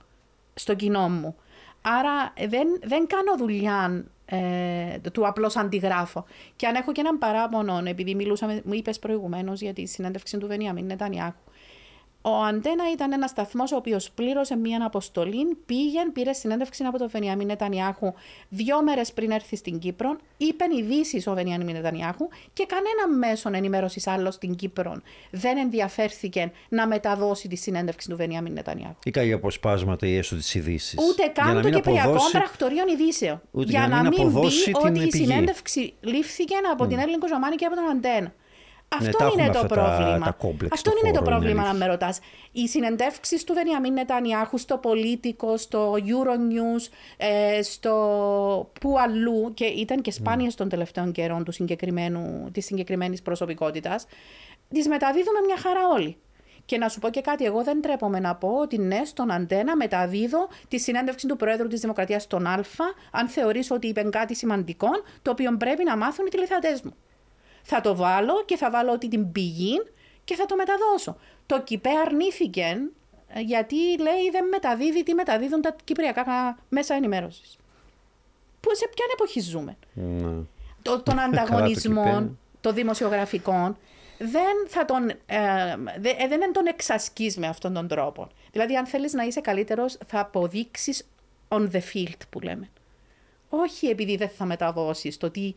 [0.53, 1.35] στο κοινό μου.
[1.81, 6.25] Άρα δεν, δεν κάνω δουλειά ε, του απλώς αντιγράφω.
[6.55, 10.47] Και αν έχω και έναν παράπονο, επειδή μιλούσαμε, μου είπες προηγουμένως για τη συνέντευξη του
[10.47, 11.46] Βενιαμίν Νετανιάχου,
[12.27, 17.09] ο Αντένα ήταν ένας σταθμός ο οποίος πλήρωσε μία αποστολή, πήγε, πήρε συνέντευξη από τον
[17.09, 18.13] Βενιάμι Νετανιάχου
[18.49, 24.07] δύο μέρες πριν έρθει στην Κύπρο, είπε ειδήσεις ο Βενιάμι Νετανιάχου και κανένα μέσο ενημέρωσης
[24.07, 25.01] άλλος στην Κύπρο
[25.31, 28.95] δεν ενδιαφέρθηκε να μεταδώσει τη συνέντευξη του Βενιάμι Νετανιάχου.
[29.03, 30.97] Ή κάποια αποσπάσματα ή έστω τι ειδήσει.
[31.09, 32.31] Ούτε καν το Κυπριακό αποδώσει...
[32.31, 33.41] Πρακτορίων Ειδήσεων.
[33.51, 36.87] Ούτε για, για να, μην, μην πει ότι η συνέντευξη λήφθηκε από mm.
[36.87, 38.33] την Έλληνο Ζωμάνη και από τον Αντένα.
[38.89, 40.19] Αυτό ναι, είναι το πρόβλημα.
[40.19, 40.37] Τα,
[40.71, 42.19] Αυτό είναι το πρόβλημα, αν με ρωτάς.
[42.51, 50.01] Οι συνεντεύξεις του Βενιαμίν Νετανιάχου στο Πολίτικο, στο Euronews, ε, στο που αλλού, και ήταν
[50.01, 50.55] και σπάνιε mm.
[50.55, 54.05] των τελευταίων καιρών του συγκεκριμένου, της συγκεκριμένης προσωπικότητας,
[54.69, 56.17] τις μεταδίδουμε μια χαρά όλοι.
[56.65, 59.75] Και να σου πω και κάτι, εγώ δεν τρέπομαι να πω ότι ναι, στον αντένα
[59.75, 62.63] μεταδίδω τη συνέντευξη του Πρόεδρου της Δημοκρατίας στον Α,
[63.11, 64.89] αν θεωρήσω ότι είπε κάτι σημαντικό,
[65.21, 66.93] το οποίο πρέπει να μάθουν οι τηλεθεατές μου
[67.69, 69.81] θα το βάλω και θα βάλω ότι την πηγή
[70.23, 71.17] και θα το μεταδώσω.
[71.45, 72.77] Το ΚΙΠΕ αρνήθηκε
[73.27, 77.57] ε, γιατί λέει δεν μεταδίδει τι μεταδίδουν τα κυπριακά μέσα ενημέρωσης.
[78.59, 79.77] Πού σε ποια εποχή ζούμε.
[79.93, 80.43] Ναι.
[80.81, 83.77] Το, τον ανταγωνισμό των δημοσιογραφικών
[84.17, 88.27] δεν θα τον, ε, ε, δεν τον εξασκείς με αυτόν τον τρόπο.
[88.51, 91.07] Δηλαδή αν θέλεις να είσαι καλύτερος θα αποδείξεις
[91.47, 92.69] on the field που λέμε.
[93.61, 95.53] Όχι επειδή δεν θα μεταδώσεις το τι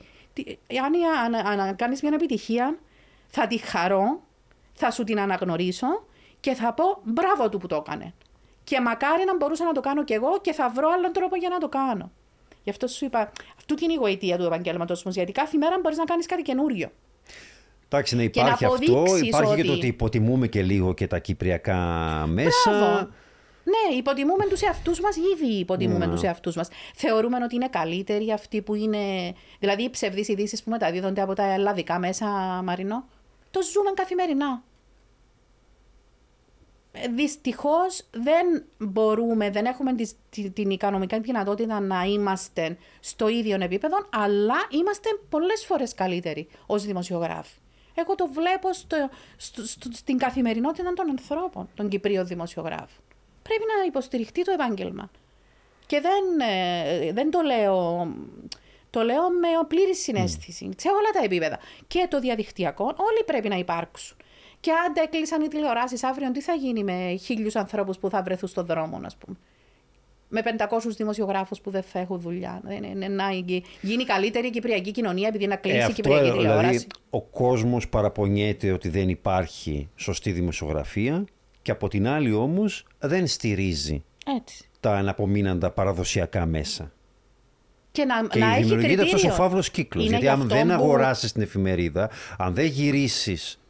[0.84, 2.78] αν, αν, αν κάνεις μια επιτυχία,
[3.28, 4.22] θα τη χαρώ,
[4.72, 5.86] θα σου την αναγνωρίσω
[6.40, 8.14] και θα πω μπράβο του που το έκανε.
[8.64, 11.48] Και μακάρι να μπορούσα να το κάνω κι εγώ και θα βρω άλλον τρόπο για
[11.48, 12.11] να το κάνω.
[12.62, 15.98] Γι' αυτό σου είπα, αυτή είναι η γοητεία του επαγγέλματο μου, γιατί κάθε μέρα μπορείς
[15.98, 16.90] να κάνεις κάτι καινούριο.
[17.84, 18.76] Εντάξει, να υπάρχει αυτό.
[19.22, 19.61] Υπάρχει ότι...
[19.61, 21.76] και το ότι υποτιμούμε και λίγο και τα κυπριακά
[22.28, 22.70] μέσα.
[22.70, 23.09] Μπράβο.
[23.70, 26.10] Ναι, υποτιμούμε τους εαυτούς μας, ήδη υποτιμούμε mm.
[26.10, 26.68] τους εαυτούς μας.
[26.94, 29.32] Θεωρούμε ότι είναι καλύτεροι αυτοί που είναι.
[29.58, 32.26] Δηλαδή, οι ψευδείς ειδήσεις που μεταδίδονται από τα ελλαδικά μέσα,
[32.64, 33.04] Μαρινό.
[33.50, 34.62] Το ζούμε καθημερινά.
[36.92, 43.96] Ε, Δυστυχώς δεν μπορούμε, δεν έχουμε τη, την οικονομική δυνατότητα να είμαστε στο ίδιο επίπεδο,
[44.10, 47.58] αλλά είμαστε πολλές φορές καλύτεροι ως δημοσιογράφοι.
[47.94, 53.04] Εγώ το βλέπω στο, στο, στο, στην καθημερινότητα των ανθρώπων, των Κυπρίων δημοσιογράφων
[53.51, 55.11] πρέπει να υποστηριχτεί το επάγγελμα.
[55.86, 58.09] Και δεν, ε, δεν το λέω.
[58.90, 60.74] Το λέω με πλήρη συνέστηση, mm.
[60.76, 61.59] σε όλα τα επίπεδα.
[61.86, 64.16] Και το διαδικτυακό, όλοι πρέπει να υπάρξουν.
[64.61, 68.48] Και αν έκλεισαν οι τηλεοράσεις αύριο, τι θα γίνει με χίλιους ανθρώπους που θα βρεθούν
[68.48, 69.36] στον δρόμο, ας πούμε;
[70.28, 72.62] Με 500 δημοσιογράφους που δεν θα έχουν δουλειά.
[73.09, 73.30] Να
[73.80, 76.68] γίνει καλύτερη η κυπριακή κοινωνία επειδή να κλείσει ε, η κυπριακή δηλαδή, τηλεόραση.
[76.68, 81.24] Δηλαδή, ο κόσμος παραπονιέται ότι δεν υπάρχει σωστή δημοσιογραφία
[81.62, 84.04] και από την άλλη όμως δεν στηρίζει
[84.36, 84.68] Έτσι.
[84.80, 86.92] τα αναπομείναντα παραδοσιακά μέσα.
[87.92, 90.06] Και να, και να δημιουργείται αυτός ο φαύλος κύκλος.
[90.06, 90.72] Γιατί αν δεν που...
[90.72, 93.61] αγοράσεις την εφημερίδα, αν δεν γυρίσεις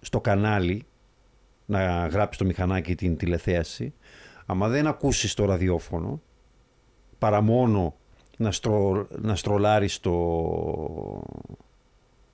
[0.00, 0.86] στο κανάλι
[1.66, 3.94] να γράψεις το μηχανάκι την τηλεθέαση,
[4.46, 6.22] άμα δεν ακούσεις το ραδιόφωνο,
[7.18, 7.94] παρά μόνο
[8.36, 11.22] να, στρο, να στρολάρεις στο,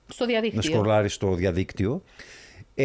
[0.07, 0.81] στο διαδίκτυο.
[0.81, 2.03] Να στο διαδίκτυο,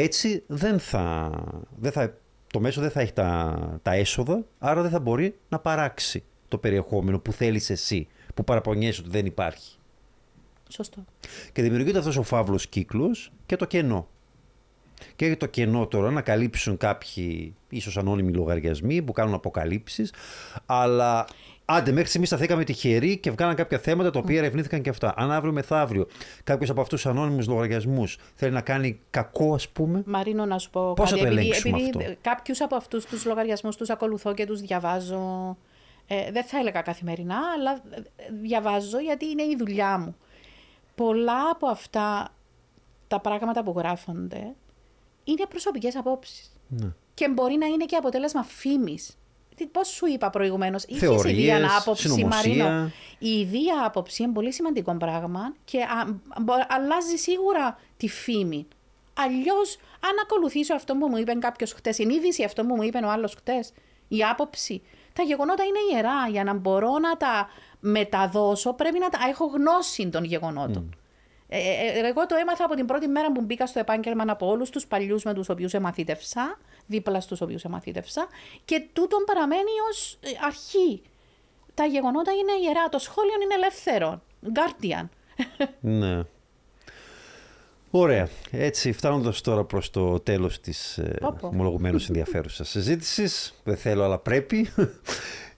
[0.01, 1.31] έτσι δεν θα,
[1.77, 5.59] δεν θα, το μέσο δεν θα έχει τα, τα έσοδα, άρα δεν θα μπορεί να
[5.59, 9.77] παράξει το περιεχόμενο που θέλεις εσύ, που παραπονιέσαι ότι δεν υπάρχει.
[10.69, 11.05] Σωστό.
[11.53, 14.09] Και δημιουργείται αυτός ο φαύλος κύκλος και το κενό.
[15.17, 20.13] Και το κενό τώρα να καλύψουν κάποιοι ίσως ανώνυμοι λογαριασμοί που κάνουν αποκαλύψεις,
[20.67, 21.27] αλλά
[21.67, 25.15] Άντε, μέχρι στιγμής σταθήκαμε τυχεροί και βγάλαν κάποια θέματα τα οποία ερευνήθηκαν και αυτά.
[25.17, 26.07] Αν αύριο μεθαύριο
[26.45, 30.03] κάποιος από αυτούς τους ανώνυμους λογαριασμούς θέλει να κάνει κακό, ας πούμε.
[30.07, 31.23] Μαρίνο, να σου πω Πώς κάτι.
[31.23, 35.57] Θα το επειδή, επειδή κάποιους από αυτούς τους λογαριασμούς τους ακολουθώ και τους διαβάζω.
[36.07, 38.01] Ε, δεν θα έλεγα καθημερινά, αλλά ε,
[38.43, 40.17] διαβάζω γιατί είναι η δουλειά μου.
[40.95, 42.35] Πολλά από αυτά
[43.09, 44.55] τα πράγματα που γράφονται
[45.25, 46.53] είναι προσωπικές απόψεις.
[46.69, 46.93] Ναι.
[47.15, 49.19] Και μπορεί να είναι και αποτέλεσμα φήμης.
[49.73, 55.55] Πώς σου είπα προηγουμένως, είχες ιδία άποψη, Μαρίνο; Η ιδία άποψη είναι πολύ σημαντικό πράγμα
[55.65, 55.79] και
[56.69, 58.67] αλλάζει σίγουρα τη φήμη.
[59.15, 62.99] Αλλιώς, αν ακολουθήσω αυτό που μου είπε κάποιος χτες, η είδηση αυτό που μου είπε
[63.05, 63.73] ο άλλος χτες,
[64.09, 64.83] η άποψη,
[65.13, 66.29] τα γεγονότα είναι ιερά.
[66.31, 67.49] Για να μπορώ να τα
[67.81, 70.89] μεταδώσω, πρέπει να τα έχω γνώση των γεγονότων.
[70.93, 70.99] Mm.
[71.49, 74.47] Ε, ε, ε, εγώ το έμαθα από την πρώτη μέρα που μπήκα στο επάγγελμα από
[74.47, 78.27] όλους τους παλιούς με τους οποίους εμαθήτευσα δίπλα στους οποίους εμαθήτευσα
[78.65, 81.03] και τούτον παραμένει ως ε, αρχή.
[81.75, 85.09] Τα γεγονότα είναι ιερά, το σχόλιο είναι ελεύθερο, guardian.
[85.81, 86.23] Ναι.
[87.91, 88.29] Ωραία.
[88.51, 94.69] Έτσι, φτάνοντας τώρα προς το τέλος της ε, ομολογουμένως ενδιαφέρουσας συζήτησης, δεν θέλω αλλά πρέπει,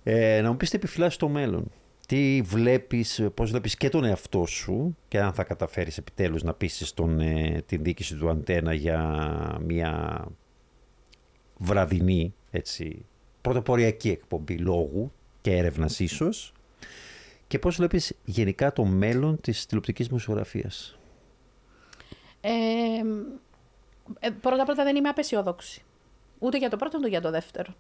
[0.09, 1.71] Ε, να μου πεις τι επιφυλάσσεις στο μέλλον.
[2.07, 6.95] Τι βλέπεις, πώς βλέπεις και τον εαυτό σου και αν θα καταφέρεις επιτέλους να πείσεις
[6.95, 9.01] τον, ε, την διοίκηση του Αντένα για
[9.65, 10.25] μια
[11.59, 13.07] βραδινή, έτσι,
[13.41, 16.53] πρωτοποριακή εκπομπή λόγου και έρευνας ίσως
[17.47, 20.99] και πώς βλέπεις γενικά το μέλλον της τηλεοπτικής μουσιογραφίας.
[22.41, 22.51] Ε,
[24.19, 25.83] ε, πρώτα πρώτα δεν είμαι απεσιόδοξη.
[26.39, 27.75] Ούτε για το πρώτο, ούτε για το δεύτερο.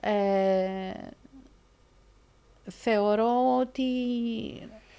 [0.00, 0.92] Ε,
[2.70, 3.84] θεωρώ ότι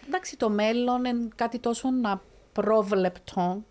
[0.07, 3.63] εντάξει, το μέλλον είναι κάτι τόσο απρόβλεπτο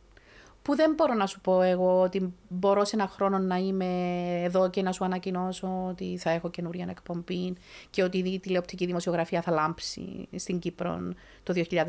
[0.63, 3.87] που δεν μπορώ να σου πω εγώ ότι μπορώ σε ένα χρόνο να είμαι
[4.43, 7.55] εδώ και να σου ανακοινώσω ότι θα έχω καινούργια εκπομπή
[7.91, 11.13] και ότι η τηλεοπτική δημοσιογραφία θα λάμψει στην Κύπρο
[11.43, 11.85] το 2025.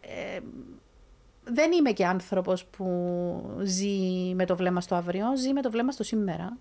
[0.00, 0.40] Ε,
[1.44, 2.86] δεν είμαι και άνθρωπος που
[3.62, 6.56] ζει με το βλέμμα στο αύριο, ζει με το βλέμμα στο σήμερα.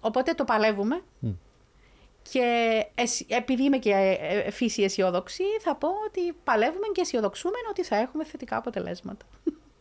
[0.00, 1.02] Οπότε το παλεύουμε.
[2.30, 2.86] Και
[3.28, 7.96] επειδή είμαι και ε, ε, φύση αισιόδοξη, θα πω ότι παλεύουμε και αισιοδοξούμε ότι θα
[7.96, 9.26] έχουμε θετικά αποτελέσματα.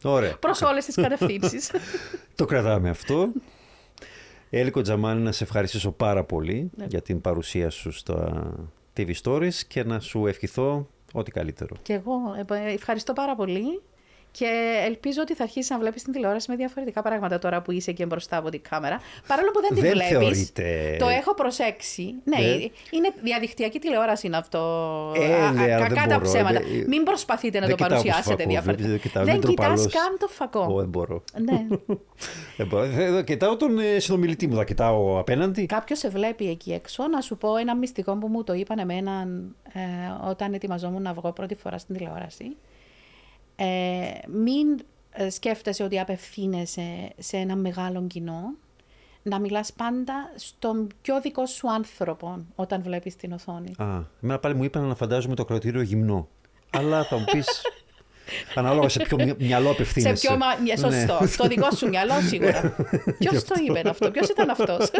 [0.03, 0.37] Ωραία.
[0.37, 1.71] Προς όλες τις κατευθύνσεις.
[2.35, 3.31] το κρατάμε αυτό.
[4.49, 6.85] Έλικο Τζαμάνη, να σε ευχαριστήσω πάρα πολύ ναι.
[6.89, 8.51] για την παρουσία σου στα
[8.97, 11.75] TV Stories και να σου ευχηθώ ό,τι καλύτερο.
[11.81, 12.13] Και εγώ
[12.51, 13.81] ε, ευχαριστώ πάρα πολύ.
[14.37, 17.91] Και ελπίζω ότι θα αρχίσεις να βλέπεις την τηλεόραση με διαφορετικά πράγματα τώρα που είσαι
[17.91, 18.99] και μπροστά από την κάμερα.
[19.27, 20.07] Παρόλο που δεν τη βλέπεις.
[20.07, 20.95] Θεωρείται...
[20.99, 22.13] Το έχω προσέξει.
[22.23, 22.37] Ναι,
[22.91, 24.59] είναι διαδικτυακή τηλεόραση είναι αυτό.
[25.15, 26.57] Ε, ναι, κακά τα ψέματα.
[26.57, 29.23] Ε, Μην προσπαθείτε να το παρουσιάσετε διαφορετικά.
[29.23, 30.75] Δεν κοιτάς καν το φακό.
[30.77, 31.23] δεν μπορώ.
[31.41, 31.67] Ναι.
[32.95, 35.65] δεν Κοιτάω τον ε, συνομιλητή μου, θα κοιτάω απέναντι.
[35.65, 37.07] Κάποιος σε βλέπει εκεί έξω.
[37.07, 39.27] Να σου πω ένα μυστικό που μου το είπαν εμένα
[40.29, 42.55] όταν ετοιμαζόμουν να βγω πρώτη φορά στην τηλεόραση.
[43.55, 44.79] Ε, μην
[45.11, 48.53] ε, σκέφτεσαι ότι απευθύνεσαι σε ένα μεγάλο κοινό.
[49.23, 53.73] Να μιλάς πάντα στον πιο δικό σου άνθρωπο όταν βλέπεις την οθόνη.
[53.77, 56.27] Α, εμένα πάλι μου είπαν να φαντάζομαι το κρατήριο γυμνό.
[56.69, 57.61] Αλλά θα μου πεις
[58.55, 60.15] Ανάλογα σε ποιο μυαλό απευθύνεσαι.
[60.15, 60.45] Σε ποιο μα...
[60.77, 61.17] Σωστό.
[61.21, 61.27] Ναι.
[61.27, 62.75] Στο δικό σου μυαλό σίγουρα.
[63.19, 64.91] Ποιος το είπε αυτό, ποιος ήταν αυτός;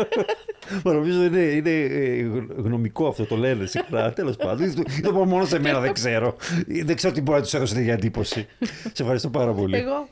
[0.84, 2.22] Μα νομίζω είναι, είναι ε,
[2.56, 4.12] γνωμικό αυτό, το λένε συχνά.
[4.14, 4.74] Τέλος πάντων.
[5.02, 6.36] Το πω μόνο σε μένα, δεν ξέρω.
[6.84, 8.48] Δεν ξέρω τι μπορεί να τους έδωσε για εντύπωση.
[8.94, 9.78] Σε ευχαριστώ πάρα πολύ.
[9.78, 10.08] Εγώ.